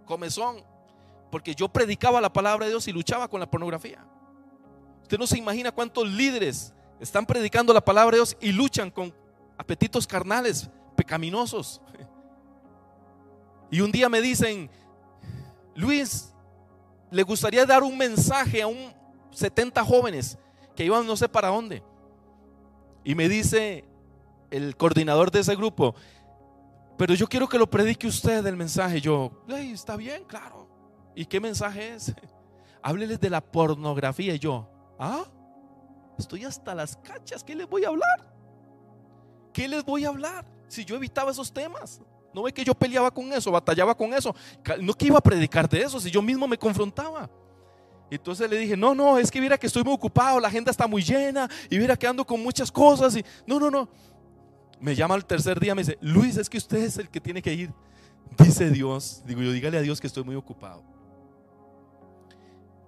comezón, 0.06 0.64
porque 1.32 1.56
yo 1.56 1.70
predicaba 1.70 2.20
la 2.20 2.32
palabra 2.32 2.66
de 2.66 2.72
Dios 2.72 2.88
y 2.89 2.91
luchaba 2.91 3.30
con 3.30 3.39
la 3.39 3.49
pornografía. 3.49 4.06
Usted 5.02 5.18
no 5.18 5.26
se 5.26 5.38
imagina 5.38 5.72
cuántos 5.72 6.08
líderes 6.10 6.74
están 6.99 7.26
predicando 7.26 7.74
la 7.74 7.80
palabra 7.80 8.12
de 8.12 8.18
Dios 8.18 8.38
y 8.41 8.52
luchan 8.52 8.91
con 8.91 9.14
apetitos 9.58 10.06
carnales, 10.06 10.70
pecaminosos. 10.97 11.82
Y 13.70 13.80
un 13.80 13.91
día 13.91 14.10
me 14.10 14.20
dicen, 14.20 14.70
Luis, 15.74 16.34
le 17.10 17.24
gustaría 17.24 17.66
dar 17.66 17.82
un 17.84 17.97
mensaje 17.97 18.62
a 18.62 18.68
un 18.68 18.93
70 19.32 19.84
jóvenes 19.86 20.38
que 20.76 20.84
iban 20.84 21.08
no 21.08 21.16
sé 21.16 21.30
para 21.30 21.47
dónde. 21.47 21.82
Y 23.06 23.16
me 23.16 23.30
dice 23.30 23.86
el 24.49 24.76
coordinador 24.76 25.32
de 25.32 25.39
ese 25.39 25.56
grupo, 25.56 25.95
pero 26.97 27.13
yo 27.13 27.27
quiero 27.27 27.47
que 27.47 27.57
lo 27.57 27.69
predique 27.69 28.07
usted 28.07 28.45
el 28.45 28.55
mensaje. 28.55 29.01
Yo, 29.01 29.31
está 29.49 29.95
bien, 29.95 30.23
claro. 30.25 30.67
¿Y 31.15 31.25
qué 31.25 31.39
mensaje 31.39 31.95
es? 31.95 32.13
Hábleles 32.83 33.19
de 33.19 33.29
la 33.29 33.41
pornografía. 33.41 34.33
Y 34.35 34.39
yo, 34.39 34.67
¿ah? 34.99 35.25
estoy 36.17 36.45
hasta 36.45 36.73
las 36.73 36.95
cachas, 36.97 37.43
¿qué 37.43 37.55
les 37.55 37.67
voy 37.67 37.83
a 37.83 37.89
hablar? 37.89 38.31
¿Qué 39.53 39.67
les 39.67 39.83
voy 39.83 40.05
a 40.05 40.09
hablar? 40.09 40.45
Si 40.67 40.85
yo 40.85 40.95
evitaba 40.95 41.31
esos 41.31 41.51
temas. 41.51 42.01
No 42.33 42.43
ve 42.43 42.53
que 42.53 42.63
yo 42.63 42.73
peleaba 42.73 43.11
con 43.11 43.31
eso, 43.33 43.51
batallaba 43.51 43.95
con 43.95 44.13
eso. 44.13 44.33
No 44.79 44.93
que 44.93 45.07
iba 45.07 45.17
a 45.17 45.21
predicar 45.21 45.67
de 45.67 45.81
eso, 45.81 45.99
si 45.99 46.09
yo 46.09 46.21
mismo 46.21 46.47
me 46.47 46.57
confrontaba. 46.57 47.29
Entonces 48.09 48.49
le 48.49 48.57
dije, 48.57 48.75
no, 48.75 48.93
no, 48.93 49.17
es 49.17 49.31
que 49.31 49.39
mira 49.39 49.57
que 49.57 49.67
estoy 49.67 49.83
muy 49.83 49.93
ocupado, 49.93 50.39
la 50.39 50.49
agenda 50.49 50.71
está 50.71 50.85
muy 50.85 51.01
llena 51.01 51.49
y 51.69 51.77
mira 51.77 51.95
que 51.95 52.07
ando 52.07 52.25
con 52.25 52.41
muchas 52.41 52.71
cosas. 52.71 53.15
Y 53.15 53.25
no, 53.45 53.59
no, 53.59 53.71
no. 53.71 53.89
Me 54.82 54.95
llama 54.95 55.15
el 55.15 55.25
tercer 55.25 55.59
día, 55.59 55.75
me 55.75 55.84
dice, 55.84 55.97
Luis, 56.01 56.38
es 56.38 56.49
que 56.49 56.57
usted 56.57 56.79
es 56.79 56.97
el 56.97 57.09
que 57.09 57.21
tiene 57.21 57.41
que 57.41 57.53
ir. 57.53 57.71
Dice 58.38 58.71
Dios, 58.71 59.21
digo 59.25 59.41
yo, 59.41 59.51
dígale 59.51 59.77
a 59.77 59.82
Dios 59.82 60.01
que 60.01 60.07
estoy 60.07 60.23
muy 60.23 60.36
ocupado. 60.36 60.84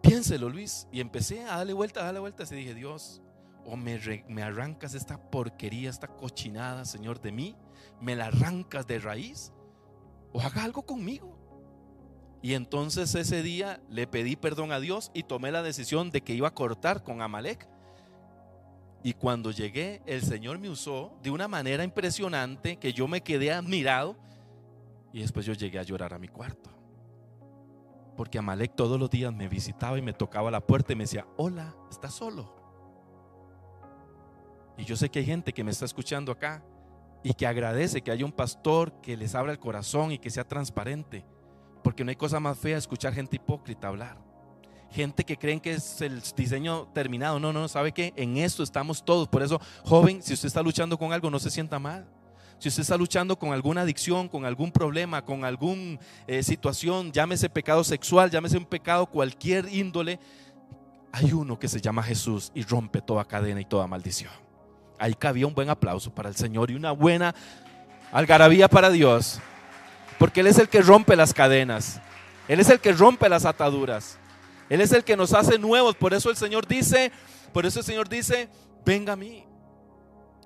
Piénselo, 0.02 0.50
Luis. 0.50 0.88
Y 0.92 1.00
empecé 1.00 1.44
a 1.44 1.58
darle 1.58 1.74
vuelta, 1.74 2.02
a 2.02 2.06
darle 2.06 2.20
vueltas 2.20 2.52
y 2.52 2.56
dije, 2.56 2.74
Dios, 2.74 3.22
o 3.64 3.78
me, 3.78 4.00
me 4.28 4.42
arrancas 4.42 4.96
esta 4.96 5.18
porquería, 5.18 5.90
esta 5.90 6.08
cochinada, 6.08 6.84
Señor, 6.86 7.22
de 7.22 7.32
mí, 7.32 7.56
me 8.02 8.16
la 8.16 8.26
arrancas 8.26 8.88
de 8.88 9.00
raíz, 9.00 9.54
o 10.32 10.42
haga 10.42 10.64
algo 10.64 10.86
conmigo. 10.86 11.38
Y 12.42 12.56
entonces 12.56 13.16
ese 13.16 13.42
día 13.42 13.82
le 13.90 14.06
pedí 14.06 14.36
perdón 14.36 14.72
a 14.74 14.80
Dios 14.82 15.12
y 15.14 15.24
tomé 15.24 15.52
la 15.52 15.64
decisión 15.64 16.12
de 16.12 16.22
que 16.22 16.34
iba 16.34 16.50
a 16.50 16.54
cortar 16.54 17.04
con 17.04 17.22
Amalek. 17.22 17.70
Y 19.04 19.14
cuando 19.14 19.52
llegué, 19.52 20.02
el 20.06 20.22
Señor 20.22 20.60
me 20.60 20.70
usó 20.70 21.18
de 21.22 21.30
una 21.30 21.50
manera 21.50 21.84
impresionante 21.84 22.78
que 22.78 22.94
yo 22.94 23.06
me 23.08 23.22
quedé 23.22 23.52
admirado. 23.52 24.16
Y 25.12 25.20
después 25.20 25.46
yo 25.46 25.54
llegué 25.54 25.78
a 25.78 25.84
llorar 25.84 26.14
a 26.14 26.20
mi 26.20 26.30
cuarto. 26.30 26.70
Porque 28.16 28.38
Amalek 28.38 28.76
todos 28.76 28.98
los 28.98 29.10
días 29.10 29.34
me 29.34 29.50
visitaba 29.50 29.98
y 29.98 30.02
me 30.02 30.14
tocaba 30.14 30.50
la 30.50 30.62
puerta 30.62 30.94
y 30.94 30.96
me 30.96 31.04
decía, 31.04 31.28
hola, 31.36 31.76
¿estás 31.92 32.14
solo? 32.14 32.56
Y 34.78 34.86
yo 34.86 34.96
sé 34.96 35.10
que 35.10 35.20
hay 35.20 35.26
gente 35.26 35.52
que 35.52 35.64
me 35.64 35.72
está 35.72 35.84
escuchando 35.84 36.32
acá 36.32 36.64
y 37.24 37.34
que 37.34 37.46
agradece 37.46 38.02
que 38.02 38.12
haya 38.12 38.26
un 38.26 38.32
pastor 38.32 39.02
que 39.02 39.18
les 39.18 39.36
abra 39.36 39.52
el 39.52 39.60
corazón 39.60 40.12
y 40.14 40.18
que 40.18 40.30
sea 40.30 40.48
transparente. 40.48 41.26
Porque 41.84 42.06
no 42.06 42.10
hay 42.10 42.16
cosa 42.16 42.40
más 42.40 42.58
fea 42.58 42.78
escuchar 42.78 43.14
gente 43.14 43.36
hipócrita 43.36 43.90
hablar. 43.90 44.18
Gente 44.94 45.24
que 45.24 45.38
creen 45.38 45.60
que 45.60 45.74
es 45.74 46.02
el 46.02 46.22
diseño 46.36 46.88
terminado. 46.94 47.40
No, 47.40 47.52
no, 47.52 47.68
¿sabe 47.68 47.92
qué? 47.92 48.14
En 48.16 48.38
esto 48.38 48.64
estamos 48.64 49.04
todos. 49.04 49.28
Por 49.28 49.44
eso, 49.44 49.60
joven, 49.84 50.22
si 50.22 50.34
usted 50.34 50.48
está 50.48 50.62
luchando 50.62 50.98
con 50.98 51.12
algo, 51.12 51.30
no 51.30 51.40
se 51.40 51.50
sienta 51.50 51.80
mal. 51.80 52.06
Si 52.60 52.70
usted 52.70 52.82
está 52.84 52.96
luchando 52.96 53.38
con 53.38 53.52
alguna 53.52 53.82
adicción, 53.82 54.30
con 54.30 54.46
algún 54.46 54.72
problema, 54.72 55.26
con 55.26 55.44
alguna 55.44 56.00
eh, 56.28 56.44
situación, 56.44 57.12
llámese 57.12 57.50
pecado 57.50 57.84
sexual, 57.84 58.30
llámese 58.30 58.58
un 58.58 58.66
pecado 58.66 59.06
cualquier 59.08 59.68
índole, 59.68 60.20
hay 61.12 61.34
uno 61.34 61.60
que 61.60 61.68
se 61.68 61.82
llama 61.82 62.04
Jesús 62.04 62.52
y 62.56 62.64
rompe 62.64 63.02
toda 63.02 63.26
cadena 63.26 63.60
y 63.60 63.66
toda 63.66 63.86
maldición 63.86 64.32
ahí 65.04 65.14
cabía 65.14 65.48
un 65.48 65.54
buen 65.54 65.70
aplauso 65.70 66.14
para 66.14 66.30
el 66.30 66.36
Señor 66.36 66.72
y 66.72 66.76
una 66.76 66.92
buena 66.92 67.36
algarabía 68.12 68.70
para 68.70 68.90
Dios. 68.90 69.40
Porque 70.18 70.40
Él 70.40 70.48
es 70.48 70.60
el 70.60 70.70
que 70.70 70.82
rompe 70.82 71.16
las 71.16 71.34
cadenas. 71.34 72.00
Él 72.48 72.60
es 72.60 72.70
el 72.70 72.80
que 72.80 72.94
rompe 72.94 73.28
las 73.28 73.46
ataduras. 73.46 74.18
Él 74.70 74.82
es 74.82 74.92
el 74.92 75.04
que 75.04 75.18
nos 75.18 75.34
hace 75.34 75.58
nuevos. 75.58 75.96
Por 75.96 76.14
eso 76.14 76.30
el 76.30 76.38
Señor 76.38 76.68
dice, 76.68 77.12
por 77.52 77.66
eso 77.66 77.80
el 77.80 77.86
Señor 77.86 78.10
dice, 78.10 78.50
venga 78.86 79.14
a 79.14 79.16
mí. 79.16 79.46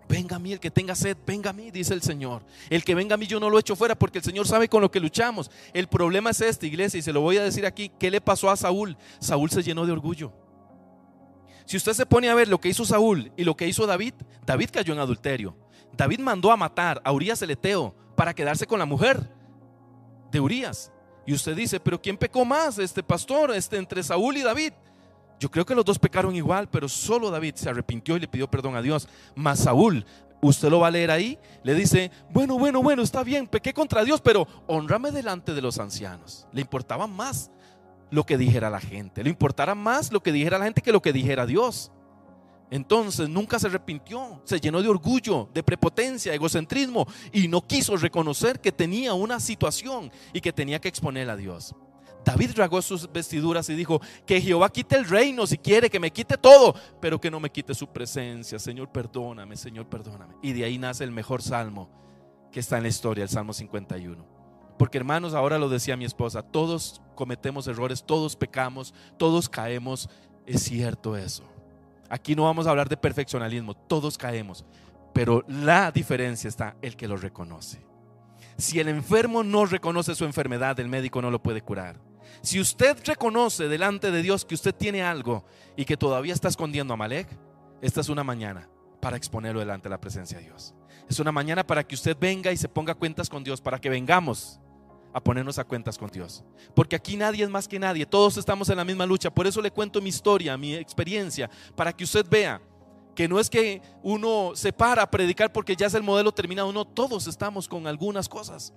Venga 0.09 0.38
a 0.38 0.39
mí, 0.39 0.53
el 0.53 0.59
que 0.59 0.72
tenga 0.72 0.95
sed, 0.95 1.18
venga 1.26 1.49
a 1.49 1.53
mí, 1.53 1.70
dice 1.70 1.93
el 1.93 2.01
Señor. 2.01 2.43
El 2.70 2.84
que 2.84 2.95
venga 2.95 3.15
a 3.15 3.18
mí 3.18 3.28
yo 3.28 3.39
no 3.39 3.49
lo 3.49 3.59
echo 3.59 3.76
fuera 3.76 3.93
porque 3.93 4.20
el 4.20 4.24
Señor 4.24 4.47
sabe 4.47 4.70
con 4.70 4.82
lo 4.82 4.89
que 4.89 5.01
luchamos. 5.01 5.51
El 5.74 5.88
problema 5.88 6.30
es 6.30 6.39
este, 6.39 6.68
iglesia, 6.68 6.97
y 6.97 7.01
se 7.01 7.11
lo 7.11 7.20
voy 7.20 7.38
a 7.38 7.43
decir 7.43 7.65
aquí, 7.65 7.91
¿qué 7.99 8.09
le 8.09 8.22
pasó 8.22 8.49
a 8.49 8.55
Saúl? 8.55 8.95
Saúl 9.20 9.49
se 9.49 9.63
llenó 9.63 9.86
de 9.86 9.91
orgullo. 9.91 10.32
Si 11.65 11.76
usted 11.76 11.91
se 11.91 12.05
pone 12.05 12.30
a 12.30 12.36
ver 12.36 12.47
lo 12.47 12.61
que 12.61 12.70
hizo 12.70 12.86
Saúl 12.86 13.34
y 13.36 13.43
lo 13.43 13.57
que 13.57 13.68
hizo 13.68 13.86
David, 13.86 14.13
David 14.45 14.70
cayó 14.72 14.93
en 14.93 14.99
adulterio. 14.99 15.57
David 15.91 16.20
mandó 16.20 16.51
a 16.53 16.57
matar 16.57 17.01
a 17.03 17.11
Urias 17.11 17.41
el 17.41 17.51
Eteo 17.51 17.93
para 18.15 18.34
quedarse 18.34 18.65
con 18.65 18.80
la 18.80 18.86
mujer 18.86 19.30
de 20.32 20.39
Urias. 20.39 20.93
Y 21.28 21.34
usted 21.34 21.57
dice, 21.57 21.82
pero 21.82 22.01
¿quién 22.01 22.15
pecó 22.15 22.45
más, 22.45 22.80
este 22.80 23.03
pastor, 23.03 23.51
este, 23.51 23.75
entre 23.75 24.01
Saúl 24.01 24.38
y 24.38 24.43
David? 24.43 24.71
Yo 25.41 25.51
creo 25.51 25.65
que 25.65 25.75
los 25.75 25.84
dos 25.84 25.99
pecaron 25.99 26.34
igual, 26.34 26.69
pero 26.69 26.88
solo 26.88 27.30
David 27.30 27.55
se 27.55 27.69
arrepintió 27.69 28.15
y 28.15 28.21
le 28.21 28.30
pidió 28.30 28.49
perdón 28.49 28.78
a 28.78 28.82
Dios. 28.82 29.09
Mas 29.36 29.59
Saúl, 29.59 30.05
usted 30.41 30.69
lo 30.69 30.80
va 30.80 30.88
a 30.88 30.91
leer 30.91 31.11
ahí, 31.11 31.38
le 31.63 31.75
dice, 31.75 32.11
bueno, 32.30 32.57
bueno, 32.57 32.82
bueno, 32.82 33.03
está 33.03 33.23
bien, 33.23 33.45
pequé 33.45 33.73
contra 33.73 34.05
Dios, 34.05 34.21
pero 34.21 34.47
honrame 34.67 35.11
delante 35.11 35.53
de 35.53 35.61
los 35.61 35.80
ancianos. 35.80 36.47
Le 36.53 36.61
importaba 36.61 37.07
más 37.07 37.51
lo 38.09 38.25
que 38.25 38.38
dijera 38.38 38.69
la 38.69 38.80
gente. 38.80 39.21
Le 39.21 39.30
importara 39.30 39.75
más 39.75 40.13
lo 40.13 40.23
que 40.23 40.32
dijera 40.32 40.57
la 40.57 40.63
gente 40.63 40.82
que 40.82 40.93
lo 40.93 41.01
que 41.01 41.11
dijera 41.11 41.45
Dios. 41.45 41.91
Entonces 42.70 43.30
nunca 43.30 43.59
se 43.59 43.68
arrepintió, 43.68 44.41
se 44.43 44.59
llenó 44.59 44.82
de 44.82 44.89
orgullo, 44.89 45.49
de 45.53 45.63
prepotencia, 45.63 46.34
egocentrismo 46.34 47.07
y 47.32 47.47
no 47.47 47.65
quiso 47.65 47.95
reconocer 47.95 48.59
que 48.59 48.72
tenía 48.72 49.13
una 49.13 49.39
situación 49.39 50.11
y 50.34 50.41
que 50.41 50.51
tenía 50.51 50.80
que 50.80 50.89
exponer 50.89 51.30
a 51.30 51.38
Dios. 51.38 51.74
David 52.26 52.51
rasgó 52.57 52.82
sus 52.82 53.09
vestiduras 53.09 53.70
y 53.70 53.76
dijo, 53.76 54.01
que 54.26 54.41
Jehová 54.41 54.70
quite 54.70 54.97
el 54.97 55.05
reino 55.07 55.47
si 55.47 55.57
quiere, 55.57 55.89
que 55.89 55.97
me 55.97 56.11
quite 56.11 56.38
todo, 56.38 56.76
pero 56.99 57.22
que 57.22 57.32
no 57.32 57.39
me 57.39 57.49
quite 57.49 57.74
su 57.74 57.88
presencia. 57.88 58.59
Señor, 58.59 58.91
perdóname, 58.91 59.55
Señor, 59.55 59.88
perdóname. 59.88 60.36
Y 60.41 60.51
de 60.51 60.65
ahí 60.65 60.78
nace 60.78 61.05
el 61.05 61.11
mejor 61.11 61.41
salmo 61.41 61.89
que 62.51 62.59
está 62.59 62.76
en 62.76 62.84
la 62.84 62.89
historia, 62.89 63.24
el 63.24 63.30
Salmo 63.30 63.53
51. 63.53 64.26
Porque 64.78 64.97
hermanos, 64.97 65.34
ahora 65.34 65.57
lo 65.57 65.70
decía 65.70 65.95
mi 65.95 66.03
esposa, 66.03 66.41
todos 66.41 67.01
cometemos 67.15 67.65
errores, 67.68 68.03
todos 68.05 68.36
pecamos, 68.36 68.93
todos 69.18 69.47
caemos. 69.47 70.09
Es 70.45 70.63
cierto 70.63 71.15
eso. 71.15 71.43
Aquí 72.09 72.35
no 72.35 72.43
vamos 72.43 72.67
a 72.67 72.69
hablar 72.69 72.89
de 72.89 72.97
perfeccionalismo, 72.97 73.73
todos 73.75 74.17
caemos. 74.17 74.65
Pero 75.13 75.43
la 75.47 75.91
diferencia 75.91 76.47
está 76.47 76.75
el 76.81 76.95
que 76.95 77.07
lo 77.07 77.17
reconoce. 77.17 77.85
Si 78.57 78.79
el 78.79 78.87
enfermo 78.87 79.43
no 79.43 79.65
reconoce 79.65 80.15
su 80.15 80.25
enfermedad, 80.25 80.79
el 80.79 80.89
médico 80.89 81.21
no 81.21 81.31
lo 81.31 81.41
puede 81.41 81.61
curar. 81.61 81.99
Si 82.41 82.59
usted 82.59 82.97
reconoce 83.05 83.67
delante 83.67 84.11
de 84.11 84.21
Dios 84.21 84.45
que 84.45 84.55
usted 84.55 84.73
tiene 84.73 85.03
algo 85.03 85.45
y 85.75 85.85
que 85.85 85.97
todavía 85.97 86.33
está 86.33 86.47
escondiendo 86.47 86.93
a 86.93 86.97
Malek, 86.97 87.27
esta 87.81 88.01
es 88.01 88.09
una 88.09 88.23
mañana 88.23 88.69
para 89.01 89.17
exponerlo 89.17 89.59
delante 89.59 89.85
de 89.85 89.91
la 89.91 89.99
presencia 89.99 90.37
de 90.37 90.45
Dios. 90.45 90.75
Es 91.09 91.19
una 91.19 91.31
mañana 91.31 91.65
para 91.65 91.83
que 91.85 91.95
usted 91.95 92.17
venga 92.19 92.51
y 92.51 92.57
se 92.57 92.67
ponga 92.67 92.95
cuentas 92.95 93.29
con 93.29 93.43
Dios, 93.43 93.61
para 93.61 93.79
que 93.79 93.89
vengamos 93.89 94.59
a 95.18 95.20
ponernos 95.20 95.57
a 95.57 95.63
cuentas 95.63 95.97
con 95.97 96.09
Dios. 96.11 96.43
Porque 96.76 96.95
aquí 96.95 97.18
nadie 97.18 97.43
es 97.43 97.49
más 97.49 97.68
que 97.68 97.80
nadie, 97.80 98.05
todos 98.05 98.38
estamos 98.38 98.70
en 98.70 98.78
la 98.78 98.86
misma 98.86 99.03
lucha. 99.03 99.32
Por 99.32 99.47
eso 99.47 99.61
le 99.63 99.72
cuento 99.72 99.99
mi 99.99 100.09
historia, 100.09 100.55
mi 100.57 100.76
experiencia, 100.76 101.49
para 101.76 101.91
que 101.91 102.03
usted 102.03 102.24
vea 102.30 102.61
que 103.15 103.28
no 103.28 103.39
es 103.39 103.49
que 103.49 103.82
uno 104.03 104.51
se 104.53 104.72
para 104.72 105.01
a 105.01 105.09
predicar 105.09 105.51
porque 105.51 105.76
ya 105.76 105.88
es 105.88 105.95
el 105.95 106.03
modelo 106.03 106.32
terminado, 106.32 106.72
no, 106.72 106.86
todos 106.86 107.26
estamos 107.26 107.68
con 107.68 107.88
algunas 107.88 108.30
cosas. 108.30 108.76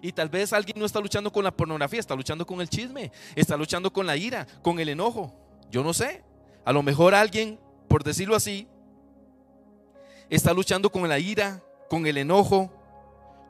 Y 0.00 0.12
tal 0.12 0.28
vez 0.28 0.52
alguien 0.52 0.78
no 0.78 0.86
está 0.86 1.00
luchando 1.00 1.32
con 1.32 1.42
la 1.42 1.50
pornografía, 1.50 1.98
está 1.98 2.14
luchando 2.14 2.46
con 2.46 2.60
el 2.60 2.68
chisme, 2.68 3.10
está 3.34 3.56
luchando 3.56 3.92
con 3.92 4.06
la 4.06 4.16
ira, 4.16 4.46
con 4.62 4.78
el 4.78 4.88
enojo. 4.88 5.34
Yo 5.68 5.82
no 5.82 5.92
sé. 5.92 6.22
A 6.64 6.72
lo 6.72 6.84
mejor 6.84 7.12
alguien, 7.12 7.58
por 7.88 8.04
decirlo 8.04 8.36
así, 8.36 8.68
está 10.30 10.52
luchando 10.52 10.90
con 10.90 11.08
la 11.08 11.18
ira, 11.18 11.60
con 11.90 12.06
el 12.06 12.18
enojo, 12.18 12.81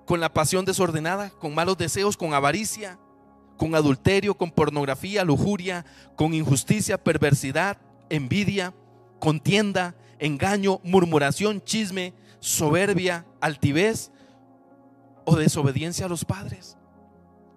con 0.06 0.20
la 0.20 0.32
pasión 0.32 0.64
desordenada, 0.64 1.30
con 1.30 1.54
malos 1.54 1.78
deseos, 1.78 2.16
con 2.16 2.34
avaricia, 2.34 2.98
con 3.56 3.74
adulterio, 3.74 4.34
con 4.34 4.50
pornografía, 4.50 5.24
lujuria, 5.24 5.84
con 6.16 6.34
injusticia, 6.34 7.02
perversidad, 7.02 7.78
envidia, 8.10 8.74
contienda, 9.20 9.94
engaño, 10.18 10.80
murmuración, 10.82 11.62
chisme, 11.62 12.14
soberbia, 12.40 13.24
altivez 13.40 14.10
o 15.24 15.36
desobediencia 15.36 16.06
a 16.06 16.08
los 16.08 16.24
padres. 16.24 16.76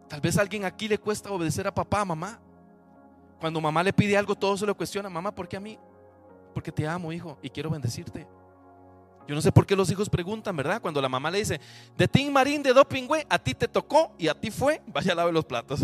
Tal 0.08 0.22
vez 0.22 0.38
a 0.38 0.41
alguien 0.41 0.66
aquí 0.66 0.88
le 0.88 1.00
cuesta 1.00 1.32
obedecer 1.32 1.68
a 1.68 1.74
papá, 1.74 2.06
mamá. 2.06 2.39
Cuando 3.39 3.60
mamá 3.60 3.84
le 3.84 3.91
pide 3.91 4.16
algo, 4.16 4.36
todo 4.36 4.56
se 4.56 4.66
lo 4.66 4.78
cuestiona. 4.78 5.10
Mamá, 5.10 5.34
¿por 5.34 5.48
qué 5.48 5.58
a 5.58 5.60
mí? 5.60 5.78
Porque 6.54 6.72
te 6.72 6.88
amo, 6.88 7.12
hijo, 7.12 7.38
y 7.41 7.50
quiero 7.50 7.70
bendecirte. 7.70 8.28
Yo 9.28 9.34
no 9.34 9.41
sé 9.41 9.51
por 9.51 9.65
qué 9.65 9.76
los 9.76 9.89
hijos 9.89 10.09
preguntan, 10.09 10.55
¿verdad? 10.55 10.82
Cuando 10.82 11.01
la 11.01 11.09
mamá 11.09 11.32
le 11.32 11.39
dice, 11.39 11.59
de 11.97 12.07
Tim 12.07 12.32
Marín 12.32 12.61
de 12.61 12.73
Dopingüe, 12.73 13.26
a 13.28 13.39
ti 13.39 13.55
te 13.55 13.67
tocó 13.67 14.13
y 14.17 14.28
a 14.28 14.39
ti 14.39 14.51
fue, 14.51 14.82
vaya 14.88 15.13
a 15.13 15.32
los 15.32 15.45
platos. 15.45 15.80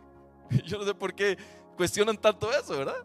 Yo 0.64 0.78
no 0.78 0.84
sé 0.84 0.94
por 0.94 1.14
qué 1.14 1.36
cuestionan 1.76 2.16
tanto 2.16 2.52
eso, 2.52 2.78
¿verdad? 2.78 3.04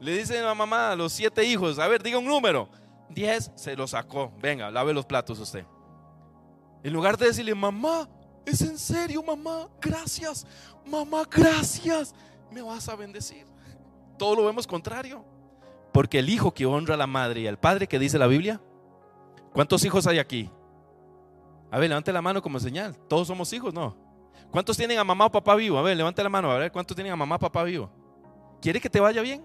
Le 0.00 0.16
dice 0.16 0.40
la 0.40 0.54
mamá 0.54 0.92
a 0.92 0.96
los 0.96 1.12
siete 1.12 1.44
hijos, 1.44 1.78
a 1.78 1.86
ver, 1.86 2.02
diga 2.02 2.18
un 2.18 2.24
número. 2.24 2.68
Diez, 3.08 3.50
se 3.54 3.76
lo 3.76 3.86
sacó. 3.86 4.32
Venga, 4.40 4.70
lave 4.70 4.92
los 4.92 5.04
platos 5.04 5.38
usted. 5.38 5.64
En 6.82 6.92
lugar 6.92 7.18
de 7.18 7.26
decirle, 7.26 7.54
mamá, 7.54 8.08
es 8.46 8.62
en 8.62 8.78
serio, 8.78 9.22
mamá, 9.22 9.68
gracias. 9.80 10.46
Mamá, 10.86 11.24
gracias. 11.30 12.14
Me 12.50 12.62
vas 12.62 12.88
a 12.88 12.96
bendecir. 12.96 13.46
Todo 14.16 14.36
lo 14.36 14.44
vemos 14.44 14.66
contrario. 14.66 15.24
Porque 15.92 16.18
el 16.18 16.28
hijo 16.28 16.52
que 16.52 16.66
honra 16.66 16.94
a 16.94 16.98
la 16.98 17.06
madre 17.06 17.40
y 17.40 17.46
al 17.46 17.58
padre 17.58 17.86
que 17.86 17.98
dice 17.98 18.18
la 18.18 18.26
Biblia, 18.26 18.60
¿cuántos 19.52 19.84
hijos 19.84 20.06
hay 20.06 20.18
aquí? 20.18 20.50
A 21.70 21.78
ver, 21.78 21.88
levante 21.88 22.12
la 22.12 22.22
mano 22.22 22.42
como 22.42 22.58
señal. 22.58 22.96
Todos 23.08 23.28
somos 23.28 23.52
hijos, 23.52 23.72
¿no? 23.72 23.96
¿Cuántos 24.50 24.76
tienen 24.76 24.98
a 24.98 25.04
mamá 25.04 25.26
o 25.26 25.30
papá 25.30 25.54
vivo? 25.54 25.78
A 25.78 25.82
ver, 25.82 25.96
levante 25.96 26.22
la 26.22 26.28
mano, 26.28 26.50
a 26.50 26.58
ver, 26.58 26.72
¿cuántos 26.72 26.94
tienen 26.94 27.12
a 27.12 27.16
mamá 27.16 27.36
o 27.36 27.38
papá 27.38 27.62
vivo? 27.62 27.90
¿Quiere 28.60 28.80
que 28.80 28.90
te 28.90 29.00
vaya 29.00 29.22
bien? 29.22 29.44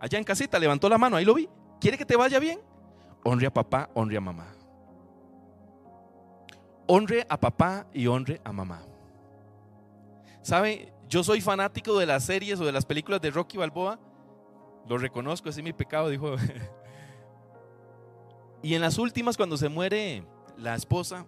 Allá 0.00 0.18
en 0.18 0.24
casita 0.24 0.58
levantó 0.58 0.88
la 0.88 0.98
mano, 0.98 1.16
ahí 1.16 1.24
lo 1.24 1.34
vi. 1.34 1.48
¿Quiere 1.80 1.98
que 1.98 2.04
te 2.04 2.16
vaya 2.16 2.38
bien? 2.38 2.60
Honre 3.24 3.46
a 3.46 3.52
papá, 3.52 3.90
honre 3.94 4.16
a 4.16 4.20
mamá. 4.20 4.46
Honre 6.86 7.26
a 7.28 7.38
papá 7.38 7.86
y 7.92 8.06
honre 8.06 8.40
a 8.44 8.52
mamá. 8.52 8.82
¿Sabe? 10.42 10.92
Yo 11.08 11.24
soy 11.24 11.40
fanático 11.40 11.98
de 11.98 12.06
las 12.06 12.24
series 12.24 12.60
o 12.60 12.64
de 12.64 12.72
las 12.72 12.86
películas 12.86 13.20
de 13.20 13.30
Rocky 13.30 13.58
Balboa. 13.58 13.98
Lo 14.88 14.98
reconozco, 14.98 15.48
ese 15.48 15.60
es 15.60 15.64
mi 15.64 15.72
pecado, 15.72 16.08
dijo. 16.08 16.36
y 18.62 18.74
en 18.74 18.80
las 18.80 18.98
últimas, 18.98 19.36
cuando 19.36 19.56
se 19.56 19.68
muere 19.68 20.24
la 20.56 20.74
esposa, 20.74 21.26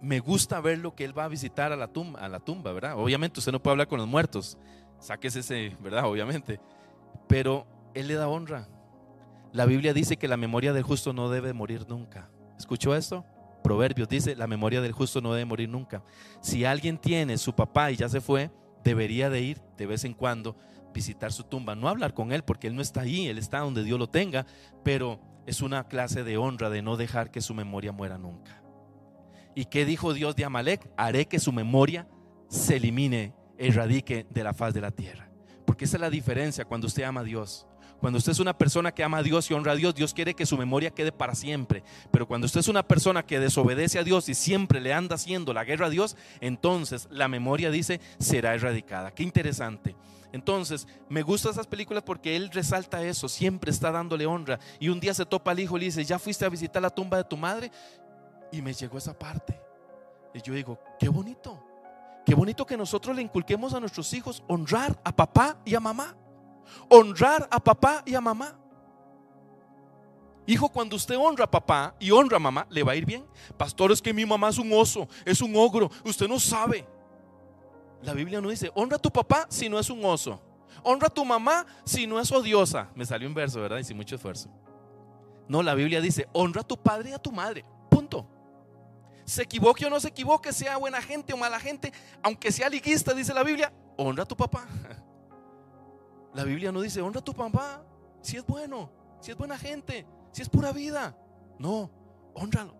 me 0.00 0.20
gusta 0.20 0.60
ver 0.60 0.78
lo 0.78 0.94
que 0.94 1.04
él 1.04 1.16
va 1.16 1.24
a 1.24 1.28
visitar 1.28 1.72
a 1.72 1.76
la 1.76 1.88
tumba, 1.88 2.20
a 2.20 2.28
la 2.28 2.40
tumba, 2.40 2.72
¿verdad? 2.72 2.98
Obviamente 2.98 3.40
usted 3.40 3.52
no 3.52 3.62
puede 3.62 3.72
hablar 3.72 3.88
con 3.88 3.98
los 3.98 4.08
muertos, 4.08 4.58
sáquese 4.98 5.40
ese, 5.40 5.76
¿verdad? 5.80 6.06
Obviamente. 6.06 6.60
Pero 7.28 7.66
él 7.94 8.08
le 8.08 8.14
da 8.14 8.28
honra. 8.28 8.68
La 9.52 9.64
Biblia 9.64 9.92
dice 9.92 10.16
que 10.16 10.28
la 10.28 10.36
memoria 10.36 10.72
del 10.72 10.82
justo 10.82 11.12
no 11.12 11.30
debe 11.30 11.52
morir 11.52 11.86
nunca. 11.88 12.30
¿Escuchó 12.58 12.94
esto? 12.94 13.24
Proverbios 13.62 14.08
dice, 14.08 14.36
la 14.36 14.46
memoria 14.46 14.80
del 14.80 14.92
justo 14.92 15.20
no 15.20 15.32
debe 15.32 15.44
morir 15.44 15.68
nunca. 15.68 16.04
Si 16.40 16.64
alguien 16.64 16.98
tiene 16.98 17.38
su 17.38 17.54
papá 17.54 17.90
y 17.90 17.96
ya 17.96 18.08
se 18.08 18.20
fue, 18.20 18.50
debería 18.84 19.30
de 19.30 19.40
ir 19.40 19.62
de 19.76 19.86
vez 19.86 20.04
en 20.04 20.14
cuando 20.14 20.56
visitar 20.96 21.30
su 21.30 21.44
tumba, 21.44 21.74
no 21.74 21.90
hablar 21.90 22.14
con 22.14 22.32
él 22.32 22.42
porque 22.42 22.68
él 22.68 22.74
no 22.74 22.80
está 22.80 23.02
ahí, 23.02 23.28
él 23.28 23.36
está 23.36 23.58
donde 23.58 23.84
Dios 23.84 23.98
lo 23.98 24.08
tenga, 24.08 24.46
pero 24.82 25.20
es 25.46 25.60
una 25.60 25.86
clase 25.88 26.24
de 26.24 26.38
honra 26.38 26.70
de 26.70 26.80
no 26.80 26.96
dejar 26.96 27.30
que 27.30 27.42
su 27.42 27.52
memoria 27.52 27.92
muera 27.92 28.16
nunca. 28.16 28.62
¿Y 29.54 29.66
qué 29.66 29.84
dijo 29.84 30.14
Dios 30.14 30.34
de 30.36 30.46
Amalek? 30.46 30.90
Haré 30.96 31.26
que 31.26 31.38
su 31.38 31.52
memoria 31.52 32.08
se 32.48 32.76
elimine, 32.76 33.34
erradique 33.58 34.26
de 34.30 34.42
la 34.42 34.54
faz 34.54 34.72
de 34.72 34.80
la 34.80 34.90
tierra. 34.90 35.30
Porque 35.66 35.84
esa 35.84 35.98
es 35.98 36.00
la 36.00 36.08
diferencia 36.08 36.64
cuando 36.64 36.86
usted 36.86 37.02
ama 37.02 37.20
a 37.20 37.24
Dios. 37.24 37.66
Cuando 38.00 38.18
usted 38.18 38.32
es 38.32 38.40
una 38.40 38.56
persona 38.56 38.92
que 38.92 39.04
ama 39.04 39.18
a 39.18 39.22
Dios 39.22 39.50
y 39.50 39.54
honra 39.54 39.72
a 39.72 39.76
Dios, 39.76 39.94
Dios 39.94 40.14
quiere 40.14 40.34
que 40.34 40.46
su 40.46 40.56
memoria 40.56 40.90
quede 40.90 41.12
para 41.12 41.34
siempre. 41.34 41.82
Pero 42.10 42.26
cuando 42.26 42.46
usted 42.46 42.60
es 42.60 42.68
una 42.68 42.86
persona 42.86 43.24
que 43.24 43.40
desobedece 43.40 43.98
a 43.98 44.04
Dios 44.04 44.28
y 44.30 44.34
siempre 44.34 44.80
le 44.80 44.94
anda 44.94 45.16
haciendo 45.16 45.52
la 45.52 45.64
guerra 45.64 45.86
a 45.86 45.90
Dios, 45.90 46.16
entonces 46.40 47.06
la 47.10 47.28
memoria 47.28 47.70
dice 47.70 48.00
será 48.18 48.54
erradicada. 48.54 49.12
Qué 49.12 49.22
interesante. 49.22 49.94
Entonces, 50.36 50.86
me 51.08 51.22
gustan 51.22 51.52
esas 51.52 51.66
películas 51.66 52.02
porque 52.02 52.36
él 52.36 52.50
resalta 52.50 53.02
eso, 53.02 53.26
siempre 53.26 53.70
está 53.70 53.90
dándole 53.90 54.26
honra. 54.26 54.60
Y 54.78 54.90
un 54.90 55.00
día 55.00 55.14
se 55.14 55.24
topa 55.24 55.52
al 55.52 55.60
hijo 55.60 55.78
y 55.78 55.80
le 55.80 55.86
dice, 55.86 56.04
¿ya 56.04 56.18
fuiste 56.18 56.44
a 56.44 56.50
visitar 56.50 56.82
la 56.82 56.90
tumba 56.90 57.16
de 57.16 57.24
tu 57.24 57.38
madre? 57.38 57.72
Y 58.52 58.60
me 58.60 58.74
llegó 58.74 58.98
esa 58.98 59.18
parte. 59.18 59.58
Y 60.34 60.42
yo 60.42 60.52
digo, 60.52 60.78
qué 60.98 61.08
bonito. 61.08 61.58
Qué 62.26 62.34
bonito 62.34 62.66
que 62.66 62.76
nosotros 62.76 63.16
le 63.16 63.22
inculquemos 63.22 63.72
a 63.72 63.80
nuestros 63.80 64.12
hijos 64.12 64.44
honrar 64.46 65.00
a 65.04 65.16
papá 65.16 65.56
y 65.64 65.74
a 65.74 65.80
mamá. 65.80 66.14
Honrar 66.90 67.48
a 67.50 67.58
papá 67.58 68.02
y 68.04 68.14
a 68.14 68.20
mamá. 68.20 68.58
Hijo, 70.46 70.68
cuando 70.68 70.96
usted 70.96 71.16
honra 71.16 71.44
a 71.44 71.50
papá 71.50 71.94
y 71.98 72.10
honra 72.10 72.36
a 72.36 72.40
mamá, 72.40 72.66
le 72.68 72.82
va 72.82 72.92
a 72.92 72.96
ir 72.96 73.06
bien. 73.06 73.24
Pastor, 73.56 73.90
es 73.90 74.02
que 74.02 74.12
mi 74.12 74.26
mamá 74.26 74.50
es 74.50 74.58
un 74.58 74.70
oso, 74.70 75.08
es 75.24 75.40
un 75.40 75.56
ogro. 75.56 75.90
Usted 76.04 76.28
no 76.28 76.38
sabe. 76.38 76.86
La 78.02 78.12
Biblia 78.12 78.40
no 78.40 78.48
dice, 78.50 78.70
honra 78.74 78.96
a 78.96 79.00
tu 79.00 79.10
papá 79.10 79.46
si 79.48 79.68
no 79.68 79.78
es 79.78 79.90
un 79.90 80.04
oso. 80.04 80.40
Honra 80.82 81.08
a 81.08 81.10
tu 81.10 81.24
mamá 81.24 81.66
si 81.84 82.06
no 82.06 82.20
es 82.20 82.30
odiosa. 82.30 82.90
Me 82.94 83.04
salió 83.04 83.28
un 83.28 83.34
verso, 83.34 83.60
¿verdad? 83.60 83.78
Y 83.78 83.84
sin 83.84 83.96
mucho 83.96 84.16
esfuerzo. 84.16 84.50
No, 85.48 85.62
la 85.62 85.74
Biblia 85.74 86.00
dice, 86.00 86.28
honra 86.32 86.60
a 86.60 86.64
tu 86.66 86.76
padre 86.76 87.10
y 87.10 87.12
a 87.12 87.18
tu 87.18 87.32
madre. 87.32 87.64
Punto 87.90 88.28
se 89.26 89.42
equivoque 89.42 89.84
o 89.84 89.90
no 89.90 89.98
se 89.98 90.08
equivoque, 90.08 90.52
sea 90.52 90.76
buena 90.76 91.02
gente 91.02 91.34
o 91.34 91.36
mala 91.36 91.58
gente, 91.58 91.92
aunque 92.22 92.52
sea 92.52 92.68
liguista, 92.68 93.12
dice 93.12 93.34
la 93.34 93.42
Biblia, 93.42 93.72
honra 93.96 94.22
a 94.22 94.26
tu 94.26 94.36
papá. 94.36 94.66
La 96.32 96.44
Biblia 96.44 96.70
no 96.70 96.80
dice, 96.80 97.00
honra 97.00 97.20
a 97.20 97.24
tu 97.24 97.34
papá, 97.34 97.84
si 98.22 98.36
es 98.36 98.46
bueno, 98.46 98.90
si 99.20 99.32
es 99.32 99.36
buena 99.36 99.58
gente, 99.58 100.06
si 100.30 100.42
es 100.42 100.48
pura 100.48 100.70
vida. 100.70 101.16
No, 101.58 101.90
honralo. 102.34 102.76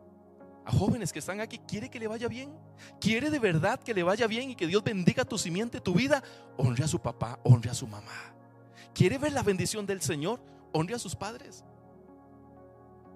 A 0.67 0.73
jóvenes 0.73 1.13
que 1.13 1.21
están 1.21 1.41
aquí, 1.41 1.61
quiere 1.61 1.89
que 1.89 2.01
le 2.01 2.09
vaya 2.09 2.27
bien, 2.27 2.53
quiere 3.01 3.31
de 3.31 3.39
verdad 3.39 3.79
que 3.79 3.95
le 3.95 4.03
vaya 4.03 4.27
bien 4.27 4.51
y 4.51 4.57
que 4.57 4.67
Dios 4.67 4.83
bendiga 4.83 5.25
tu 5.25 5.39
simiente, 5.39 5.81
tu 5.81 5.95
vida, 5.95 6.25
honre 6.57 6.83
a 6.83 6.89
su 6.89 6.99
papá, 6.99 7.39
honre 7.45 7.71
a 7.71 7.75
su 7.75 7.87
mamá. 7.87 8.35
Quiere 8.93 9.17
ver 9.17 9.33
la 9.33 9.45
bendición 9.45 9.87
del 9.87 10.03
Señor, 10.03 10.41
honre 10.73 10.97
a 10.97 10.99
sus 10.99 11.15
padres. 11.15 11.65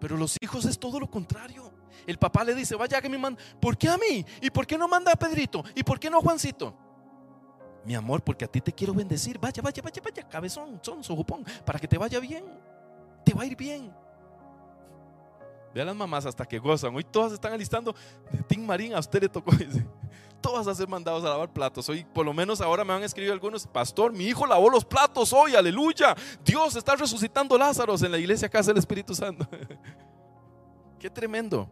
Pero 0.01 0.17
los 0.17 0.37
hijos 0.41 0.65
es 0.65 0.79
todo 0.79 1.01
lo 1.01 1.11
contrario. 1.11 1.73
El 2.07 2.21
papá 2.21 2.45
le 2.45 2.55
dice, 2.55 2.77
vaya 2.77 3.03
que 3.03 3.09
me 3.09 3.19
manda, 3.19 3.43
¿por 3.61 3.77
qué 3.77 3.89
a 3.89 3.99
mí? 3.99 4.25
¿Y 4.41 4.51
por 4.51 4.65
qué 4.65 4.79
no 4.79 4.87
manda 4.87 5.11
a 5.11 5.17
Pedrito? 5.17 5.65
¿Y 5.75 5.83
por 5.83 5.99
qué 5.99 6.09
no 6.09 6.19
a 6.19 6.21
Juancito? 6.21 6.73
Mi 7.85 7.97
amor, 7.97 8.23
porque 8.23 8.45
a 8.45 8.49
ti 8.49 8.61
te 8.61 8.73
quiero 8.73 8.95
bendecir. 8.95 9.41
Vaya, 9.41 9.61
vaya, 9.61 9.83
vaya, 9.83 10.01
vaya, 10.05 10.29
cabezón, 10.29 10.79
son, 10.83 11.03
sojupón, 11.03 11.45
para 11.65 11.81
que 11.81 11.89
te 11.89 11.99
vaya 11.99 12.21
bien. 12.21 12.45
Te 13.25 13.35
va 13.35 13.43
a 13.43 13.47
ir 13.47 13.57
bien. 13.57 13.93
Ve 15.75 15.83
a 15.83 15.85
las 15.85 15.95
mamás 15.95 16.27
hasta 16.27 16.45
que 16.47 16.59
gozan. 16.59 16.95
Hoy 16.95 17.05
todas 17.05 17.33
están 17.33 17.53
alistando. 17.53 17.95
Tim 18.49 18.65
Marín, 18.65 18.95
a 18.95 18.99
usted 18.99 19.23
le 19.23 19.29
tocó. 19.29 19.53
Todas 20.41 20.67
a 20.67 20.75
ser 20.75 20.89
mandados 20.89 21.23
a 21.23 21.29
lavar 21.29 21.53
platos. 21.53 21.87
Hoy, 21.91 22.03
por 22.03 22.25
lo 22.25 22.33
menos 22.33 22.63
ahora 22.63 22.83
me 22.83 22.95
han 22.95 23.03
escrito 23.03 23.31
algunos. 23.31 23.67
Pastor, 23.67 24.11
mi 24.11 24.25
hijo 24.25 24.47
lavó 24.47 24.71
los 24.71 24.87
platos 24.87 25.35
hoy. 25.35 25.55
Aleluya. 25.55 26.17
Dios 26.43 26.77
está 26.77 26.97
resucitando 26.97 27.59
Lázaros 27.59 28.03
en 28.03 28.11
la 28.11 28.19
iglesia 28.19 28.49
Casa 28.49 28.71
del 28.71 28.79
Espíritu 28.79 29.15
Santo. 29.15 29.47
Qué 30.99 31.11
tremendo. 31.11 31.69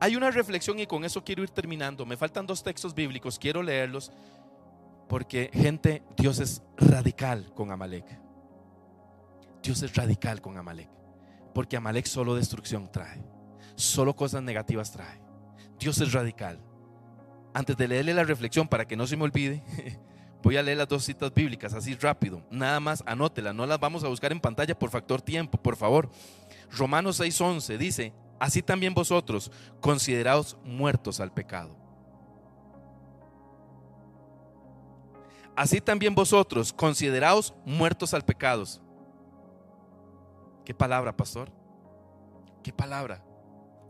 Hay 0.00 0.16
una 0.16 0.30
reflexión 0.32 0.80
y 0.80 0.86
con 0.86 1.04
eso 1.04 1.22
quiero 1.22 1.44
ir 1.44 1.50
terminando. 1.50 2.04
Me 2.04 2.16
faltan 2.16 2.46
dos 2.46 2.64
textos 2.64 2.94
bíblicos, 2.94 3.38
quiero 3.38 3.62
leerlos 3.62 4.10
porque 5.10 5.50
gente, 5.52 6.04
Dios 6.16 6.38
es 6.38 6.62
radical 6.76 7.52
con 7.54 7.72
Amalek. 7.72 8.06
Dios 9.60 9.82
es 9.82 9.92
radical 9.96 10.40
con 10.40 10.56
Amalek. 10.56 10.88
Porque 11.54 11.76
Amalek 11.76 12.06
solo 12.06 12.34
destrucción 12.34 12.90
trae. 12.90 13.22
Solo 13.74 14.14
cosas 14.14 14.42
negativas 14.42 14.92
trae. 14.92 15.20
Dios 15.78 16.00
es 16.00 16.12
radical. 16.12 16.60
Antes 17.54 17.76
de 17.76 17.88
leerle 17.88 18.14
la 18.14 18.24
reflexión, 18.24 18.68
para 18.68 18.86
que 18.86 18.96
no 18.96 19.06
se 19.06 19.16
me 19.16 19.24
olvide, 19.24 19.62
voy 20.42 20.56
a 20.56 20.62
leer 20.62 20.78
las 20.78 20.88
dos 20.88 21.04
citas 21.04 21.32
bíblicas 21.34 21.74
así 21.74 21.94
rápido. 21.94 22.42
Nada 22.50 22.78
más 22.80 23.02
anótela, 23.06 23.52
no 23.52 23.66
las 23.66 23.80
vamos 23.80 24.04
a 24.04 24.08
buscar 24.08 24.32
en 24.32 24.40
pantalla 24.40 24.78
por 24.78 24.90
factor 24.90 25.20
tiempo, 25.22 25.58
por 25.60 25.76
favor. 25.76 26.10
Romanos 26.70 27.18
6:11 27.20 27.78
dice, 27.78 28.12
así 28.38 28.62
también 28.62 28.94
vosotros, 28.94 29.50
consideraos 29.80 30.56
muertos 30.64 31.20
al 31.20 31.32
pecado. 31.32 31.76
Así 35.56 35.80
también 35.80 36.14
vosotros, 36.14 36.72
consideraos 36.72 37.54
muertos 37.64 38.14
al 38.14 38.24
pecado. 38.24 38.64
¿Qué 40.64 40.74
palabra, 40.74 41.16
pastor? 41.16 41.50
¿Qué 42.62 42.72
palabra? 42.72 43.22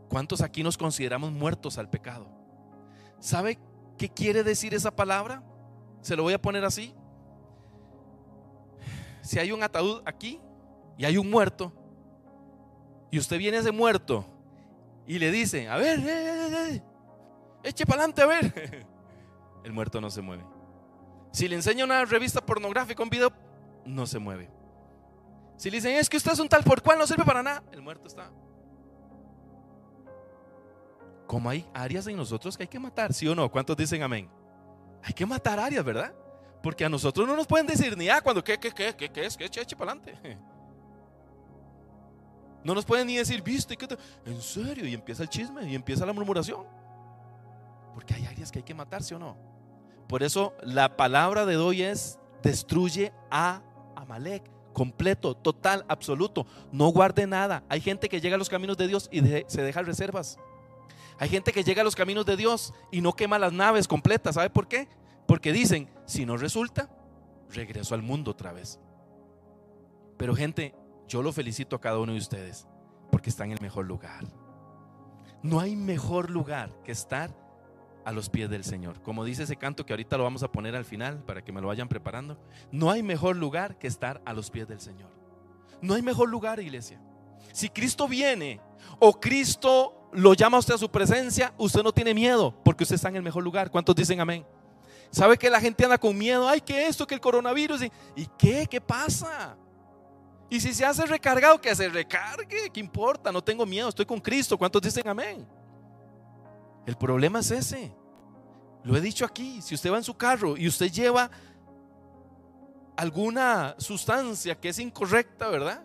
¿Cuántos 0.09 0.41
aquí 0.41 0.63
nos 0.63 0.77
consideramos 0.77 1.33
muertos 1.33 1.79
al 1.79 1.89
pecado? 1.89 2.27
¿Sabe 3.19 3.59
qué 3.97 4.09
quiere 4.09 4.43
decir 4.43 4.75
esa 4.75 4.91
palabra? 4.91 5.43
Se 6.01 6.17
lo 6.17 6.23
voy 6.23 6.33
a 6.33 6.41
poner 6.41 6.65
así. 6.65 6.95
Si 9.23 9.39
hay 9.39 9.53
un 9.53 9.63
ataúd 9.63 10.03
aquí 10.05 10.41
y 10.97 11.05
hay 11.05 11.17
un 11.17 11.31
muerto, 11.31 11.73
y 13.11 13.19
usted 13.19 13.39
viene 13.39 13.59
ese 13.59 13.73
muerto 13.73 14.25
y 15.07 15.19
le 15.19 15.31
dice, 15.31 15.69
a 15.69 15.77
ver, 15.77 15.99
eh, 15.99 16.05
eh, 16.09 16.75
eh, 16.75 16.83
eche 17.65 17.85
para 17.85 18.05
adelante 18.05 18.23
a 18.23 18.27
ver. 18.27 18.87
El 19.65 19.73
muerto 19.73 20.01
no 20.01 20.11
se 20.11 20.23
mueve. 20.23 20.45
Si 21.33 21.49
le 21.49 21.57
enseña 21.57 21.85
una 21.85 22.05
revista 22.05 22.41
pornográfica, 22.41 23.03
un 23.03 23.11
video, 23.11 23.33
no 23.85 24.07
se 24.07 24.19
mueve. 24.19 24.51
Si 25.61 25.71
le 25.71 25.77
dicen, 25.77 25.95
es 25.97 26.09
que 26.09 26.17
usted 26.17 26.33
es 26.33 26.39
un 26.39 26.49
tal 26.49 26.65
por 26.65 26.81
cual, 26.81 26.97
no 26.97 27.07
sirve 27.07 27.23
para 27.23 27.43
nada, 27.43 27.63
el 27.71 27.83
muerto 27.83 28.07
está. 28.07 28.31
Como 31.27 31.51
hay 31.51 31.69
áreas 31.75 32.07
en 32.07 32.17
nosotros 32.17 32.57
que 32.57 32.63
hay 32.63 32.69
que 32.69 32.79
matar, 32.79 33.13
¿sí 33.13 33.29
o 33.29 33.35
no? 33.35 33.51
¿Cuántos 33.51 33.77
dicen 33.77 34.03
amén? 34.03 34.31
Hay 35.03 35.13
que 35.13 35.27
matar 35.27 35.61
áreas, 35.61 35.85
¿verdad? 35.85 36.15
Porque 36.63 36.83
a 36.83 36.89
nosotros 36.89 37.29
no 37.29 37.37
nos 37.37 37.47
pueden 37.47 37.67
decir 37.67 37.95
ni 37.95 38.09
ah, 38.09 38.23
cuando, 38.23 38.43
¿qué, 38.43 38.57
qué, 38.57 38.73
qué, 38.73 38.97
qué, 38.97 39.11
qué 39.11 39.27
es? 39.27 39.37
¿Qué 39.37 39.45
eche, 39.45 39.61
eche 39.61 39.77
para 39.77 39.93
adelante? 39.93 40.19
No 42.65 42.75
nos 42.75 42.85
pueden 42.87 43.07
ni 43.07 43.17
decir, 43.17 43.43
viste, 43.43 43.77
¿qué 43.77 43.87
en 44.25 44.41
serio, 44.41 44.87
y 44.87 44.95
empieza 44.95 45.23
el 45.23 45.29
chisme 45.29 45.71
y 45.71 45.75
empieza 45.75 46.05
la 46.05 46.13
murmuración. 46.15 46.67
Porque 47.95 48.15
hay 48.15 48.25
áreas 48.25 48.51
que 48.51 48.61
hay 48.61 48.63
que 48.63 48.75
matarse 48.75 49.15
o 49.15 49.19
no. 49.19 49.37
Por 50.09 50.23
eso 50.23 50.55
la 50.63 50.97
palabra 50.97 51.45
de 51.45 51.59
hoy 51.59 51.83
es, 51.83 52.19
destruye 52.43 53.13
a 53.31 53.63
Amalek, 53.97 54.51
completo, 54.73 55.35
total, 55.35 55.85
absoluto. 55.89 56.47
No 56.73 56.89
guarde 56.89 57.27
nada. 57.27 57.65
Hay 57.69 57.81
gente 57.81 58.09
que 58.09 58.21
llega 58.21 58.37
a 58.37 58.39
los 58.39 58.49
caminos 58.49 58.77
de 58.77 58.89
Dios 58.89 59.09
y 59.13 59.21
se 59.21 59.63
deja 59.63 59.83
reservas. 59.83 60.39
Hay 61.19 61.29
gente 61.29 61.53
que 61.53 61.65
llega 61.65 61.83
a 61.83 61.85
los 61.85 61.97
caminos 61.97 62.25
de 62.25 62.37
Dios 62.37 62.73
y 62.91 63.03
no 63.03 63.13
quema 63.13 63.39
las 63.39 63.53
naves 63.53 63.87
completas. 63.87 64.37
¿Sabe 64.37 64.51
por 64.51 64.69
qué? 64.69 64.89
Porque 65.27 65.53
dicen, 65.53 65.89
si 66.07 66.25
no 66.25 66.37
resulta, 66.37 66.89
regreso 67.51 67.95
al 67.95 68.03
mundo 68.03 68.31
otra 68.31 68.53
vez. 68.53 68.81
Pero 70.17 70.35
gente, 70.35 70.75
yo 71.09 71.23
lo 71.23 71.33
felicito 71.33 71.77
a 71.77 71.81
cada 71.81 71.99
uno 71.99 72.13
de 72.13 72.19
ustedes 72.19 72.67
porque 73.11 73.31
está 73.31 73.45
en 73.45 73.53
el 73.53 73.61
mejor 73.61 73.87
lugar. 73.87 74.25
No 75.43 75.61
hay 75.61 75.77
mejor 75.77 76.31
lugar 76.31 76.73
que 76.85 76.93
estar 76.93 77.35
a 78.05 78.13
los 78.13 78.29
pies 78.29 78.51
del 78.51 78.65
Señor. 78.65 79.03
Como 79.03 79.25
dice 79.25 79.45
ese 79.45 79.57
canto 79.57 79.85
que 79.85 79.93
ahorita 79.93 80.17
lo 80.17 80.25
vamos 80.25 80.43
a 80.43 80.51
poner 80.51 80.77
al 80.77 80.85
final 80.85 81.23
para 81.25 81.43
que 81.43 81.53
me 81.53 81.61
lo 81.61 81.69
vayan 81.69 81.89
preparando. 81.89 82.39
No 82.71 82.91
hay 82.91 83.03
mejor 83.03 83.37
lugar 83.37 83.79
que 83.79 83.87
estar 83.87 84.21
a 84.25 84.33
los 84.33 84.51
pies 84.51 84.69
del 84.69 84.81
Señor. 84.81 85.11
No 85.81 85.95
hay 85.95 86.03
mejor 86.03 86.29
lugar, 86.29 86.61
iglesia. 86.61 87.01
Si 87.53 87.69
Cristo 87.69 88.07
viene 88.07 88.61
o 88.99 89.19
Cristo 89.19 90.09
lo 90.13 90.35
llama 90.35 90.57
a 90.57 90.61
usted 90.61 90.75
a 90.75 90.79
su 90.79 90.91
presencia, 90.91 91.53
usted 91.59 91.83
no 91.83 91.93
tiene 91.93 92.15
miedo 92.15 92.55
porque 92.65 92.85
usted 92.85 92.97
está 92.97 93.09
en 93.09 93.17
el 93.17 93.23
mejor 93.23 93.43
lugar. 93.43 93.71
¿Cuántos 93.71 93.95
dicen 93.95 94.21
amén? 94.21 94.45
¿Sabe 95.11 95.37
que 95.37 95.51
la 95.51 95.61
gente 95.61 95.85
anda 95.85 95.99
con 95.99 96.17
miedo? 96.17 96.49
Ay, 96.49 96.61
que 96.61 96.87
esto, 96.87 97.07
que 97.07 97.15
el 97.15 97.21
coronavirus. 97.21 97.83
¿Y 98.15 98.27
qué? 98.39 98.67
¿Qué 98.71 98.81
pasa? 98.81 99.57
Y 100.49 100.61
si 100.61 100.73
se 100.75 100.85
hace 100.85 101.07
recargado, 101.07 101.61
que 101.61 101.75
se 101.75 101.89
recargue. 101.89 102.71
¿Qué 102.71 102.81
importa? 102.81 103.33
No 103.33 103.43
tengo 103.43 103.67
miedo, 103.67 103.89
estoy 103.89 104.07
con 104.07 104.21
Cristo. 104.21 104.57
¿Cuántos 104.57 104.83
dicen 104.83 105.07
amén? 105.09 105.47
El 106.91 106.97
problema 106.97 107.39
es 107.39 107.53
ese. 107.53 107.95
Lo 108.83 108.97
he 108.97 109.01
dicho 109.01 109.25
aquí. 109.25 109.63
Si 109.63 109.77
usted 109.77 109.93
va 109.93 109.99
en 109.99 110.03
su 110.03 110.17
carro 110.17 110.57
y 110.57 110.67
usted 110.67 110.91
lleva 110.91 111.31
alguna 112.97 113.77
sustancia 113.79 114.59
que 114.59 114.71
es 114.71 114.79
incorrecta, 114.81 115.49
¿verdad? 115.51 115.85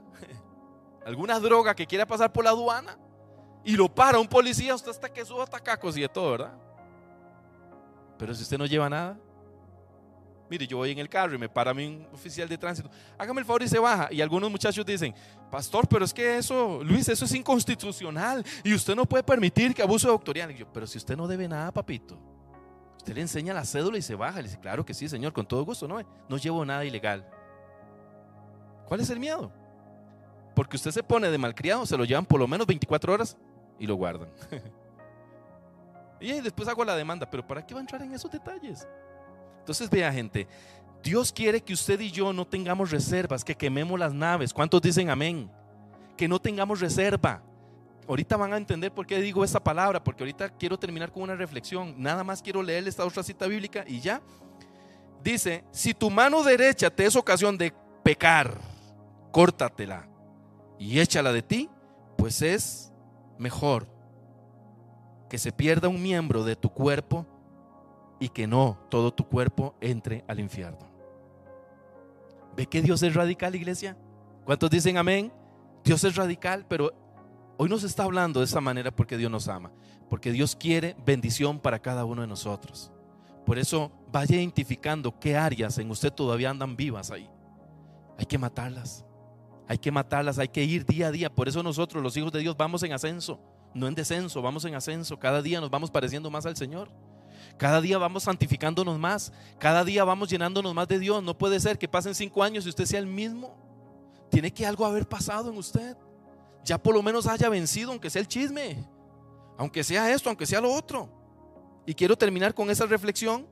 Alguna 1.05 1.39
droga 1.39 1.75
que 1.75 1.85
quiera 1.85 2.07
pasar 2.07 2.33
por 2.33 2.43
la 2.43 2.49
aduana 2.49 2.97
y 3.63 3.75
lo 3.75 3.87
para 3.87 4.17
un 4.17 4.27
policía, 4.27 4.73
usted 4.73 4.89
hasta 4.89 5.13
que 5.13 5.23
suba 5.23 5.45
tacacos 5.45 5.95
y 5.95 6.01
de 6.01 6.09
todo, 6.09 6.31
¿verdad? 6.31 6.57
Pero 8.17 8.33
si 8.33 8.41
usted 8.41 8.57
no 8.57 8.65
lleva 8.65 8.89
nada, 8.89 9.15
mire, 10.49 10.67
yo 10.67 10.77
voy 10.77 10.91
en 10.91 10.99
el 10.99 11.09
carro 11.09 11.35
y 11.35 11.37
me 11.37 11.49
para 11.49 11.73
mi 11.73 11.87
un 11.87 12.07
oficial 12.13 12.47
de 12.47 12.57
tránsito, 12.57 12.89
hágame 13.17 13.41
el 13.41 13.45
favor 13.45 13.63
y 13.63 13.67
se 13.67 13.79
baja. 13.79 14.07
Y 14.11 14.21
algunos 14.21 14.49
muchachos 14.49 14.85
dicen, 14.85 15.13
pastor, 15.51 15.87
pero 15.87 16.05
es 16.05 16.13
que 16.13 16.37
eso, 16.37 16.81
Luis, 16.83 17.07
eso 17.09 17.25
es 17.25 17.33
inconstitucional 17.33 18.45
y 18.63 18.73
usted 18.73 18.95
no 18.95 19.05
puede 19.05 19.23
permitir 19.23 19.73
que 19.73 19.81
abuse 19.81 20.07
doctorial. 20.07 20.51
Y 20.51 20.55
yo, 20.55 20.71
pero 20.71 20.87
si 20.87 20.97
usted 20.97 21.15
no 21.15 21.27
debe 21.27 21.47
nada, 21.47 21.71
papito, 21.71 22.17
usted 22.97 23.13
le 23.13 23.21
enseña 23.21 23.53
la 23.53 23.65
cédula 23.65 23.97
y 23.97 24.01
se 24.01 24.15
baja. 24.15 24.37
Le 24.37 24.47
dice, 24.47 24.59
claro 24.59 24.85
que 24.85 24.93
sí, 24.93 25.07
señor, 25.07 25.33
con 25.33 25.45
todo 25.45 25.63
gusto, 25.63 25.87
no, 25.87 25.99
no 26.27 26.37
llevo 26.37 26.65
nada 26.65 26.85
ilegal. 26.85 27.25
¿Cuál 28.87 29.01
es 29.01 29.09
el 29.09 29.19
miedo? 29.19 29.51
Porque 30.55 30.77
usted 30.77 30.91
se 30.91 31.03
pone 31.03 31.29
de 31.29 31.37
malcriado, 31.37 31.85
se 31.85 31.97
lo 31.97 32.05
llevan 32.05 32.25
por 32.25 32.39
lo 32.39 32.47
menos 32.47 32.65
24 32.65 33.13
horas 33.13 33.37
y 33.77 33.87
lo 33.87 33.95
guardan. 33.95 34.29
y 36.19 36.39
después 36.39 36.67
hago 36.67 36.85
la 36.85 36.95
demanda, 36.95 37.29
pero 37.29 37.45
¿para 37.45 37.65
qué 37.65 37.73
va 37.73 37.79
a 37.79 37.81
entrar 37.81 38.01
en 38.01 38.13
esos 38.13 38.31
detalles? 38.31 38.87
Entonces 39.65 39.89
vea 39.89 40.13
gente, 40.13 40.47
Dios 41.01 41.31
quiere 41.31 41.59
que 41.59 41.73
usted 41.73 41.99
y 41.99 42.11
yo 42.11 42.31
no 42.31 42.45
tengamos 42.45 42.91
reservas, 42.91 43.43
que 43.43 43.55
quememos 43.55 43.99
las 43.99 44.13
naves. 44.13 44.53
¿Cuántos 44.53 44.79
dicen 44.79 45.09
amén? 45.09 45.49
Que 46.15 46.27
no 46.27 46.37
tengamos 46.37 46.79
reserva. 46.79 47.41
Ahorita 48.07 48.37
van 48.37 48.53
a 48.53 48.57
entender 48.57 48.91
por 48.91 49.07
qué 49.07 49.19
digo 49.19 49.43
esa 49.43 49.59
palabra, 49.59 50.03
porque 50.03 50.21
ahorita 50.21 50.49
quiero 50.49 50.77
terminar 50.77 51.11
con 51.11 51.23
una 51.23 51.35
reflexión. 51.35 51.95
Nada 51.97 52.23
más 52.23 52.43
quiero 52.43 52.61
leer 52.61 52.87
esta 52.87 53.03
otra 53.03 53.23
cita 53.23 53.47
bíblica 53.47 53.83
y 53.87 54.01
ya. 54.01 54.21
Dice, 55.23 55.63
si 55.71 55.95
tu 55.95 56.11
mano 56.11 56.43
derecha 56.43 56.91
te 56.91 57.07
es 57.07 57.15
ocasión 57.15 57.57
de 57.57 57.73
pecar, 58.03 58.55
córtatela 59.31 60.07
y 60.77 60.99
échala 60.99 61.33
de 61.33 61.41
ti, 61.41 61.71
pues 62.19 62.43
es 62.43 62.93
mejor 63.39 63.87
que 65.27 65.39
se 65.39 65.51
pierda 65.51 65.87
un 65.87 66.03
miembro 66.03 66.43
de 66.43 66.55
tu 66.55 66.69
cuerpo 66.69 67.25
y 68.19 68.29
que 68.29 68.47
no 68.47 68.77
todo 68.89 69.13
tu 69.13 69.27
cuerpo 69.27 69.75
entre 69.81 70.23
al 70.27 70.39
infierno. 70.39 70.87
¿Ve 72.55 72.67
que 72.67 72.81
Dios 72.81 73.03
es 73.03 73.13
radical, 73.13 73.55
iglesia? 73.55 73.97
¿Cuántos 74.45 74.69
dicen 74.69 74.97
amén? 74.97 75.31
Dios 75.83 76.03
es 76.03 76.15
radical, 76.15 76.65
pero 76.67 76.93
hoy 77.57 77.69
nos 77.69 77.83
está 77.83 78.03
hablando 78.03 78.39
de 78.39 78.45
esa 78.45 78.61
manera 78.61 78.95
porque 78.95 79.17
Dios 79.17 79.31
nos 79.31 79.47
ama, 79.47 79.71
porque 80.09 80.31
Dios 80.31 80.55
quiere 80.55 80.95
bendición 81.05 81.59
para 81.59 81.79
cada 81.79 82.05
uno 82.05 82.21
de 82.21 82.27
nosotros. 82.27 82.91
Por 83.45 83.59
eso 83.59 83.91
vaya 84.11 84.37
identificando 84.37 85.19
qué 85.19 85.37
áreas 85.37 85.77
en 85.77 85.91
usted 85.91 86.11
todavía 86.11 86.49
andan 86.49 86.75
vivas 86.75 87.11
ahí. 87.11 87.29
Hay 88.17 88.25
que 88.25 88.37
matarlas. 88.37 89.05
Hay 89.67 89.77
que 89.77 89.91
matarlas, 89.91 90.37
hay 90.39 90.47
que 90.47 90.63
ir 90.63 90.85
día 90.85 91.07
a 91.07 91.11
día. 91.11 91.33
Por 91.33 91.47
eso 91.47 91.63
nosotros, 91.63 92.01
los 92.01 92.15
hijos 92.17 92.31
de 92.31 92.39
Dios, 92.39 92.55
vamos 92.55 92.83
en 92.83 92.93
ascenso, 92.93 93.39
no 93.73 93.87
en 93.87 93.95
descenso, 93.95 94.41
vamos 94.41 94.63
en 94.65 94.75
ascenso. 94.75 95.17
Cada 95.19 95.41
día 95.41 95.59
nos 95.59 95.69
vamos 95.69 95.89
pareciendo 95.89 96.29
más 96.29 96.45
al 96.45 96.55
Señor. 96.55 96.89
Cada 97.57 97.79
día 97.79 97.97
vamos 97.97 98.23
santificándonos 98.23 98.99
más. 98.99 99.31
Cada 99.59 99.83
día 99.83 100.03
vamos 100.03 100.29
llenándonos 100.29 100.73
más 100.73 100.87
de 100.87 100.99
Dios. 100.99 101.23
No 101.23 101.37
puede 101.37 101.59
ser 101.59 101.77
que 101.77 101.87
pasen 101.87 102.13
cinco 102.13 102.43
años 102.43 102.65
y 102.65 102.69
usted 102.69 102.85
sea 102.85 102.99
el 102.99 103.07
mismo. 103.07 103.55
Tiene 104.29 104.51
que 104.51 104.65
algo 104.65 104.85
haber 104.85 105.07
pasado 105.07 105.49
en 105.51 105.57
usted. 105.57 105.95
Ya 106.63 106.81
por 106.81 106.93
lo 106.93 107.01
menos 107.01 107.27
haya 107.27 107.47
vencido, 107.47 107.91
aunque 107.91 108.09
sea 108.09 108.21
el 108.21 108.27
chisme. 108.27 108.85
Aunque 109.57 109.83
sea 109.83 110.11
esto, 110.11 110.29
aunque 110.29 110.45
sea 110.45 110.59
lo 110.59 110.73
otro. 110.73 111.09
Y 111.85 111.93
quiero 111.93 112.17
terminar 112.17 112.53
con 112.53 112.69
esa 112.69 112.85
reflexión. 112.85 113.47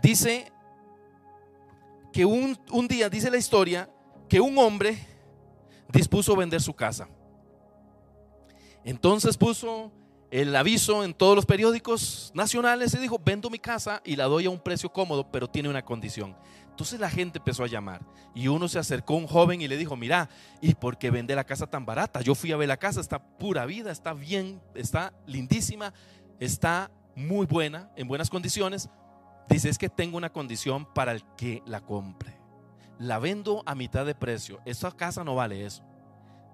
Dice 0.00 0.52
que 2.12 2.24
un, 2.24 2.56
día, 2.88 3.08
dice 3.08 3.30
la 3.30 3.36
historia, 3.36 3.90
que 4.28 4.40
un 4.40 4.56
hombre 4.58 4.98
dispuso 5.88 6.36
vender 6.36 6.60
su 6.60 6.74
casa. 6.74 7.08
Entonces 8.84 9.36
puso 9.36 9.90
el 10.30 10.54
aviso 10.54 11.04
en 11.04 11.14
todos 11.14 11.34
los 11.34 11.46
periódicos 11.46 12.30
nacionales 12.34 12.94
y 12.94 12.98
dijo, 12.98 13.20
vendo 13.24 13.50
mi 13.50 13.58
casa 13.58 14.02
y 14.04 14.16
la 14.16 14.24
doy 14.24 14.46
a 14.46 14.50
un 14.50 14.60
precio 14.60 14.92
cómodo, 14.92 15.30
pero 15.30 15.48
tiene 15.48 15.68
una 15.68 15.84
condición. 15.84 16.36
Entonces 16.70 17.00
la 17.00 17.10
gente 17.10 17.38
empezó 17.38 17.64
a 17.64 17.66
llamar 17.66 18.02
y 18.34 18.48
uno 18.48 18.68
se 18.68 18.78
acercó 18.78 19.14
a 19.14 19.18
un 19.18 19.26
joven 19.26 19.60
y 19.60 19.68
le 19.68 19.76
dijo, 19.76 19.96
mira, 19.96 20.28
¿y 20.60 20.74
por 20.74 20.98
qué 20.98 21.10
vende 21.10 21.34
la 21.34 21.44
casa 21.44 21.66
tan 21.66 21.84
barata? 21.84 22.20
Yo 22.20 22.34
fui 22.34 22.52
a 22.52 22.56
ver 22.56 22.68
la 22.68 22.76
casa, 22.76 23.00
está 23.00 23.18
pura 23.18 23.66
vida, 23.66 23.90
está 23.90 24.12
bien, 24.12 24.60
está 24.74 25.12
lindísima, 25.26 25.92
está 26.38 26.90
muy 27.16 27.46
buena, 27.46 27.90
en 27.96 28.06
buenas 28.06 28.30
condiciones. 28.30 28.88
Dice, 29.48 29.70
es 29.70 29.78
que 29.78 29.88
tengo 29.88 30.16
una 30.16 30.30
condición 30.30 30.86
para 30.92 31.12
el 31.12 31.24
que 31.36 31.62
la 31.66 31.80
compre 31.80 32.38
la 32.98 33.18
vendo 33.18 33.62
a 33.64 33.74
mitad 33.74 34.04
de 34.04 34.14
precio. 34.14 34.60
Esa 34.64 34.90
casa 34.90 35.24
no 35.24 35.34
vale 35.34 35.64
eso. 35.64 35.82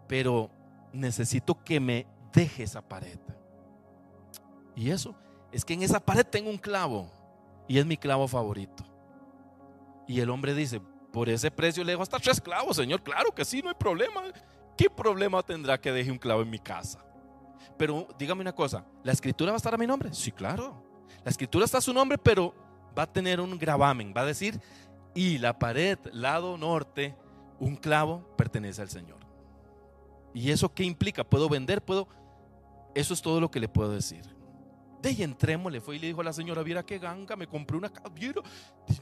Pero 0.06 0.50
necesito 0.92 1.62
que 1.64 1.80
me 1.80 2.06
deje 2.32 2.62
esa 2.64 2.82
pared. 2.82 3.18
Y 4.74 4.90
eso 4.90 5.14
es 5.52 5.64
que 5.64 5.74
en 5.74 5.82
esa 5.82 6.00
pared 6.00 6.26
tengo 6.26 6.50
un 6.50 6.58
clavo. 6.58 7.10
Y 7.66 7.78
es 7.78 7.86
mi 7.86 7.96
clavo 7.96 8.28
favorito. 8.28 8.84
Y 10.06 10.20
el 10.20 10.28
hombre 10.30 10.54
dice, 10.54 10.80
por 11.12 11.28
ese 11.28 11.50
precio 11.50 11.84
le 11.84 11.92
dejo 11.92 12.02
hasta 12.02 12.18
tres 12.18 12.40
clavos, 12.40 12.76
señor. 12.76 13.02
Claro 13.02 13.34
que 13.34 13.44
sí, 13.44 13.62
no 13.62 13.68
hay 13.68 13.74
problema. 13.74 14.22
¿Qué 14.76 14.90
problema 14.90 15.42
tendrá 15.42 15.80
que 15.80 15.92
deje 15.92 16.10
un 16.10 16.18
clavo 16.18 16.42
en 16.42 16.50
mi 16.50 16.58
casa? 16.58 17.04
Pero 17.76 18.08
dígame 18.18 18.40
una 18.40 18.54
cosa, 18.54 18.84
¿la 19.02 19.12
escritura 19.12 19.52
va 19.52 19.56
a 19.56 19.58
estar 19.58 19.74
a 19.74 19.78
mi 19.78 19.86
nombre? 19.86 20.12
Sí, 20.12 20.30
claro. 20.30 20.82
La 21.24 21.30
escritura 21.30 21.64
está 21.64 21.78
a 21.78 21.80
su 21.80 21.92
nombre, 21.92 22.18
pero 22.18 22.54
va 22.96 23.04
a 23.04 23.12
tener 23.12 23.40
un 23.40 23.56
gravamen. 23.58 24.12
Va 24.16 24.22
a 24.22 24.26
decir, 24.26 24.60
y 25.14 25.38
la 25.38 25.58
pared 25.58 25.98
lado 26.12 26.58
norte, 26.58 27.16
un 27.58 27.76
clavo, 27.76 28.26
pertenece 28.36 28.82
al 28.82 28.90
Señor. 28.90 29.18
¿Y 30.34 30.50
eso 30.50 30.72
qué 30.72 30.82
implica? 30.82 31.24
¿Puedo 31.24 31.48
vender? 31.48 31.82
¿Puedo? 31.82 32.08
Eso 32.94 33.14
es 33.14 33.22
todo 33.22 33.40
lo 33.40 33.50
que 33.50 33.60
le 33.60 33.68
puedo 33.68 33.90
decir. 33.90 34.33
De 35.04 35.10
ahí 35.10 35.22
entremos, 35.22 35.70
le 35.70 35.82
fue 35.82 35.96
y 35.96 35.98
le 35.98 36.06
dijo 36.06 36.22
a 36.22 36.24
la 36.24 36.32
señora, 36.32 36.62
viera 36.62 36.82
qué 36.82 36.98
ganga, 36.98 37.36
me 37.36 37.46
compré 37.46 37.76
una 37.76 37.90
casa. 37.90 38.08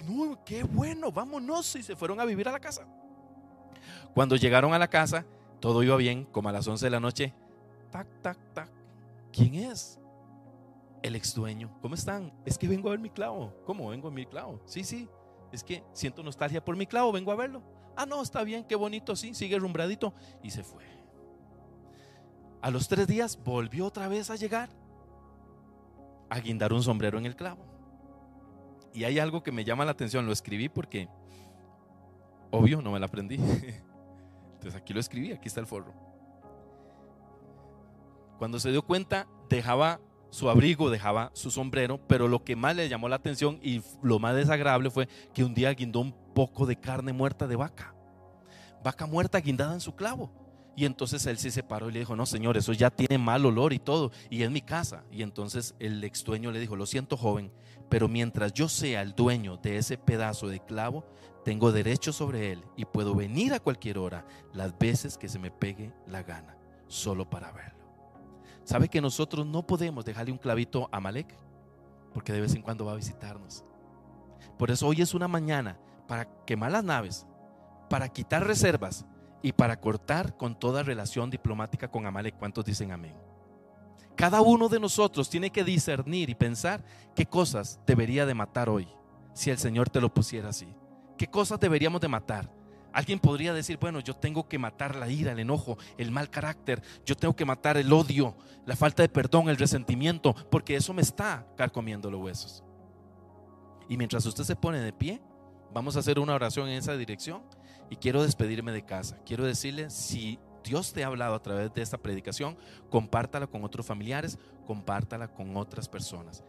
No, 0.04 0.44
qué 0.44 0.64
bueno, 0.64 1.12
vámonos. 1.12 1.76
Y 1.76 1.82
se 1.84 1.94
fueron 1.94 2.18
a 2.18 2.24
vivir 2.24 2.48
a 2.48 2.52
la 2.52 2.58
casa. 2.58 2.88
Cuando 4.12 4.34
llegaron 4.34 4.74
a 4.74 4.80
la 4.80 4.88
casa, 4.88 5.24
todo 5.60 5.80
iba 5.84 5.96
bien, 5.96 6.24
como 6.24 6.48
a 6.48 6.52
las 6.52 6.66
11 6.66 6.86
de 6.86 6.90
la 6.90 6.98
noche. 6.98 7.32
Tac, 7.92 8.08
tac, 8.20 8.36
tac. 8.52 8.68
¿Quién 9.32 9.54
es? 9.54 10.00
El 11.02 11.14
ex 11.14 11.34
dueño. 11.36 11.70
¿Cómo 11.80 11.94
están? 11.94 12.32
Es 12.44 12.58
que 12.58 12.66
vengo 12.66 12.88
a 12.88 12.90
ver 12.90 13.00
mi 13.00 13.10
clavo. 13.10 13.54
¿Cómo 13.64 13.88
vengo 13.88 14.08
a 14.08 14.10
mi 14.10 14.26
clavo? 14.26 14.60
Sí, 14.66 14.82
sí 14.82 15.08
es 15.52 15.62
que 15.62 15.84
siento 15.92 16.22
nostalgia 16.22 16.64
por 16.64 16.76
mi 16.76 16.86
clavo, 16.86 17.12
vengo 17.12 17.30
a 17.30 17.36
verlo. 17.36 17.62
Ah, 17.94 18.06
no, 18.06 18.22
está 18.22 18.42
bien, 18.42 18.64
qué 18.64 18.74
bonito, 18.74 19.14
sí, 19.14 19.34
sigue 19.34 19.58
rumbradito. 19.58 20.14
Y 20.42 20.50
se 20.50 20.64
fue. 20.64 20.82
A 22.62 22.70
los 22.70 22.88
tres 22.88 23.06
días 23.06 23.38
volvió 23.44 23.86
otra 23.86 24.08
vez 24.08 24.30
a 24.30 24.36
llegar 24.36 24.70
a 26.32 26.40
guindar 26.40 26.72
un 26.72 26.82
sombrero 26.82 27.18
en 27.18 27.26
el 27.26 27.36
clavo. 27.36 27.66
Y 28.94 29.04
hay 29.04 29.18
algo 29.18 29.42
que 29.42 29.52
me 29.52 29.64
llama 29.64 29.84
la 29.84 29.90
atención, 29.90 30.24
lo 30.24 30.32
escribí 30.32 30.70
porque, 30.70 31.08
obvio, 32.50 32.80
no 32.80 32.90
me 32.90 32.98
lo 32.98 33.04
aprendí. 33.04 33.36
Entonces 34.54 34.74
aquí 34.74 34.94
lo 34.94 35.00
escribí, 35.00 35.32
aquí 35.32 35.48
está 35.48 35.60
el 35.60 35.66
forro. 35.66 35.92
Cuando 38.38 38.58
se 38.58 38.70
dio 38.70 38.82
cuenta, 38.82 39.28
dejaba 39.50 40.00
su 40.30 40.48
abrigo, 40.48 40.88
dejaba 40.88 41.30
su 41.34 41.50
sombrero, 41.50 42.00
pero 42.06 42.28
lo 42.28 42.42
que 42.44 42.56
más 42.56 42.74
le 42.74 42.88
llamó 42.88 43.10
la 43.10 43.16
atención 43.16 43.60
y 43.62 43.82
lo 44.02 44.18
más 44.18 44.34
desagradable 44.34 44.90
fue 44.90 45.08
que 45.34 45.44
un 45.44 45.52
día 45.52 45.74
guindó 45.74 46.00
un 46.00 46.14
poco 46.34 46.64
de 46.64 46.76
carne 46.76 47.12
muerta 47.12 47.46
de 47.46 47.56
vaca. 47.56 47.94
Vaca 48.82 49.04
muerta 49.06 49.38
guindada 49.38 49.74
en 49.74 49.80
su 49.80 49.94
clavo. 49.94 50.32
Y 50.74 50.86
entonces 50.86 51.26
él 51.26 51.38
se 51.38 51.50
separó 51.50 51.90
y 51.90 51.92
le 51.92 51.98
dijo, 52.00 52.16
no 52.16 52.24
señor, 52.24 52.56
eso 52.56 52.72
ya 52.72 52.90
tiene 52.90 53.18
mal 53.18 53.44
olor 53.44 53.72
y 53.72 53.78
todo, 53.78 54.10
y 54.30 54.42
es 54.42 54.50
mi 54.50 54.62
casa. 54.62 55.04
Y 55.10 55.22
entonces 55.22 55.74
el 55.78 56.02
ex 56.02 56.24
dueño 56.24 56.50
le 56.50 56.60
dijo, 56.60 56.76
lo 56.76 56.86
siento 56.86 57.16
joven, 57.16 57.52
pero 57.90 58.08
mientras 58.08 58.54
yo 58.54 58.68
sea 58.68 59.02
el 59.02 59.14
dueño 59.14 59.58
de 59.58 59.76
ese 59.76 59.98
pedazo 59.98 60.48
de 60.48 60.60
clavo, 60.60 61.04
tengo 61.44 61.72
derecho 61.72 62.12
sobre 62.12 62.52
él 62.52 62.64
y 62.76 62.84
puedo 62.84 63.14
venir 63.14 63.52
a 63.52 63.60
cualquier 63.60 63.98
hora, 63.98 64.24
las 64.54 64.78
veces 64.78 65.18
que 65.18 65.28
se 65.28 65.38
me 65.38 65.50
pegue 65.50 65.92
la 66.06 66.22
gana, 66.22 66.56
solo 66.86 67.28
para 67.28 67.52
verlo. 67.52 67.82
¿Sabe 68.64 68.88
que 68.88 69.00
nosotros 69.00 69.44
no 69.44 69.66
podemos 69.66 70.04
dejarle 70.04 70.32
un 70.32 70.38
clavito 70.38 70.88
a 70.92 71.00
Malek? 71.00 71.36
Porque 72.14 72.32
de 72.32 72.40
vez 72.40 72.54
en 72.54 72.62
cuando 72.62 72.84
va 72.84 72.92
a 72.92 72.96
visitarnos. 72.96 73.64
Por 74.56 74.70
eso 74.70 74.86
hoy 74.86 75.02
es 75.02 75.14
una 75.14 75.28
mañana 75.28 75.78
para 76.06 76.28
quemar 76.44 76.70
las 76.70 76.84
naves, 76.84 77.26
para 77.90 78.08
quitar 78.08 78.46
reservas 78.46 79.04
y 79.42 79.52
para 79.52 79.80
cortar 79.80 80.36
con 80.36 80.58
toda 80.58 80.82
relación 80.82 81.28
diplomática 81.28 81.88
con 81.88 82.06
Amalek. 82.06 82.36
¿Cuántos 82.38 82.64
dicen 82.64 82.92
amén? 82.92 83.14
Cada 84.16 84.40
uno 84.40 84.68
de 84.68 84.78
nosotros 84.78 85.28
tiene 85.28 85.50
que 85.50 85.64
discernir 85.64 86.30
y 86.30 86.34
pensar 86.34 86.84
qué 87.14 87.26
cosas 87.26 87.80
debería 87.86 88.24
de 88.24 88.34
matar 88.34 88.68
hoy, 88.68 88.88
si 89.32 89.50
el 89.50 89.58
Señor 89.58 89.90
te 89.90 90.00
lo 90.00 90.12
pusiera 90.12 90.50
así. 90.50 90.74
¿Qué 91.18 91.26
cosas 91.26 91.58
deberíamos 91.58 92.00
de 92.00 92.08
matar? 92.08 92.50
Alguien 92.92 93.18
podría 93.18 93.54
decir, 93.54 93.78
bueno, 93.78 94.00
yo 94.00 94.14
tengo 94.14 94.46
que 94.48 94.58
matar 94.58 94.96
la 94.96 95.08
ira, 95.08 95.32
el 95.32 95.38
enojo, 95.38 95.78
el 95.96 96.10
mal 96.10 96.28
carácter, 96.28 96.82
yo 97.06 97.16
tengo 97.16 97.34
que 97.34 97.46
matar 97.46 97.78
el 97.78 97.90
odio, 97.90 98.36
la 98.66 98.76
falta 98.76 99.02
de 99.02 99.08
perdón, 99.08 99.48
el 99.48 99.56
resentimiento, 99.56 100.34
porque 100.50 100.76
eso 100.76 100.92
me 100.92 101.00
está 101.02 101.46
carcomiendo 101.56 102.10
los 102.10 102.20
huesos. 102.20 102.62
Y 103.88 103.96
mientras 103.96 104.26
usted 104.26 104.44
se 104.44 104.56
pone 104.56 104.78
de 104.78 104.92
pie, 104.92 105.22
vamos 105.72 105.96
a 105.96 106.00
hacer 106.00 106.18
una 106.18 106.34
oración 106.34 106.68
en 106.68 106.76
esa 106.76 106.96
dirección 106.96 107.42
y 107.92 107.96
quiero 107.96 108.22
despedirme 108.22 108.72
de 108.72 108.86
casa. 108.86 109.18
Quiero 109.26 109.44
decirle, 109.44 109.90
si 109.90 110.38
Dios 110.64 110.94
te 110.94 111.04
ha 111.04 111.08
hablado 111.08 111.34
a 111.34 111.42
través 111.42 111.74
de 111.74 111.82
esta 111.82 111.98
predicación, 111.98 112.56
compártala 112.88 113.46
con 113.46 113.64
otros 113.64 113.84
familiares, 113.84 114.38
compártala 114.66 115.28
con 115.28 115.58
otras 115.58 115.90
personas. 115.90 116.42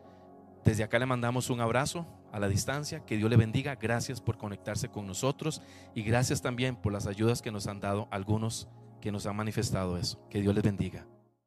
Desde 0.64 0.86
acá 0.86 1.00
le 1.00 1.06
mandamos 1.06 1.50
un 1.50 1.60
abrazo 1.60 2.08
a 2.32 2.40
la 2.40 2.48
distancia, 2.48 3.04
que 3.04 3.18
Dios 3.18 3.30
le 3.30 3.36
bendiga, 3.36 3.76
gracias 3.76 4.22
por 4.22 4.38
conectarse 4.38 4.88
con 4.88 5.06
nosotros 5.06 5.62
y 5.94 6.04
gracias 6.04 6.42
también 6.42 6.78
por 6.78 6.94
las 6.94 7.08
ayudas 7.08 7.42
que 7.42 7.52
nos 7.52 7.68
han 7.68 7.82
dado 7.82 8.08
algunos 8.10 8.70
que 9.02 9.12
nos 9.12 9.26
han 9.26 9.36
manifestado 9.36 9.98
eso. 9.98 10.26
Que 10.30 10.40
Dios 10.40 10.56
les 10.56 10.64
bendiga. 10.64 11.06